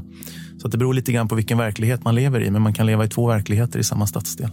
Så 0.62 0.68
det 0.68 0.78
beror 0.78 0.94
lite 0.94 1.12
grann 1.12 1.28
på 1.28 1.36
vilken 1.36 1.58
verklighet 1.58 2.04
man 2.04 2.16
lever 2.16 2.42
i, 2.42 2.52
men 2.52 2.62
man 2.62 2.74
kan 2.74 2.86
leva 2.86 3.06
i 3.06 3.08
två 3.08 3.28
verkligheter 3.28 3.80
i 3.80 3.84
samma 3.84 4.08
stadsdel. 4.08 4.52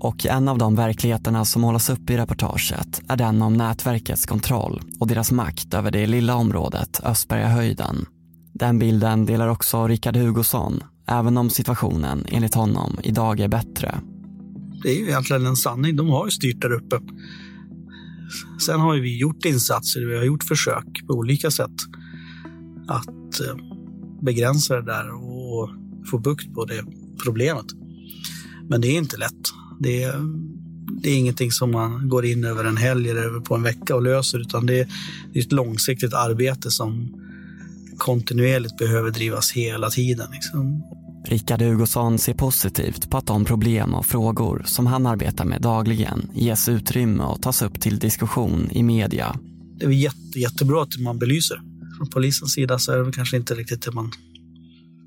Och 0.00 0.26
en 0.26 0.48
av 0.48 0.58
de 0.58 0.74
verkligheterna 0.74 1.44
som 1.44 1.62
målas 1.62 1.90
upp 1.90 2.10
i 2.10 2.16
reportaget 2.16 3.02
är 3.08 3.16
den 3.16 3.42
om 3.42 3.56
nätverkets 3.56 4.26
kontroll 4.26 4.80
och 5.00 5.06
deras 5.06 5.32
makt 5.32 5.74
över 5.74 5.90
det 5.90 6.06
lilla 6.06 6.34
området 6.34 7.00
Östbergahöjden. 7.04 8.06
Den 8.54 8.78
bilden 8.78 9.26
delar 9.26 9.48
också 9.48 9.86
Rickard 9.86 10.16
Hugosson, 10.16 10.80
även 11.08 11.36
om 11.36 11.50
situationen 11.50 12.24
enligt 12.28 12.54
honom 12.54 12.98
idag 13.02 13.40
är 13.40 13.48
bättre. 13.48 14.00
Det 14.82 14.88
är 14.88 14.94
ju 14.94 15.08
egentligen 15.08 15.46
en 15.46 15.56
sanning. 15.56 15.96
De 15.96 16.08
har 16.10 16.24
ju 16.24 16.30
styrt 16.30 16.62
där 16.62 16.72
uppe. 16.72 16.96
Sen 18.66 18.80
har 18.80 18.94
vi 18.94 19.18
gjort 19.18 19.44
insatser, 19.44 20.00
vi 20.00 20.16
har 20.16 20.24
gjort 20.24 20.44
försök 20.44 21.06
på 21.06 21.14
olika 21.14 21.50
sätt 21.50 21.70
att 22.88 23.40
eh, 23.40 23.56
begränsa 24.22 24.76
det 24.76 24.82
där 24.92 25.10
och 25.10 25.70
få 26.10 26.18
bukt 26.18 26.54
på 26.54 26.64
det 26.64 26.84
problemet. 27.24 27.66
Men 28.68 28.80
det 28.80 28.88
är 28.88 28.98
inte 28.98 29.16
lätt. 29.16 29.52
Det 29.80 30.02
är, 30.02 30.14
det 31.02 31.10
är 31.10 31.18
ingenting 31.18 31.50
som 31.50 31.70
man 31.70 32.08
går 32.08 32.24
in 32.24 32.44
över 32.44 32.64
en 32.64 32.76
helg 32.76 33.10
eller 33.10 33.40
på 33.40 33.54
en 33.54 33.62
vecka 33.62 33.94
och 33.94 34.02
löser, 34.02 34.38
utan 34.38 34.66
det 34.66 34.80
är, 34.80 34.88
det 35.32 35.38
är 35.38 35.42
ett 35.42 35.52
långsiktigt 35.52 36.14
arbete 36.14 36.70
som 36.70 37.18
kontinuerligt 37.96 38.76
behöver 38.76 39.10
drivas 39.10 39.52
hela 39.52 39.90
tiden. 39.90 40.26
Liksom. 40.32 40.82
Rickard 41.24 41.62
Hugosson 41.62 42.18
ser 42.18 42.34
positivt 42.34 43.10
på 43.10 43.16
att 43.16 43.26
de 43.26 43.44
problem 43.44 43.94
och 43.94 44.06
frågor 44.06 44.62
som 44.66 44.86
han 44.86 45.06
arbetar 45.06 45.44
med 45.44 45.62
dagligen 45.62 46.30
ges 46.34 46.68
utrymme 46.68 47.22
och 47.24 47.42
tas 47.42 47.62
upp 47.62 47.80
till 47.80 47.98
diskussion 47.98 48.68
i 48.70 48.82
media. 48.82 49.36
Det 49.78 49.84
är 49.84 49.90
jätte, 49.90 50.38
jättebra 50.38 50.82
att 50.82 50.98
man 50.98 51.18
belyser. 51.18 51.60
Från 51.96 52.10
polisens 52.10 52.52
sida 52.52 52.78
så 52.78 52.92
är 52.92 52.98
det 52.98 53.12
kanske 53.12 53.36
inte 53.36 53.54
riktigt 53.54 53.82
det 53.82 53.92
man... 53.92 54.12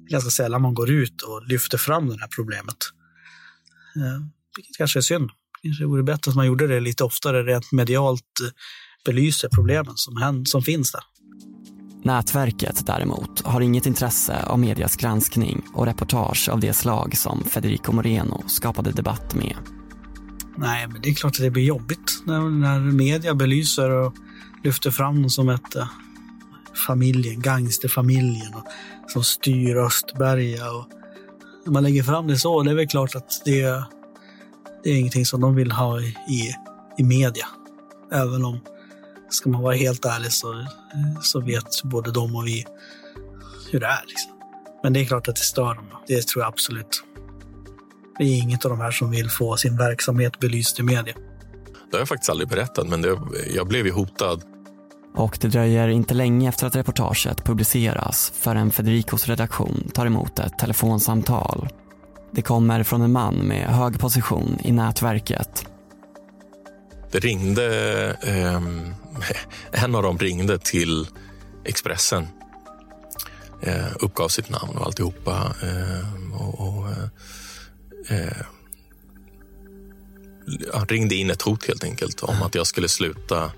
Ganska 0.09 0.30
sällan 0.30 0.61
man 0.61 0.74
går 0.74 0.91
ut 0.91 1.22
och 1.22 1.47
lyfter 1.47 1.78
fram 1.78 2.07
det 2.07 2.20
här 2.20 2.28
problemet. 2.36 2.78
Eh, 3.95 4.26
vilket 4.55 4.78
kanske 4.78 4.99
är 4.99 5.01
synd. 5.01 5.30
Kanske 5.63 5.86
vore 5.86 6.03
bättre 6.03 6.30
att 6.30 6.36
man 6.36 6.45
gjorde 6.45 6.68
det 6.68 6.80
lite 6.80 7.03
oftare, 7.03 7.43
rent 7.43 7.72
medialt 7.72 8.22
eh, 8.43 8.49
belyser 9.05 9.49
problemen 9.49 9.93
som, 9.95 10.45
som 10.45 10.61
finns 10.61 10.91
där. 10.91 11.01
Nätverket 12.05 12.85
däremot 12.85 13.41
har 13.41 13.61
inget 13.61 13.85
intresse 13.85 14.43
av 14.43 14.59
medias 14.59 14.95
granskning 14.95 15.61
och 15.73 15.85
reportage 15.85 16.49
av 16.49 16.59
det 16.59 16.73
slag 16.73 17.17
som 17.17 17.43
Federico 17.43 17.91
Moreno 17.91 18.43
skapade 18.47 18.91
debatt 18.91 19.35
med. 19.35 19.55
Nej, 20.55 20.87
men 20.87 21.01
det 21.01 21.09
är 21.09 21.13
klart 21.13 21.35
att 21.35 21.41
det 21.41 21.51
blir 21.51 21.63
jobbigt 21.63 22.23
när, 22.25 22.39
när 22.39 22.79
media 22.79 23.35
belyser 23.35 23.89
och 23.89 24.13
lyfter 24.63 24.91
fram 24.91 25.21
dem 25.21 25.29
som 25.29 25.49
ett 25.49 25.75
äh, 25.75 25.87
familjen, 26.87 27.41
gangsterfamiljen 27.41 28.53
och, 28.53 28.63
som 29.07 29.23
styr 29.23 29.75
Östberga. 29.77 30.71
Och, 30.71 30.85
när 31.65 31.73
man 31.73 31.83
lägger 31.83 32.03
fram 32.03 32.27
det 32.27 32.37
så, 32.37 32.63
det 32.63 32.71
är 32.71 32.75
väl 32.75 32.87
klart 32.87 33.15
att 33.15 33.41
det, 33.45 33.61
det 34.83 34.89
är 34.89 34.95
ingenting 34.95 35.25
som 35.25 35.41
de 35.41 35.55
vill 35.55 35.71
ha 35.71 36.01
i, 36.01 36.05
i, 36.29 36.53
i 36.97 37.03
media. 37.03 37.45
Även 38.11 38.45
om 38.45 38.59
Ska 39.30 39.49
man 39.49 39.61
vara 39.61 39.76
helt 39.76 40.05
ärlig 40.05 40.32
så, 40.32 40.65
så 41.21 41.39
vet 41.39 41.84
både 41.84 42.11
de 42.11 42.36
och 42.36 42.47
vi 42.47 42.65
hur 43.71 43.80
det 43.80 43.86
är. 43.86 44.03
Liksom. 44.07 44.32
Men 44.84 44.93
det 44.93 44.99
är 44.99 45.05
klart 45.05 45.28
att 45.28 45.36
det 45.36 45.41
stör 45.41 45.76
dem. 45.76 45.86
Det 46.07 46.28
tror 46.28 46.43
jag 46.43 46.49
absolut. 46.49 47.03
Det 48.17 48.23
är 48.23 48.38
inget 48.38 48.65
av 48.65 48.71
de 48.71 48.82
här 48.82 48.91
som 48.91 49.11
vill 49.11 49.30
få 49.30 49.57
sin 49.57 49.78
verksamhet 49.78 50.39
belyst 50.39 50.80
i 50.80 50.84
media. 50.84 51.13
Det 51.91 51.97
har 51.97 51.99
jag 51.99 52.07
faktiskt 52.07 52.30
aldrig 52.30 52.49
berättat, 52.49 52.88
men 52.88 53.01
det, 53.01 53.19
jag 53.55 53.67
blev 53.67 53.86
ju 53.86 53.91
hotad. 53.91 54.43
Och 55.15 55.38
det 55.41 55.47
dröjer 55.47 55.88
inte 55.88 56.13
länge 56.13 56.49
efter 56.49 56.67
att 56.67 56.76
reportaget 56.76 57.43
publiceras 57.43 58.34
förrän 58.36 58.71
Federicos 58.71 59.28
redaktion 59.28 59.91
tar 59.93 60.05
emot 60.05 60.39
ett 60.39 60.57
telefonsamtal. 60.57 61.69
Det 62.32 62.41
kommer 62.41 62.84
från 62.84 63.01
en 63.01 63.11
man 63.11 63.36
med 63.36 63.67
hög 63.67 63.99
position 63.99 64.57
i 64.63 64.71
nätverket. 64.71 65.65
Det 67.11 67.19
ringde 67.19 68.09
eh, 68.21 68.61
en 69.72 69.95
av 69.95 70.03
dem 70.03 70.18
ringde 70.18 70.57
till 70.57 71.07
Expressen. 71.66 72.28
Eh, 73.61 73.88
uppgav 73.99 74.28
sitt 74.28 74.49
namn 74.49 74.78
och 74.78 74.86
alltihopa. 74.86 75.55
Eh, 75.63 76.34
och, 76.41 76.59
och, 76.59 76.89
eh, 76.89 77.07
eh 78.18 78.43
ringde 80.88 81.16
in 81.16 81.30
ett 81.30 81.41
hot 81.41 81.68
helt 81.68 81.84
enkelt 81.84 82.24
om 82.24 82.41
att 82.41 82.55
jag 82.55 82.68
skulle 82.68 82.88
sluta 82.88 83.51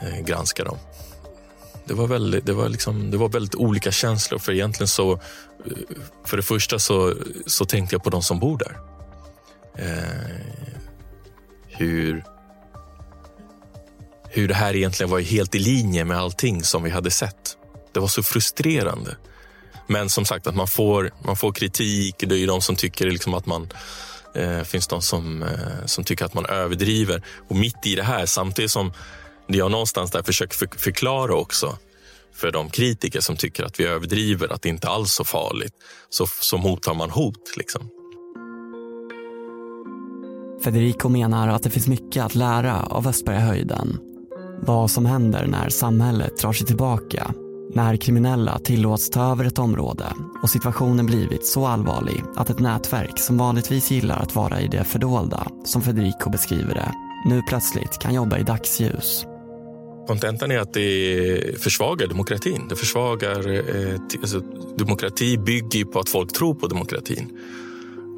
eh, 0.00 0.20
granska 0.20 0.64
dem. 0.64 0.78
Det 1.84 1.94
var, 1.94 2.06
väldigt, 2.06 2.46
det, 2.46 2.52
var 2.52 2.68
liksom, 2.68 3.10
det 3.10 3.16
var 3.16 3.28
väldigt 3.28 3.54
olika 3.54 3.92
känslor. 3.92 4.38
För 4.38 4.52
egentligen 4.52 4.88
så, 4.88 5.12
eh, 5.12 5.18
för 6.24 6.36
det 6.36 6.42
första 6.42 6.78
så, 6.78 7.14
så 7.46 7.64
tänkte 7.64 7.94
jag 7.94 8.04
på 8.04 8.10
de 8.10 8.22
som 8.22 8.40
bor 8.40 8.58
där. 8.58 8.78
Eh, 9.76 10.36
hur 11.66 12.24
hur 14.34 14.48
det 14.48 14.54
här 14.54 14.76
egentligen 14.76 15.10
var 15.10 15.20
helt 15.20 15.54
i 15.54 15.58
linje 15.58 16.04
med 16.04 16.18
allting 16.18 16.62
som 16.62 16.82
vi 16.82 16.90
hade 16.90 17.10
sett. 17.10 17.56
Det 17.92 18.00
var 18.00 18.08
så 18.08 18.22
frustrerande. 18.22 19.16
Men 19.86 20.10
som 20.10 20.24
sagt, 20.24 20.46
att 20.46 20.54
man 20.54 20.68
får, 20.68 21.10
man 21.24 21.36
får 21.36 21.52
kritik. 21.52 22.14
Det 22.18 22.34
är 22.34 22.38
ju 22.38 22.46
de 22.46 22.60
som 22.60 22.76
tycker 22.76 23.10
liksom 23.10 23.34
att 23.34 23.46
man... 23.46 23.68
Eh, 24.34 24.62
finns 24.62 24.86
de 24.86 25.02
som, 25.02 25.42
eh, 25.42 25.86
som 25.86 26.04
tycker 26.04 26.24
att 26.24 26.34
man 26.34 26.46
överdriver. 26.46 27.22
Och 27.48 27.56
mitt 27.56 27.86
i 27.86 27.94
det 27.94 28.02
här, 28.02 28.26
samtidigt 28.26 28.70
som 28.70 28.92
det 29.48 29.58
jag 29.58 29.70
någonstans 29.70 30.10
där 30.10 30.22
försöker 30.22 30.56
för, 30.56 30.68
förklara 30.76 31.34
också 31.34 31.78
för 32.34 32.52
de 32.52 32.70
kritiker 32.70 33.20
som 33.20 33.36
tycker 33.36 33.64
att 33.64 33.80
vi 33.80 33.84
överdriver, 33.84 34.52
att 34.52 34.62
det 34.62 34.68
inte 34.68 34.88
alls 34.88 35.08
är 35.08 35.14
så 35.14 35.24
farligt, 35.24 35.74
så, 36.10 36.26
så 36.26 36.58
mottar 36.58 36.94
man 36.94 37.10
hot. 37.10 37.56
Liksom. 37.56 37.88
Federico 40.64 41.08
menar 41.08 41.48
att 41.48 41.62
det 41.62 41.70
finns 41.70 41.86
mycket 41.86 42.24
att 42.24 42.34
lära 42.34 42.82
av 42.82 43.08
Östbergahöjden 43.08 43.98
vad 44.66 44.90
som 44.90 45.06
händer 45.06 45.46
när 45.46 45.68
samhället 45.68 46.38
drar 46.38 46.52
sig 46.52 46.66
tillbaka, 46.66 47.34
när 47.74 47.96
kriminella 47.96 48.58
tillåts 48.58 49.10
ta 49.10 49.30
över 49.30 49.44
ett 49.44 49.58
område 49.58 50.04
och 50.42 50.50
situationen 50.50 51.06
blivit 51.06 51.46
så 51.46 51.66
allvarlig 51.66 52.24
att 52.36 52.50
ett 52.50 52.58
nätverk 52.58 53.18
som 53.18 53.38
vanligtvis 53.38 53.90
gillar 53.90 54.16
att 54.18 54.34
vara 54.34 54.60
i 54.60 54.68
det 54.68 54.84
fördolda, 54.84 55.46
som 55.64 55.82
Federico 55.82 56.30
beskriver 56.30 56.74
det, 56.74 56.92
nu 57.28 57.42
plötsligt 57.48 57.98
kan 57.98 58.14
jobba 58.14 58.38
i 58.38 58.42
dagsljus. 58.42 59.26
Kontentan 60.06 60.50
är 60.50 60.58
att 60.58 60.74
det 60.74 61.62
försvagar 61.62 62.06
demokratin. 62.06 62.68
Det 62.68 62.76
försvagar, 62.76 63.52
eh, 63.52 64.00
alltså, 64.20 64.40
demokrati 64.78 65.38
bygger 65.38 65.84
på 65.84 65.98
att 65.98 66.08
folk 66.08 66.32
tror 66.32 66.54
på 66.54 66.66
demokratin. 66.66 67.38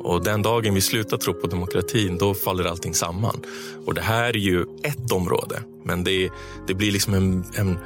Och 0.06 0.24
den 0.24 0.42
dagen 0.42 0.74
vi 0.74 0.80
slutar 0.80 1.16
tro 1.16 1.34
på 1.34 1.46
demokratin, 1.46 2.18
då 2.18 2.34
faller 2.34 2.64
allting 2.64 2.94
samman. 2.94 3.40
Och 3.86 3.94
det 3.94 4.00
här 4.00 4.24
är 4.24 4.38
ju 4.38 4.62
ett 4.82 5.12
område, 5.12 5.62
men 5.84 6.04
det, 6.04 6.30
det 6.66 6.74
blir 6.74 6.92
liksom 6.92 7.14
en, 7.14 7.44
en, 7.54 7.78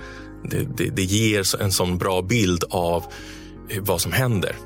det, 0.51 0.69
det, 0.77 0.91
det 0.91 1.03
ger 1.03 1.63
en 1.63 1.73
sån 1.73 1.99
bra 1.99 2.23
bild 2.23 2.65
av 2.71 3.05
eh, 3.69 3.83
vad 3.83 4.01
som 4.01 4.13
händer 4.13 4.57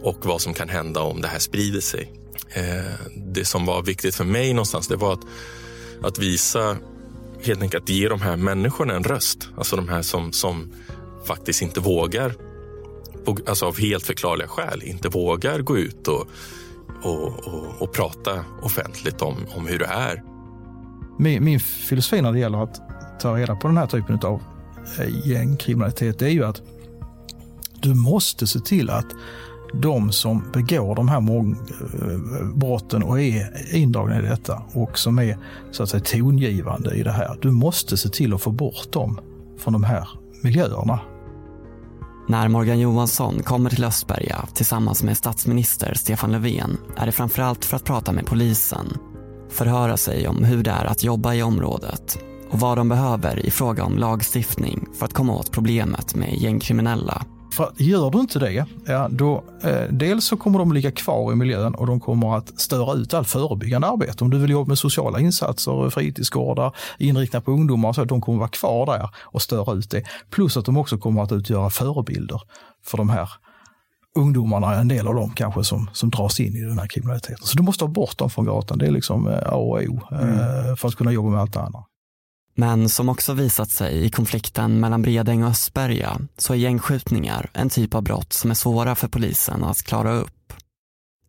och 0.00 0.26
vad 0.26 0.40
som 0.40 0.54
kan 0.54 0.68
hända 0.68 1.00
om 1.00 1.20
det 1.20 1.28
här 1.28 1.38
sprider 1.38 1.80
sig. 1.80 2.12
Eh, 2.50 3.10
det 3.16 3.44
som 3.44 3.66
var 3.66 3.82
viktigt 3.82 4.14
för 4.14 4.24
mig 4.24 4.52
någonstans 4.52 4.88
det 4.88 4.96
var 4.96 5.12
att, 5.12 5.24
att 6.02 6.18
visa, 6.18 6.76
helt 7.42 7.62
enkelt 7.62 7.84
att 7.84 7.90
ge 7.90 8.08
de 8.08 8.20
här 8.20 8.36
människorna 8.36 8.94
en 8.94 9.04
röst. 9.04 9.48
Alltså 9.56 9.76
de 9.76 9.88
här 9.88 10.02
som, 10.02 10.32
som 10.32 10.72
faktiskt 11.24 11.62
inte 11.62 11.80
vågar, 11.80 12.34
alltså 13.46 13.66
av 13.66 13.78
helt 13.78 14.06
förklarliga 14.06 14.48
skäl, 14.48 14.82
inte 14.84 15.08
vågar 15.08 15.60
gå 15.60 15.78
ut 15.78 16.08
och, 16.08 16.28
och, 17.02 17.26
och, 17.26 17.82
och 17.82 17.92
prata 17.92 18.44
offentligt 18.62 19.22
om, 19.22 19.36
om 19.56 19.66
hur 19.66 19.78
det 19.78 19.86
är. 19.86 20.22
Min, 21.18 21.44
min 21.44 21.60
filosofi 21.60 22.22
när 22.22 22.32
det 22.32 22.38
gäller 22.38 22.62
att 22.62 22.80
ta 23.20 23.36
reda 23.36 23.56
på 23.56 23.68
den 23.68 23.76
här 23.76 23.86
typen 23.86 24.18
av 24.22 24.42
eh, 24.98 25.28
gängkriminalitet 25.28 26.22
är 26.22 26.28
ju 26.28 26.44
att 26.44 26.62
du 27.80 27.94
måste 27.94 28.46
se 28.46 28.60
till 28.60 28.90
att 28.90 29.06
de 29.74 30.12
som 30.12 30.50
begår 30.52 30.94
de 30.94 31.08
här 31.08 31.18
eh, 31.18 32.46
brotten 32.54 33.02
och 33.02 33.20
är 33.20 33.74
indragna 33.74 34.18
i 34.18 34.22
detta 34.22 34.62
och 34.72 34.98
som 34.98 35.18
är 35.18 35.38
så 35.70 35.82
att 35.82 35.88
säga 35.88 36.02
tongivande 36.04 36.94
i 36.94 37.02
det 37.02 37.12
här. 37.12 37.38
Du 37.40 37.50
måste 37.50 37.96
se 37.96 38.08
till 38.08 38.34
att 38.34 38.42
få 38.42 38.50
bort 38.50 38.92
dem 38.92 39.20
från 39.58 39.72
de 39.72 39.84
här 39.84 40.08
miljöerna. 40.42 41.00
När 42.28 42.48
Morgan 42.48 42.78
Johansson 42.78 43.42
kommer 43.42 43.70
till 43.70 43.84
Östberga 43.84 44.44
tillsammans 44.54 45.02
med 45.02 45.16
statsminister 45.16 45.94
Stefan 45.94 46.32
Löfven 46.32 46.78
är 46.96 47.06
det 47.06 47.12
framförallt 47.12 47.64
för 47.64 47.76
att 47.76 47.84
prata 47.84 48.12
med 48.12 48.26
polisen, 48.26 48.86
förhöra 49.50 49.96
sig 49.96 50.28
om 50.28 50.44
hur 50.44 50.62
det 50.62 50.70
är 50.70 50.84
att 50.84 51.04
jobba 51.04 51.34
i 51.34 51.42
området 51.42 52.18
och 52.50 52.60
vad 52.60 52.78
de 52.78 52.88
behöver 52.88 53.46
i 53.46 53.50
fråga 53.50 53.84
om 53.84 53.98
lagstiftning 53.98 54.86
för 54.98 55.06
att 55.06 55.12
komma 55.12 55.34
åt 55.34 55.52
problemet 55.52 56.14
med 56.14 56.34
gängkriminella. 56.34 57.24
För 57.58 57.72
gör 57.76 58.10
du 58.10 58.20
inte 58.20 58.38
det, 58.38 58.66
ja, 58.86 59.08
då, 59.10 59.44
eh, 59.62 59.82
dels 59.90 60.24
så 60.24 60.36
kommer 60.36 60.58
de 60.58 60.72
ligga 60.72 60.90
kvar 60.90 61.32
i 61.32 61.34
miljön 61.34 61.74
och 61.74 61.86
de 61.86 62.00
kommer 62.00 62.36
att 62.36 62.60
störa 62.60 62.94
ut 62.94 63.14
allt 63.14 63.28
förebyggande 63.28 63.86
arbete. 63.86 64.24
Om 64.24 64.30
du 64.30 64.38
vill 64.38 64.50
jobba 64.50 64.68
med 64.68 64.78
sociala 64.78 65.20
insatser, 65.20 65.90
fritidsgårdar, 65.90 66.76
inriktade 66.98 67.44
på 67.44 67.50
ungdomar, 67.52 67.92
så 67.92 68.02
att 68.02 68.08
de 68.08 68.20
kommer 68.20 68.38
vara 68.38 68.48
kvar 68.48 68.86
där 68.86 69.10
och 69.16 69.42
störa 69.42 69.74
ut 69.74 69.90
det. 69.90 70.02
Plus 70.30 70.56
att 70.56 70.64
de 70.64 70.76
också 70.76 70.98
kommer 70.98 71.22
att 71.22 71.32
utgöra 71.32 71.70
förebilder 71.70 72.40
för 72.84 72.98
de 72.98 73.08
här 73.08 73.28
ungdomarna, 74.16 74.74
en 74.74 74.88
del 74.88 75.08
av 75.08 75.14
dem 75.14 75.30
kanske, 75.30 75.64
som, 75.64 75.90
som 75.92 76.10
dras 76.10 76.40
in 76.40 76.56
i 76.56 76.60
den 76.60 76.78
här 76.78 76.86
kriminaliteten. 76.86 77.46
Så 77.46 77.56
du 77.56 77.62
måste 77.62 77.84
ha 77.84 77.92
bort 77.92 78.18
dem 78.18 78.30
från 78.30 78.44
gatan. 78.44 78.78
Det 78.78 78.86
är 78.86 78.90
liksom 78.90 79.28
eh, 79.28 79.38
A 79.46 79.56
och 79.56 79.82
O 79.82 80.00
eh, 80.12 80.22
mm. 80.22 80.76
för 80.76 80.88
att 80.88 80.94
kunna 80.94 81.12
jobba 81.12 81.30
med 81.30 81.40
allt 81.40 81.52
det 81.52 81.60
andra. 81.60 81.84
Men 82.60 82.88
som 82.88 83.08
också 83.08 83.34
visat 83.34 83.70
sig 83.70 84.04
i 84.04 84.10
konflikten 84.10 84.80
mellan 84.80 85.02
Bredäng 85.02 85.42
och 85.42 85.50
Östberga 85.50 86.18
så 86.36 86.52
är 86.52 86.56
gängskjutningar 86.56 87.50
en 87.52 87.70
typ 87.70 87.94
av 87.94 88.02
brott 88.02 88.32
som 88.32 88.50
är 88.50 88.54
svåra 88.54 88.94
för 88.94 89.08
polisen 89.08 89.64
att 89.64 89.82
klara 89.82 90.12
upp. 90.12 90.52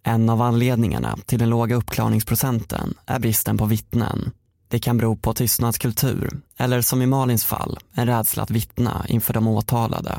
En 0.04 0.30
av 0.30 0.42
anledningarna 0.42 1.18
till 1.26 1.40
den 1.40 1.50
låga 1.50 1.76
uppklarningsprocenten 1.76 2.94
är 3.06 3.20
bristen 3.20 3.58
på 3.58 3.66
vittnen. 3.66 4.32
Det 4.68 4.80
kan 4.80 4.98
bero 4.98 5.16
på 5.16 5.34
tystnadskultur 5.34 6.30
eller 6.58 6.82
som 6.82 7.02
i 7.02 7.06
Malins 7.06 7.46
fall, 7.46 7.80
en 7.94 8.08
rädsla 8.08 8.44
att 8.44 8.52
vittna 8.52 9.06
inför 9.08 9.34
de 9.34 9.48
åtalade. 9.48 10.18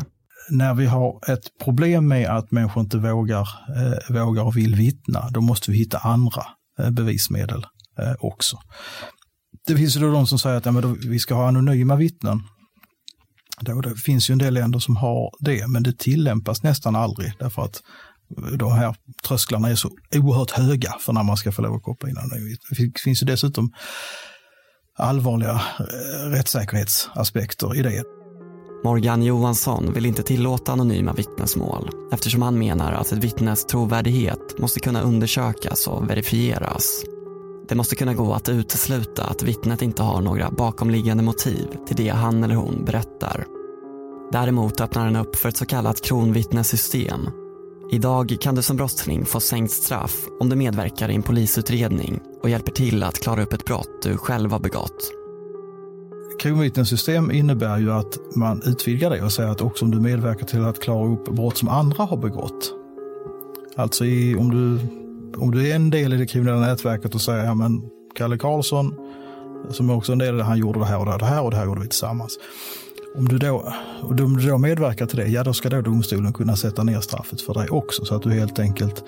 När 0.51 0.75
vi 0.75 0.87
har 0.87 1.33
ett 1.33 1.59
problem 1.65 2.09
med 2.09 2.29
att 2.37 2.51
människor 2.51 2.83
inte 2.83 2.99
vågar, 2.99 3.49
eh, 3.77 4.15
vågar 4.15 4.43
och 4.43 4.57
vill 4.57 4.75
vittna, 4.75 5.31
då 5.31 5.41
måste 5.41 5.71
vi 5.71 5.79
hitta 5.79 5.99
andra 5.99 6.43
eh, 6.79 6.91
bevismedel 6.91 7.67
eh, 7.99 8.15
också. 8.21 8.59
Det 9.71 9.77
finns 9.77 9.97
ju 9.97 10.01
då 10.01 10.13
de 10.13 10.27
som 10.27 10.39
säger 10.39 10.57
att 10.57 10.67
ja, 10.67 10.73
men 10.73 10.83
då, 10.83 10.97
vi 11.09 11.19
ska 11.19 11.35
ha 11.35 11.49
anonyma 11.49 11.97
vittnen. 11.97 12.43
Då, 13.61 13.81
det 13.81 13.97
finns 13.97 14.31
ju 14.31 14.33
en 14.33 14.39
del 14.39 14.55
länder 14.55 14.79
som 14.79 14.97
har 14.97 15.31
det, 15.39 15.67
men 15.67 15.83
det 15.83 15.99
tillämpas 15.99 16.63
nästan 16.63 16.97
aldrig 16.97 17.33
därför 17.39 17.63
att 17.63 17.83
eh, 18.39 18.45
de 18.45 18.73
här 18.73 18.95
trösklarna 19.29 19.69
är 19.69 19.75
så 19.75 19.91
oerhört 20.15 20.51
höga 20.51 20.95
för 21.01 21.13
när 21.13 21.23
man 21.23 21.37
ska 21.37 21.53
få 21.53 21.63
lov 21.63 21.75
att 21.75 21.83
koppla 21.83 22.09
in 22.09 22.19
anonyma 22.19 22.57
Det 22.71 23.01
finns 23.01 23.23
ju 23.23 23.27
dessutom 23.27 23.73
allvarliga 24.99 25.61
eh, 25.79 26.31
rättssäkerhetsaspekter 26.31 27.77
i 27.77 27.83
det. 27.83 28.03
Morgan 28.85 29.23
Johansson 29.23 29.93
vill 29.93 30.07
inte 30.07 30.23
tillåta 30.23 30.73
anonyma 30.73 31.13
vittnesmål 31.13 31.91
eftersom 32.13 32.43
han 32.43 32.59
menar 32.59 32.93
att 32.93 33.13
ett 33.13 33.25
vittnes 33.25 33.65
trovärdighet 33.65 34.59
måste 34.59 34.81
kunna 34.81 35.03
undersökas 35.03 35.87
och 35.87 36.11
verifieras. 36.11 37.05
Det 37.71 37.77
måste 37.77 37.97
kunna 37.97 38.15
gå 38.15 38.33
att 38.35 38.49
utesluta 38.49 39.25
att 39.25 39.43
vittnet 39.43 39.83
inte 39.83 40.03
har 40.03 40.21
några 40.21 40.51
bakomliggande 40.51 41.23
motiv 41.23 41.67
till 41.87 41.97
det 41.97 42.09
han 42.09 42.45
eller 42.45 42.55
hon 42.55 42.85
berättar. 42.85 43.47
Däremot 44.33 44.81
öppnar 44.81 45.05
den 45.05 45.17
upp 45.17 45.37
för 45.37 45.49
ett 45.49 45.57
så 45.57 45.67
kallat 45.67 46.01
kronvittnessystem. 46.01 47.21
Idag 47.91 48.37
kan 48.41 48.55
du 48.55 48.63
som 48.63 48.77
brottsling 48.77 49.25
få 49.25 49.41
sänkt 49.41 49.73
straff 49.73 50.27
om 50.41 50.49
du 50.49 50.57
medverkar 50.57 51.09
i 51.09 51.15
en 51.15 51.23
polisutredning 51.23 52.21
och 52.43 52.51
hjälper 52.51 52.73
till 52.73 53.03
att 53.03 53.19
klara 53.19 53.43
upp 53.43 53.53
ett 53.53 53.65
brott 53.65 54.03
du 54.03 54.17
själv 54.17 54.53
har 54.53 54.61
begått. 54.61 55.13
Kronvittnessystem 56.41 57.31
innebär 57.31 57.79
ju 57.79 57.93
att 57.93 58.19
man 58.37 58.63
utvidgar 58.67 59.11
det 59.11 59.23
och 59.23 59.33
säger 59.33 59.51
att 59.51 59.61
också 59.61 59.85
om 59.85 59.91
du 59.91 60.01
medverkar 60.01 60.47
till 60.47 60.65
att 60.65 60.81
klara 60.81 61.09
upp 61.09 61.29
brott 61.29 61.57
som 61.57 61.69
andra 61.69 62.05
har 62.05 62.17
begått. 62.17 62.75
Alltså 63.77 64.05
i, 64.05 64.37
om 64.37 64.51
du 64.51 64.79
om 65.37 65.51
du 65.51 65.69
är 65.69 65.75
en 65.75 65.91
del 65.91 66.13
i 66.13 66.17
det 66.17 66.27
kriminella 66.27 66.61
nätverket 66.61 67.15
och 67.15 67.21
säger, 67.21 67.45
ja 67.45 67.55
men 67.55 67.83
Kalle 68.15 68.39
Karlsson, 68.39 68.95
som 69.71 69.91
är 69.91 69.97
också 69.97 70.13
en 70.13 70.19
del 70.19 70.35
i 70.35 70.39
det, 70.39 70.45
han 70.45 70.59
gjorde 70.59 70.79
det 70.79 70.85
här 70.85 70.99
och 70.99 71.19
det 71.19 71.25
här 71.25 71.43
och 71.43 71.51
det 71.51 71.57
här 71.57 71.65
gjorde 71.65 71.81
vi 71.81 71.89
tillsammans. 71.89 72.39
Om 73.17 73.29
du 73.29 73.39
då, 73.39 73.73
om 74.03 74.37
du 74.37 74.49
då 74.49 74.59
medverkar 74.59 75.07
till 75.07 75.19
det, 75.19 75.27
ja 75.27 75.45
då 75.45 75.53
ska 75.53 75.69
då 75.69 75.81
domstolen 75.81 76.33
kunna 76.33 76.57
sätta 76.57 76.83
ner 76.83 77.01
straffet 77.01 77.41
för 77.41 77.55
dig 77.55 77.69
också. 77.69 78.05
Så 78.05 78.15
att 78.15 78.23
du 78.23 78.31
helt 78.31 78.59
enkelt, 78.59 79.05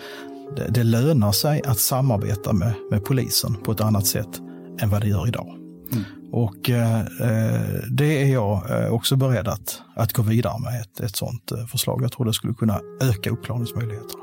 det, 0.56 0.68
det 0.68 0.84
lönar 0.84 1.32
sig 1.32 1.62
att 1.62 1.78
samarbeta 1.78 2.52
med, 2.52 2.74
med 2.90 3.04
polisen 3.04 3.54
på 3.54 3.72
ett 3.72 3.80
annat 3.80 4.06
sätt 4.06 4.40
än 4.80 4.90
vad 4.90 5.00
det 5.00 5.08
gör 5.08 5.28
idag. 5.28 5.56
Mm. 5.92 6.04
Och 6.32 6.70
eh, 6.70 7.00
det 7.90 8.22
är 8.22 8.32
jag 8.32 8.70
eh, 8.70 8.92
också 8.92 9.16
beredd 9.16 9.48
att, 9.48 9.80
att 9.96 10.12
gå 10.12 10.22
vidare 10.22 10.60
med 10.60 10.80
ett, 10.80 11.00
ett 11.00 11.16
sådant 11.16 11.52
eh, 11.52 11.66
förslag. 11.66 12.02
Jag 12.02 12.12
tror 12.12 12.26
det 12.26 12.32
skulle 12.32 12.54
kunna 12.54 12.80
öka 13.00 13.30
uppklarningsmöjligheterna. 13.30 14.21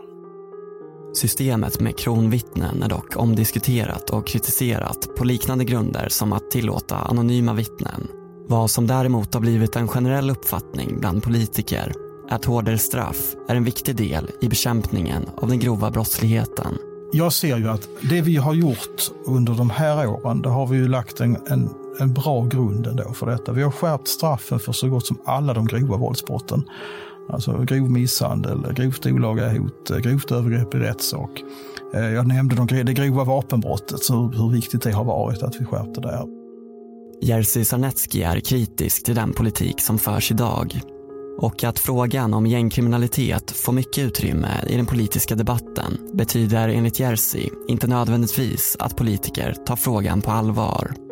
Systemet 1.14 1.80
med 1.80 1.98
kronvittnen 1.98 2.84
är 2.84 2.90
dock 2.90 3.16
omdiskuterat 3.16 4.10
och 4.10 4.28
kritiserat 4.28 5.16
på 5.18 5.24
liknande 5.24 5.66
grunder 5.66 6.08
som 6.10 6.34
att 6.34 6.52
tillåta 6.52 6.96
anonyma 6.96 7.54
vittnen. 7.54 8.08
Vad 8.48 8.72
som 8.72 8.88
däremot 8.88 9.34
har 9.34 9.42
blivit 9.42 9.76
en 9.76 9.88
generell 9.88 10.30
uppfattning 10.30 11.00
bland 11.00 11.24
politiker 11.24 11.94
är 12.30 12.36
att 12.36 12.46
hårdare 12.46 12.78
straff 12.78 13.36
är 13.48 13.56
en 13.56 13.64
viktig 13.64 13.96
del 13.96 14.32
i 14.42 14.48
bekämpningen 14.50 15.26
av 15.38 15.50
den 15.50 15.60
grova 15.60 15.92
brottsligheten. 15.92 16.78
Jag 17.12 17.34
ser 17.34 17.58
ju 17.58 17.70
att 17.70 17.90
det 18.10 18.22
vi 18.22 18.38
har 18.38 18.54
gjort 18.54 19.12
under 19.26 19.54
de 19.54 19.70
här 19.70 20.08
åren, 20.08 20.42
det 20.42 20.50
har 20.50 20.68
vi 20.68 20.78
ju 20.78 20.88
lagt 20.88 21.20
en, 21.20 21.38
en, 21.48 21.70
en 22.00 22.14
bra 22.14 22.46
grund 22.46 22.88
ändå 22.88 23.14
för 23.14 23.26
detta. 23.26 23.52
Vi 23.52 23.64
har 23.64 23.72
skärpt 23.72 24.08
straffen 24.08 24.60
för 24.60 24.72
så 24.72 24.90
gott 24.90 25.06
som 25.06 25.18
alla 25.26 25.54
de 25.54 25.68
grova 25.68 25.98
våldsbrotten. 25.98 26.64
Alltså 27.30 27.64
grov 27.64 27.92
misshandel, 27.92 28.74
grovt 28.74 29.06
olaga 29.06 29.50
hot, 29.50 29.92
eh, 29.92 29.98
grovt 29.98 30.32
övergrepp 30.32 30.76
i 30.76 30.78
rättssak. 30.78 31.44
Eh, 31.94 32.10
jag 32.10 32.28
nämnde 32.28 32.84
det 32.84 32.94
grova 32.94 33.24
vapenbrottet, 33.24 34.04
så 34.04 34.28
hur 34.28 34.50
viktigt 34.50 34.82
det 34.82 34.92
har 34.92 35.04
varit 35.04 35.44
att 35.44 35.62
vi 35.62 35.66
skärpte 35.66 36.02
där. 36.02 36.26
Jerzy 37.22 37.66
Sarnecki 37.66 38.24
är 38.24 38.40
kritisk 38.40 39.06
till 39.06 39.16
den 39.16 39.34
politik 39.34 39.82
som 39.82 39.98
förs 39.98 40.32
idag 40.32 40.82
och 41.42 41.64
att 41.64 41.80
frågan 41.80 42.34
om 42.34 42.48
gängkriminalitet 42.48 43.52
får 43.52 43.74
mycket 43.74 43.98
utrymme 43.98 44.66
i 44.68 44.76
den 44.76 44.86
politiska 44.86 45.36
debatten 45.36 45.98
betyder 46.14 46.70
enligt 46.70 47.00
Jerzy 47.00 47.50
inte 47.68 47.88
nödvändigtvis 47.88 48.78
att 48.80 48.98
politiker 48.98 49.56
tar 49.66 49.76
frågan 49.76 50.22
på 50.22 50.32
allvar. 50.32 51.09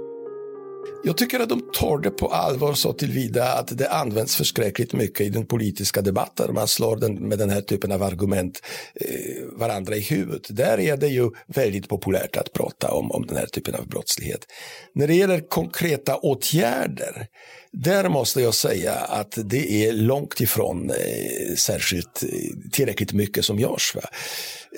Jag 1.03 1.17
tycker 1.17 1.39
att 1.39 1.49
de 1.49 1.61
tar 1.73 1.97
det 1.97 2.09
på 2.09 2.27
allvar 2.27 2.73
så 2.73 2.93
tillvida 2.93 3.53
att 3.53 3.77
det 3.77 3.89
används 3.89 4.35
förskräckligt 4.35 4.93
mycket 4.93 5.21
i 5.21 5.29
den 5.29 5.45
politiska 5.45 6.01
debatten. 6.01 6.53
Man 6.53 6.67
slår 6.67 6.97
den, 6.97 7.13
med 7.13 7.39
den 7.39 7.49
här 7.49 7.61
typen 7.61 7.91
av 7.91 8.03
argument 8.03 8.61
eh, 8.95 9.43
varandra 9.51 9.95
i 9.95 9.99
huvudet. 9.99 10.47
Där 10.49 10.79
är 10.79 10.97
det 10.97 11.07
ju 11.07 11.29
väldigt 11.47 11.89
populärt 11.89 12.37
att 12.37 12.53
prata 12.53 12.91
om, 12.91 13.11
om 13.11 13.25
den 13.27 13.37
här 13.37 13.45
typen 13.45 13.75
av 13.75 13.87
brottslighet. 13.87 14.45
När 14.93 15.07
det 15.07 15.15
gäller 15.15 15.49
konkreta 15.49 16.17
åtgärder, 16.17 17.27
där 17.71 18.09
måste 18.09 18.41
jag 18.41 18.53
säga 18.53 18.93
att 18.93 19.37
det 19.45 19.85
är 19.85 19.93
långt 19.93 20.41
ifrån 20.41 20.89
eh, 20.89 21.55
särskilt 21.55 22.23
eh, 22.23 22.29
tillräckligt 22.71 23.13
mycket 23.13 23.45
som 23.45 23.59
görs. 23.59 23.95
Va? 23.95 24.01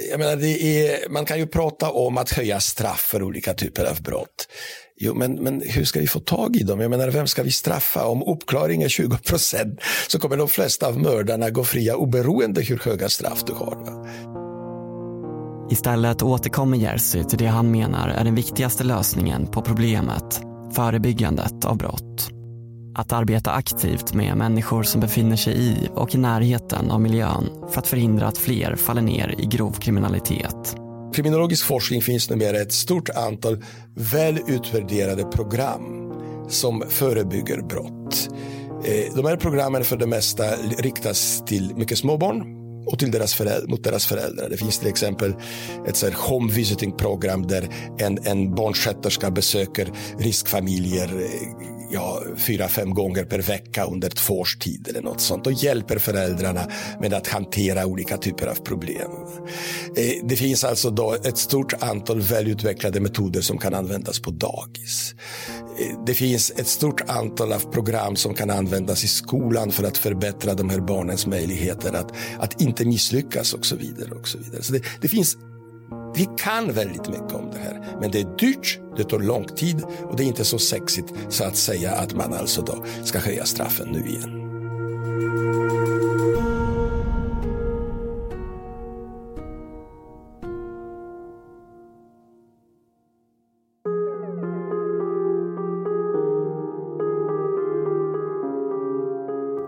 Jag 0.10 0.20
menar, 0.20 0.36
det 0.36 0.88
är, 0.88 1.10
man 1.10 1.26
kan 1.26 1.40
ju 1.40 1.48
prata 1.48 1.92
om 1.92 2.18
att 2.18 2.32
höja 2.32 2.60
straff 2.60 3.00
för 3.00 3.24
olika 3.24 3.54
typer 3.54 3.86
av 3.86 4.02
brott. 4.02 4.48
Jo, 5.02 5.14
men, 5.14 5.34
men 5.34 5.62
hur 5.66 5.84
ska 5.84 6.00
vi 6.00 6.08
få 6.08 6.20
tag 6.20 6.56
i 6.56 6.64
dem? 6.64 6.80
Jag 6.80 6.90
menar, 6.90 7.10
vem 7.10 7.28
ska 7.28 7.44
vi 7.44 7.52
straffa? 7.52 8.06
Om 8.06 8.24
uppklaring 8.24 8.84
är 8.84 8.90
20 8.90 9.18
procent 9.18 9.80
så 10.08 10.20
kommer 10.20 10.38
de 10.38 10.48
flesta 10.48 10.88
av 10.88 11.00
mördarna 11.00 11.50
gå 11.50 11.64
fria 11.64 11.96
oberoende 11.96 12.62
hur 12.62 12.80
höga 12.80 13.10
straff 13.10 13.44
du 13.46 13.54
har. 13.54 13.78
Istället 15.72 16.22
återkommer 16.22 16.78
Jerzy 16.78 17.24
till 17.24 17.38
det 17.38 17.48
han 17.48 17.72
menar 17.72 18.08
är 18.10 18.24
den 18.24 18.36
viktigaste 18.36 18.84
lösningen 18.84 19.48
på 19.48 19.62
problemet, 19.62 20.42
förebyggandet 20.76 21.66
av 21.66 21.78
brott. 21.78 22.30
Att 22.96 23.14
arbeta 23.14 23.52
aktivt 23.52 24.14
med 24.14 24.38
människor 24.38 24.84
som 24.84 25.02
befinner 25.02 25.36
sig 25.36 25.54
i 25.54 25.90
och 25.96 26.16
i 26.16 26.18
närheten 26.18 26.92
av 26.92 27.02
miljön 27.02 27.50
för 27.70 27.80
att 27.80 27.88
förhindra 27.88 28.28
att 28.28 28.38
fler 28.38 28.76
faller 28.76 29.02
ner 29.02 29.36
i 29.38 29.46
grov 29.46 29.72
kriminalitet. 29.72 30.76
Kriminologisk 31.14 31.66
forskning 31.66 32.02
finns 32.02 32.30
numera 32.30 32.62
ett 32.62 32.72
stort 32.72 33.10
antal 33.10 33.64
väl 33.96 34.40
utvärderade 34.48 35.24
program 35.24 36.12
som 36.50 36.84
förebygger 36.90 37.62
brott. 37.62 38.30
Eh, 38.86 39.16
de 39.16 39.26
här 39.26 39.38
programmen 39.38 39.84
för 39.84 39.98
det 39.98 40.08
mesta 40.08 40.56
riktas 40.78 41.44
till 41.46 41.76
mycket 41.76 41.98
små 41.98 42.18
barn 42.18 42.56
och 42.88 43.00
till 43.00 43.12
deras 43.12 43.34
föräldrar, 43.34 43.68
mot 43.68 43.84
deras 43.84 44.06
föräldrar. 44.06 44.50
Det 44.50 44.58
finns 44.58 44.80
till 44.80 44.88
exempel 44.88 45.36
ett 45.88 45.96
så 45.96 46.10
home 46.10 46.54
visiting 46.54 46.92
program 46.92 47.48
där 47.48 47.70
en, 47.98 48.20
en 48.24 48.56
barnsköterska 48.56 49.32
besöker 49.32 49.92
riskfamiljer 50.18 51.22
eh, 51.22 51.79
ja, 51.92 52.22
fyra, 52.38 52.68
fem 52.68 52.94
gånger 52.94 53.24
per 53.24 53.40
vecka 53.40 53.86
under 53.86 54.10
två 54.10 54.40
års 54.40 54.58
tid 54.58 54.88
eller 54.88 55.02
något 55.02 55.22
sånt 55.22 55.48
och 55.48 55.54
hjälper 55.54 55.98
föräldrarna 55.98 56.68
med 57.02 57.14
att 57.14 57.28
hantera 57.28 57.86
olika 57.86 58.18
typer 58.18 58.48
av 58.48 58.56
problem. 58.56 59.12
Eh, 59.96 60.12
det 60.24 60.36
finns 60.36 60.64
alltså 60.64 60.90
då 60.90 61.16
ett 61.24 61.38
stort 61.38 61.74
antal 61.84 62.22
välutvecklade 62.22 63.00
metoder 63.00 63.42
som 63.42 63.58
kan 63.58 63.74
användas 63.74 64.20
på 64.20 64.32
dagis. 64.32 65.16
Eh, 65.80 66.06
det 66.06 66.14
finns 66.14 66.52
ett 66.52 66.68
stort 66.68 67.02
antal 67.10 67.54
av 67.54 67.72
program 67.72 68.16
som 68.16 68.34
kan 68.34 68.50
användas 68.50 69.04
i 69.04 69.08
skolan 69.08 69.72
för 69.72 69.84
att 69.84 69.98
förbättra 69.98 70.54
de 70.54 70.70
här 70.70 70.80
barnens 70.80 71.28
möjligheter 71.28 71.94
att, 71.94 72.12
att 72.40 72.62
inte 72.62 72.86
misslyckas 72.86 73.54
och 73.54 73.66
så 73.66 73.76
vidare. 73.76 74.12
Och 74.12 74.28
så 74.28 74.38
vidare. 74.38 74.64
Så 74.64 74.74
det, 74.74 74.82
det 75.02 75.08
finns 75.08 75.38
vi 76.16 76.28
kan 76.38 76.72
väldigt 76.72 77.08
mycket 77.08 77.34
om 77.34 77.50
det 77.52 77.60
här, 77.60 77.98
men 78.02 78.12
det 78.12 78.20
är 78.20 78.38
dyrt, 78.38 78.80
det 78.98 79.04
tar 79.04 79.20
lång 79.20 79.46
tid 79.46 79.84
och 80.10 80.16
det 80.18 80.24
är 80.24 80.28
inte 80.28 80.46
så 80.46 80.60
sexigt 80.60 81.14
så 81.30 81.44
att 81.44 81.56
säga 81.56 81.92
att 81.92 82.14
man 82.14 82.34
alltså 82.34 82.62
då 82.62 82.86
ska 83.04 83.20
höja 83.20 83.46
straffen 83.46 83.88
nu 83.92 84.10
igen. 84.10 84.50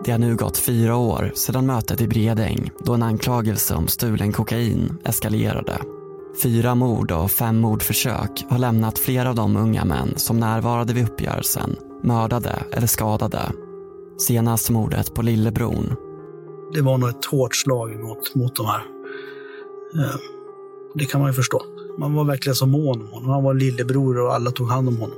Det 0.04 0.10
har 0.10 0.18
nu 0.18 0.36
gått 0.36 0.58
fyra 0.58 0.96
år 0.96 1.32
sedan 1.34 1.66
mötet 1.66 2.00
i 2.00 2.08
Bredäng 2.08 2.70
då 2.78 2.94
en 2.94 3.02
anklagelse 3.02 3.74
om 3.74 3.88
stulen 3.88 4.32
kokain 4.32 4.98
eskalerade. 5.04 6.01
Fyra 6.42 6.74
mord 6.74 7.10
och 7.10 7.30
fem 7.30 7.58
mordförsök 7.58 8.46
har 8.48 8.58
lämnat 8.58 8.98
flera 8.98 9.28
av 9.28 9.34
de 9.34 9.56
unga 9.56 9.84
män 9.84 10.12
som 10.16 10.40
närvarade 10.40 10.92
vid 10.92 11.04
uppgörelsen 11.04 11.76
mördade 12.02 12.64
eller 12.70 12.86
skadade. 12.86 13.52
Senast 14.18 14.70
mordet 14.70 15.14
på 15.14 15.22
Lillebron. 15.22 15.94
Det 16.74 16.80
var 16.80 16.98
nog 16.98 17.08
ett 17.08 17.24
hårt 17.24 17.56
slag 17.56 18.00
mot, 18.00 18.34
mot 18.34 18.56
de 18.56 18.66
här. 18.66 18.82
Eh, 19.94 20.16
det 20.94 21.04
kan 21.04 21.20
man 21.20 21.30
ju 21.30 21.34
förstå. 21.34 21.62
Man 21.98 22.14
var 22.14 22.24
verkligen 22.24 22.56
så 22.56 22.66
mån 22.66 23.00
om 23.00 23.08
honom. 23.08 23.30
Han 23.30 23.44
var 23.44 23.54
lillebror 23.54 24.18
och 24.20 24.34
alla 24.34 24.50
tog 24.50 24.68
hand 24.68 24.88
om 24.88 24.96
honom. 24.96 25.16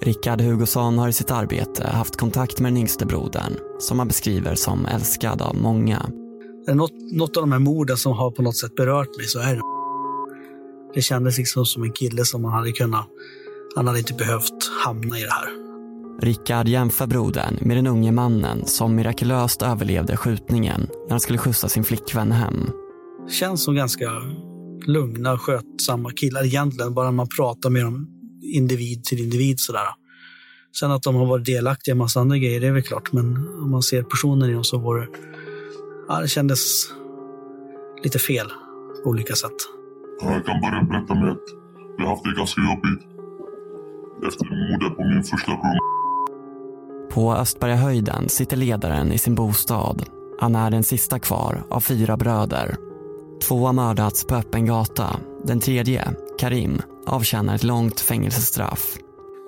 Rickard 0.00 0.40
Hugosson 0.40 0.98
har 0.98 1.08
i 1.08 1.12
sitt 1.12 1.30
arbete 1.30 1.86
haft 1.86 2.16
kontakt 2.16 2.60
med 2.60 2.72
den 2.72 2.78
yngste 2.78 3.06
brodern 3.06 3.56
som 3.78 3.98
han 3.98 4.08
beskriver 4.08 4.54
som 4.54 4.86
älskad 4.86 5.42
av 5.42 5.56
många. 5.56 5.96
Är 6.66 6.70
det 6.70 6.74
något, 6.74 7.12
något 7.12 7.36
av 7.36 7.42
de 7.42 7.52
här 7.52 7.58
morden 7.58 7.96
som 7.96 8.12
har 8.12 8.30
på 8.30 8.42
något 8.42 8.56
sätt 8.56 8.74
berört 8.74 9.16
mig 9.16 9.26
så 9.26 9.38
är 9.38 9.54
det 9.54 9.75
det 10.96 11.02
kändes 11.02 11.38
liksom 11.38 11.66
som 11.66 11.82
en 11.82 11.92
kille 11.92 12.24
som 12.24 12.42
man 12.42 12.52
hade 12.52 12.72
kunnat, 12.72 13.06
han 13.76 13.86
hade 13.86 13.98
inte 13.98 14.14
behövt 14.14 14.70
hamna 14.84 15.18
i 15.18 15.22
det 15.22 15.30
här. 15.30 15.48
Rickard 16.22 16.68
jämför 16.68 17.06
brodern 17.06 17.58
med 17.60 17.76
den 17.76 17.86
unge 17.86 18.12
mannen 18.12 18.66
som 18.66 18.94
mirakulöst 18.94 19.62
överlevde 19.62 20.16
skjutningen 20.16 20.80
när 20.80 21.10
han 21.10 21.20
skulle 21.20 21.38
skjutsa 21.38 21.68
sin 21.68 21.84
flickvän 21.84 22.32
hem. 22.32 22.70
Känns 23.30 23.64
som 23.64 23.74
ganska 23.74 24.10
lugna, 24.86 25.38
skötsamma 25.38 26.10
killar 26.12 26.44
egentligen, 26.44 26.94
bara 26.94 27.10
man 27.10 27.28
pratar 27.28 27.70
med 27.70 27.84
dem 27.84 28.08
individ 28.42 29.04
till 29.04 29.18
individ 29.18 29.60
sådär. 29.60 29.88
Sen 30.80 30.90
att 30.90 31.02
de 31.02 31.14
har 31.14 31.26
varit 31.26 31.46
delaktiga 31.46 31.94
i 31.94 31.98
massa 31.98 32.20
andra 32.20 32.38
grejer, 32.38 32.60
det 32.60 32.66
är 32.66 32.72
väl 32.72 32.82
klart, 32.82 33.12
men 33.12 33.48
om 33.62 33.70
man 33.70 33.82
ser 33.82 34.02
personen 34.02 34.50
i 34.50 34.52
dem 34.52 34.64
så 34.64 34.78
var 34.78 35.00
det, 35.00 35.08
ja, 36.08 36.20
det 36.20 36.28
kändes 36.28 36.60
lite 38.02 38.18
fel 38.18 38.46
på 39.04 39.10
olika 39.10 39.34
sätt. 39.34 39.75
Jag 40.20 40.46
kan 40.46 40.60
börja 40.60 40.82
berätta 40.82 41.14
med 41.14 41.30
att 41.30 41.38
jag 41.98 42.04
har 42.04 42.10
haft 42.10 42.24
det 42.24 42.34
ganska 42.36 42.60
jobbigt 42.60 43.02
efter 44.26 44.44
mordet 44.44 44.96
på 44.96 45.04
min 45.04 45.22
första 45.22 45.52
bror. 45.52 45.78
På 47.10 47.34
Östbergahöjden 47.34 48.28
sitter 48.28 48.56
ledaren 48.56 49.12
i 49.12 49.18
sin 49.18 49.34
bostad. 49.34 50.02
Han 50.40 50.56
är 50.56 50.70
den 50.70 50.82
sista 50.82 51.18
kvar 51.18 51.62
av 51.70 51.80
fyra 51.80 52.16
bröder. 52.16 52.76
Två 53.48 53.66
har 53.66 53.72
mördats 53.72 54.26
på 54.26 54.34
öppen 54.34 54.66
gata. 54.66 55.20
Den 55.44 55.60
tredje, 55.60 56.08
Karim, 56.38 56.78
avtjänar 57.06 57.54
ett 57.54 57.64
långt 57.64 58.00
fängelsestraff. 58.00 58.96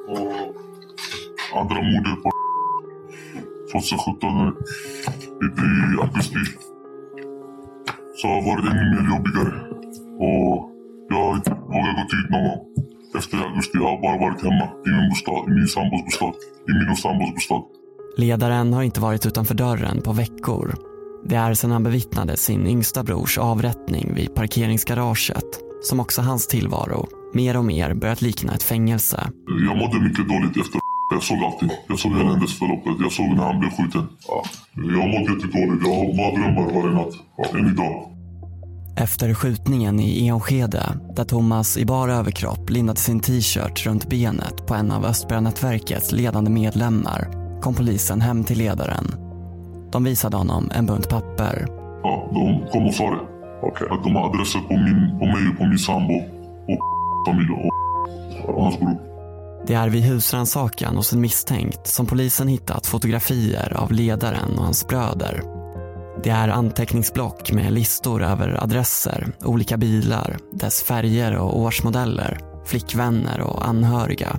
Och 0.09 1.61
andra 1.61 1.75
mordet 1.75 2.23
på 2.23 2.31
2017 3.73 4.29
i 5.95 6.01
augusti 6.01 6.39
så 8.17 8.29
var 8.29 8.63
det 8.63 8.71
ännu 8.71 9.03
mer 9.03 9.17
jobbigare. 9.17 9.68
Och 10.19 10.71
jag 11.11 11.17
har 11.17 11.37
inte 11.37 11.51
vågat 11.51 11.97
gå 11.97 12.17
ut 12.19 12.31
någon 12.31 12.45
gång. 12.49 12.61
Efter 13.19 13.39
augusti 13.39 13.79
jag 13.79 13.89
har 13.89 14.03
bara 14.03 14.19
varit 14.19 14.43
hemma 14.43 14.65
i 14.87 14.91
min 14.91 15.09
bostad, 15.09 15.49
i 15.49 15.53
min 15.59 15.69
sambos 15.69 16.05
bostad. 16.05 16.35
I 16.69 16.73
min 16.79 16.89
och 16.91 16.99
sambos 16.99 17.35
bostad. 17.35 17.63
Ledaren 18.17 18.73
har 18.73 18.83
inte 18.83 19.01
varit 19.01 19.27
utanför 19.27 19.55
dörren 19.55 20.03
på 20.03 20.13
veckor. 20.13 20.75
Det 21.29 21.37
är 21.37 21.55
sedan 21.55 21.71
han 21.71 21.83
bevittnade 21.83 22.37
sin 22.37 22.67
yngsta 22.67 23.03
brors 23.03 23.39
avrättning 23.39 24.15
vid 24.15 24.35
parkeringsgaraget 24.35 25.61
som 25.83 26.01
också 26.01 26.23
hans 26.23 26.47
tillvaro 26.47 27.07
mer 27.35 27.57
och 27.57 27.65
mer 27.65 27.95
börjat 27.95 28.23
likna 28.23 28.55
ett 28.55 28.63
fängelse. 28.63 29.31
Jag 29.67 29.77
mådde 29.77 30.01
mycket 30.01 30.29
dåligt 30.29 30.57
efter 30.57 30.81
jag 31.11 31.23
såg 31.23 31.39
allting. 31.39 31.71
Jag 31.89 31.99
såg 31.99 32.13
hela 32.13 32.31
händelseförloppet. 32.31 32.93
Jag 33.01 33.13
såg 33.13 33.27
när 33.27 33.45
han 33.45 33.61
blev 33.61 33.71
skjuten. 33.71 34.07
Ja. 34.29 34.45
Jag 34.75 35.09
mådde 35.09 35.33
jättedåligt. 35.33 35.87
Jag 35.87 35.95
har 35.95 36.17
mardrömmar 36.17 36.75
varje 36.75 36.95
natt. 36.95 37.15
Än 37.55 37.69
idag. 37.73 38.08
Efter 38.99 39.35
skjutningen 39.35 40.01
i 40.01 40.29
Enskede, 40.29 40.83
där 41.17 41.25
Thomas 41.25 41.77
i 41.77 41.85
bara 41.85 42.15
överkropp 42.15 42.71
lindade 42.71 43.01
sin 43.01 43.21
t-shirt 43.21 43.87
runt 43.87 44.09
benet 44.09 44.67
på 44.67 44.75
en 44.75 44.91
av 44.91 45.05
Östberga-nätverkets 45.05 46.13
ledande 46.13 46.51
medlemmar, 46.51 47.29
kom 47.61 47.75
polisen 47.75 48.21
hem 48.21 48.45
till 48.45 48.59
ledaren. 48.59 49.15
De 49.93 50.05
visade 50.05 50.37
honom 50.37 50.71
en 50.75 50.87
bunt 50.87 51.09
papper. 51.09 51.67
Ja, 52.03 52.31
de 52.35 52.71
kom 52.73 52.87
och 52.87 52.95
sa 52.95 53.11
det. 53.11 53.21
Okay. 53.67 53.89
Att 53.91 54.05
de 54.05 54.17
har 54.17 54.29
adresser 54.29 54.61
på, 54.61 54.75
min, 54.75 55.19
på 55.19 55.27
mig 55.27 55.49
och 55.53 55.59
på 55.59 55.67
min 55.67 55.79
sambo 55.79 56.15
och 56.69 56.79
familj 57.27 57.49
och 58.47 58.63
hans 58.63 58.79
grupp. 58.79 58.99
Det 59.67 59.75
är 59.75 59.89
vid 59.89 60.03
husrannsakan 60.03 60.97
hos 60.97 61.13
en 61.13 61.21
misstänkt 61.21 61.87
som 61.87 62.07
polisen 62.07 62.49
hittat 62.49 62.87
fotografier 62.87 63.77
av 63.77 63.93
ledaren 63.93 64.59
och 64.59 64.65
hans 64.65 64.89
bröder 64.89 65.43
det 66.23 66.31
är 66.31 66.49
anteckningsblock 66.49 67.53
med 67.53 67.73
listor 67.73 68.23
över 68.23 68.63
adresser, 68.63 69.33
olika 69.45 69.77
bilar, 69.77 70.37
dess 70.53 70.83
färger 70.83 71.37
och 71.37 71.59
årsmodeller, 71.59 72.39
flickvänner 72.67 73.41
och 73.41 73.69
anhöriga. 73.69 74.37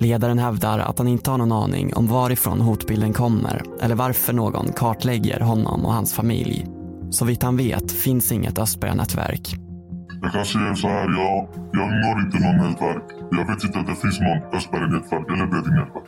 Ledaren 0.00 0.38
hävdar 0.38 0.78
att 0.78 0.98
han 0.98 1.08
inte 1.08 1.30
har 1.30 1.38
någon 1.38 1.52
aning 1.52 1.94
om 1.94 2.06
varifrån 2.06 2.60
hotbilden 2.60 3.12
kommer 3.12 3.62
eller 3.80 3.94
varför 3.94 4.32
någon 4.32 4.72
kartlägger 4.72 5.40
honom 5.40 5.84
och 5.86 5.92
hans 5.92 6.14
familj. 6.14 6.66
Så 7.10 7.24
vitt 7.24 7.42
han 7.42 7.56
vet 7.56 7.92
finns 7.92 8.32
inget 8.32 8.58
Östberga-nätverk. 8.58 9.56
Jag 10.22 10.32
kan 10.32 10.44
säga 10.44 10.74
så 10.74 10.88
här, 10.88 11.08
jag, 11.08 11.48
jag 11.72 11.90
når 11.90 12.20
inte 12.20 12.38
någon 12.38 12.70
nätverk. 12.70 13.02
Jag 13.30 13.46
vet 13.46 13.64
inte 13.64 13.78
att 13.78 13.86
det 13.86 13.94
finns 13.94 14.20
någon 14.20 14.58
Östberga-nätverk 14.58 15.26
eller 15.28 15.46
Breding-nätverk. 15.46 16.04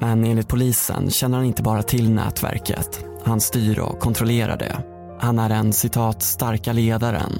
Men 0.00 0.24
enligt 0.24 0.48
polisen 0.48 1.10
känner 1.10 1.36
han 1.36 1.46
inte 1.46 1.62
bara 1.62 1.82
till 1.82 2.10
nätverket. 2.14 3.07
Han 3.24 3.40
styr 3.40 3.78
och 3.78 3.98
kontrollerar 3.98 4.56
det. 4.56 4.84
Han 5.20 5.38
är 5.38 5.48
den 5.48 5.72
citat 5.72 6.22
starka 6.22 6.72
ledaren. 6.72 7.32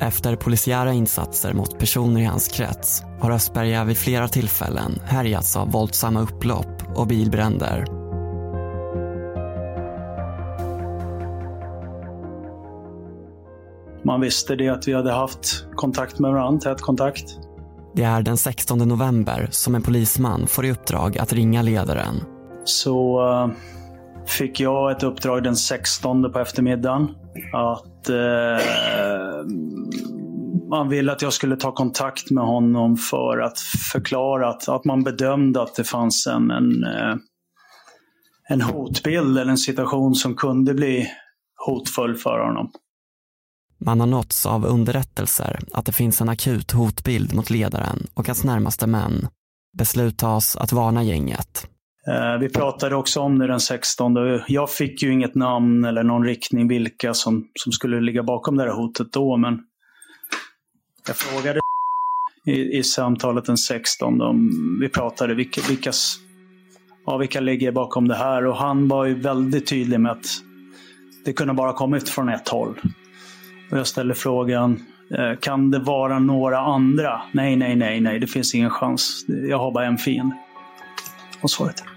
Efter 0.00 0.36
polisiära 0.36 0.92
insatser 0.92 1.52
mot 1.52 1.78
personer 1.78 2.20
i 2.20 2.24
hans 2.24 2.48
krets 2.48 3.02
har 3.20 3.30
Östberga 3.30 3.84
vid 3.84 3.96
flera 3.96 4.28
tillfällen 4.28 5.00
härjats 5.04 5.56
av 5.56 5.70
våldsamma 5.70 6.20
upplopp 6.20 6.82
och 6.96 7.06
bilbränder. 7.06 7.84
Man 14.04 14.20
visste 14.20 14.56
det 14.56 14.68
att 14.68 14.88
vi 14.88 14.94
hade 14.94 15.12
haft 15.12 15.66
kontakt 15.74 16.18
med 16.18 16.30
varandra, 16.32 16.60
tät 16.60 16.80
kontakt. 16.80 17.38
Det 17.94 18.02
är 18.02 18.22
den 18.22 18.36
16 18.36 18.78
november 18.78 19.48
som 19.50 19.74
en 19.74 19.82
polisman 19.82 20.46
får 20.46 20.66
i 20.66 20.70
uppdrag 20.70 21.18
att 21.18 21.32
ringa 21.32 21.62
ledaren. 21.62 22.14
Så 22.64 23.28
uh, 23.30 23.50
fick 24.26 24.60
jag 24.60 24.90
ett 24.92 25.02
uppdrag 25.02 25.42
den 25.42 25.56
16 25.56 26.32
på 26.32 26.38
eftermiddagen. 26.38 27.08
Att 27.52 28.08
eh, 28.08 28.66
man 30.70 30.88
ville 30.88 31.12
att 31.12 31.22
jag 31.22 31.32
skulle 31.32 31.56
ta 31.56 31.72
kontakt 31.72 32.30
med 32.30 32.44
honom 32.44 32.96
för 32.96 33.38
att 33.38 33.58
förklara 33.92 34.48
att, 34.48 34.68
att 34.68 34.84
man 34.84 35.02
bedömde 35.02 35.62
att 35.62 35.74
det 35.74 35.84
fanns 35.84 36.26
en, 36.26 36.50
en, 36.50 36.84
eh, 36.84 37.16
en 38.48 38.60
hotbild 38.60 39.38
eller 39.38 39.50
en 39.50 39.58
situation 39.58 40.14
som 40.14 40.34
kunde 40.34 40.74
bli 40.74 41.08
hotfull 41.66 42.16
för 42.16 42.46
honom. 42.46 42.70
Man 43.84 44.00
har 44.00 44.06
nåtts 44.06 44.46
av 44.46 44.64
underrättelser 44.64 45.58
att 45.72 45.86
det 45.86 45.92
finns 45.92 46.20
en 46.20 46.28
akut 46.28 46.72
hotbild 46.72 47.34
mot 47.34 47.50
ledaren 47.50 48.06
och 48.14 48.26
hans 48.26 48.44
närmaste 48.44 48.86
män. 48.86 49.28
Beslut 49.78 50.18
tas 50.18 50.56
att 50.56 50.72
varna 50.72 51.02
gänget. 51.02 51.66
Eh, 52.08 52.38
vi 52.40 52.48
pratade 52.48 52.96
också 52.96 53.20
om 53.20 53.38
det 53.38 53.46
den 53.46 53.60
16. 53.60 54.16
Jag 54.48 54.70
fick 54.70 55.02
ju 55.02 55.12
inget 55.12 55.34
namn 55.34 55.84
eller 55.84 56.02
någon 56.02 56.24
riktning 56.24 56.68
vilka 56.68 57.14
som, 57.14 57.48
som 57.54 57.72
skulle 57.72 58.00
ligga 58.00 58.22
bakom 58.22 58.56
det 58.56 58.62
här 58.62 58.70
hotet 58.70 59.12
då, 59.12 59.36
men 59.36 59.60
jag 61.06 61.16
frågade 61.16 61.60
i, 62.46 62.78
i 62.78 62.82
samtalet 62.82 63.44
den 63.44 63.56
16. 63.56 64.20
Om, 64.20 64.50
vi 64.80 64.88
pratade 64.88 65.34
vilka, 65.34 65.60
vilka, 65.68 65.92
ja, 67.06 67.16
vilka 67.16 67.40
ligger 67.40 67.72
bakom 67.72 68.08
det 68.08 68.14
här 68.14 68.46
och 68.46 68.56
han 68.56 68.88
var 68.88 69.04
ju 69.04 69.14
väldigt 69.14 69.66
tydlig 69.66 70.00
med 70.00 70.12
att 70.12 70.26
det 71.24 71.32
kunde 71.32 71.54
bara 71.54 71.72
kommit 71.72 72.08
från 72.08 72.28
ett 72.28 72.48
håll. 72.48 72.80
Och 73.70 73.78
jag 73.78 73.86
ställde 73.86 74.14
frågan, 74.14 74.82
eh, 75.18 75.38
kan 75.40 75.70
det 75.70 75.78
vara 75.78 76.18
några 76.18 76.58
andra? 76.58 77.22
Nej, 77.32 77.56
nej, 77.56 77.76
nej, 77.76 78.00
nej, 78.00 78.18
det 78.18 78.26
finns 78.26 78.54
ingen 78.54 78.70
chans. 78.70 79.24
Jag 79.48 79.58
har 79.58 79.72
bara 79.72 79.86
en 79.86 79.98
fiende. 79.98 80.36
Och 81.42 81.50
svaret. 81.50 81.91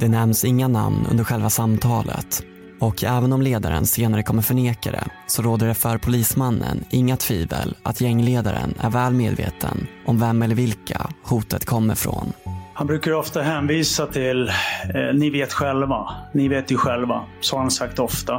Det 0.00 0.08
nämns 0.08 0.44
inga 0.44 0.68
namn 0.68 1.06
under 1.10 1.24
själva 1.24 1.50
samtalet 1.50 2.42
och 2.78 3.04
även 3.04 3.32
om 3.32 3.42
ledaren 3.42 3.86
senare 3.86 4.22
kommer 4.22 4.42
förneka 4.42 4.90
det 4.90 5.04
så 5.26 5.42
råder 5.42 5.66
det 5.66 5.74
för 5.74 5.98
polismannen 5.98 6.84
inga 6.90 7.16
tvivel 7.16 7.76
att 7.82 8.00
gängledaren 8.00 8.74
är 8.80 8.90
väl 8.90 9.12
medveten 9.12 9.86
om 10.06 10.20
vem 10.20 10.42
eller 10.42 10.54
vilka 10.54 11.10
hotet 11.22 11.64
kommer 11.64 11.94
från. 11.94 12.32
Han 12.74 12.86
brukar 12.86 13.12
ofta 13.12 13.42
hänvisa 13.42 14.06
till, 14.06 14.48
eh, 14.48 15.14
ni 15.14 15.30
vet 15.30 15.52
själva, 15.52 16.14
ni 16.34 16.48
vet 16.48 16.70
ju 16.70 16.76
själva. 16.76 17.24
Så 17.40 17.56
har 17.56 17.60
han 17.60 17.70
sagt 17.70 17.98
ofta. 17.98 18.34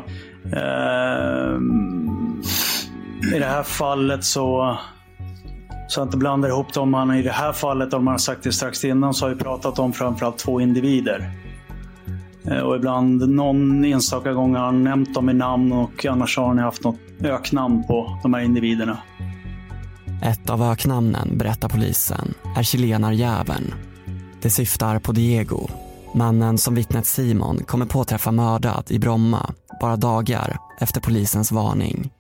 Eh, 0.46 1.58
I 3.36 3.40
det 3.40 3.46
här 3.46 3.64
fallet 3.64 4.24
så, 4.24 4.78
så 5.88 6.00
jag 6.00 6.08
inte 6.08 6.18
blandar 6.18 6.50
ihop 6.50 6.74
dem. 6.74 6.94
Han, 6.94 7.16
I 7.16 7.22
det 7.22 7.32
här 7.32 7.54
fallet, 7.54 7.94
om 7.94 8.06
man 8.06 8.12
har 8.12 8.20
sagt 8.20 8.44
det 8.44 8.52
strax 8.52 8.86
innan, 8.86 9.14
så 9.14 9.26
har 9.26 9.30
vi 9.34 9.40
pratat 9.40 9.80
om 9.80 9.94
framförallt 9.94 10.38
två 10.38 10.62
individer. 10.62 11.32
Eh, 12.46 12.60
och 12.60 12.76
ibland, 12.76 13.30
någon 13.30 13.86
enstaka 13.86 14.34
gång 14.34 14.56
har 14.56 14.66
han 14.66 14.84
nämnt 14.84 15.14
dem 15.14 15.30
i 15.30 15.34
namn 15.34 15.72
och 15.72 16.06
annars 16.06 16.38
har 16.38 16.48
han 16.48 16.58
haft 16.58 16.84
något 16.84 17.00
öknamn 17.24 17.84
på 17.88 18.20
de 18.24 18.34
här 18.34 18.42
individerna. 18.42 18.98
Ett 20.24 20.50
av 20.50 20.62
öknamnen, 20.62 21.38
berättar 21.38 21.70
polisen, 21.70 22.34
är 22.58 22.64
chilenarjäveln. 22.64 23.74
Det 24.42 24.50
syftar 24.50 25.00
på 25.00 25.12
Diego, 25.12 25.68
mannen 26.16 26.58
som 26.58 26.76
vittnet 26.76 27.06
Simon 27.06 27.64
kommer 27.64 27.86
påträffa 27.86 28.32
mördad 28.32 28.84
i 28.90 29.00
Bromma 29.00 29.54
bara 29.82 29.96
dagar 29.96 30.58
efter 30.80 31.02
polisens 31.02 31.52
varning. 31.52 32.12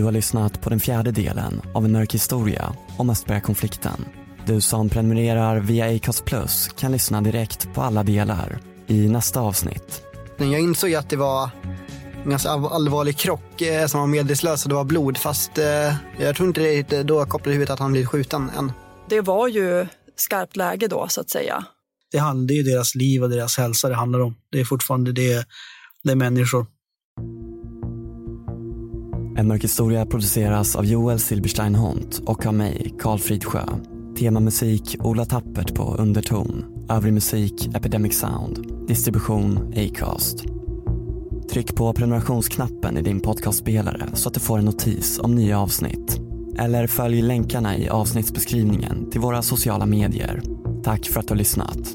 Du 0.00 0.04
har 0.04 0.12
lyssnat 0.12 0.60
på 0.60 0.70
den 0.70 0.80
fjärde 0.80 1.10
delen 1.12 1.62
av 1.74 1.84
en 1.84 1.92
mörk 1.92 2.14
historia 2.14 2.74
om 2.96 3.10
Östbergakonflikten. 3.10 4.04
Du 4.46 4.60
som 4.60 4.88
prenumererar 4.88 5.60
via 5.60 5.96
Acast 5.96 6.24
Plus 6.24 6.68
kan 6.76 6.92
lyssna 6.92 7.20
direkt 7.20 7.74
på 7.74 7.82
alla 7.82 8.02
delar 8.02 8.58
i 8.86 9.08
nästa 9.08 9.40
avsnitt. 9.40 10.02
Jag 10.38 10.60
insåg 10.60 10.94
att 10.94 11.10
det 11.10 11.16
var 11.16 11.50
en 12.24 12.30
ganska 12.30 12.48
all- 12.50 12.66
allvarlig 12.66 13.16
krock 13.16 13.60
eh, 13.60 13.86
som 13.86 14.00
var 14.00 14.06
medvetslös 14.06 14.64
och 14.64 14.68
det 14.68 14.74
var 14.74 14.84
blod 14.84 15.18
fast 15.18 15.58
eh, 15.58 15.94
jag 16.18 16.36
tror 16.36 16.48
inte 16.48 16.82
det 16.82 17.02
då 17.02 17.24
kopplade 17.24 17.50
i 17.50 17.54
huvudet 17.54 17.72
att 17.72 17.78
han 17.78 17.92
blivit 17.92 18.08
skjuten 18.08 18.50
än. 18.58 18.72
Det 19.08 19.20
var 19.20 19.48
ju 19.48 19.86
skarpt 20.16 20.56
läge 20.56 20.88
då 20.88 21.06
så 21.08 21.20
att 21.20 21.30
säga. 21.30 21.64
Det, 22.12 22.18
handlar, 22.18 22.54
ju 22.54 22.62
deras 22.62 22.94
liv 22.94 23.22
och 23.22 23.30
deras 23.30 23.58
hälsa 23.58 23.88
det 23.88 23.94
handlar 23.94 24.20
om. 24.20 24.36
Det 24.52 24.60
är 24.60 24.64
fortfarande 24.64 25.12
det, 25.12 25.46
det 26.02 26.10
är 26.10 26.16
människor. 26.16 26.66
En 29.40 29.48
mörk 29.48 29.64
historia 29.64 30.06
produceras 30.06 30.76
av 30.76 30.86
Joel 30.86 31.20
Silberstein 31.20 31.74
Hont 31.74 32.22
och 32.26 32.46
av 32.46 32.54
mig, 32.54 32.94
Karl 32.98 33.18
Fridsjö. 33.18 33.62
Temamusik 34.18 34.96
Ola 34.98 35.24
Tappert 35.24 35.74
på 35.74 35.94
underton. 35.94 36.64
Övrig 36.90 37.12
musik 37.12 37.70
Epidemic 37.74 38.18
Sound. 38.18 38.86
Distribution 38.88 39.74
Acast. 39.76 40.44
Tryck 41.52 41.74
på 41.74 41.92
prenumerationsknappen 41.92 42.96
i 42.96 43.02
din 43.02 43.20
podcastspelare 43.20 44.08
så 44.14 44.28
att 44.28 44.34
du 44.34 44.40
får 44.40 44.58
en 44.58 44.64
notis 44.64 45.18
om 45.18 45.34
nya 45.34 45.60
avsnitt. 45.60 46.20
Eller 46.58 46.86
följ 46.86 47.22
länkarna 47.22 47.76
i 47.78 47.88
avsnittsbeskrivningen 47.88 49.10
till 49.10 49.20
våra 49.20 49.42
sociala 49.42 49.86
medier. 49.86 50.42
Tack 50.84 51.08
för 51.08 51.20
att 51.20 51.28
du 51.28 51.32
har 51.32 51.38
lyssnat. 51.38 51.94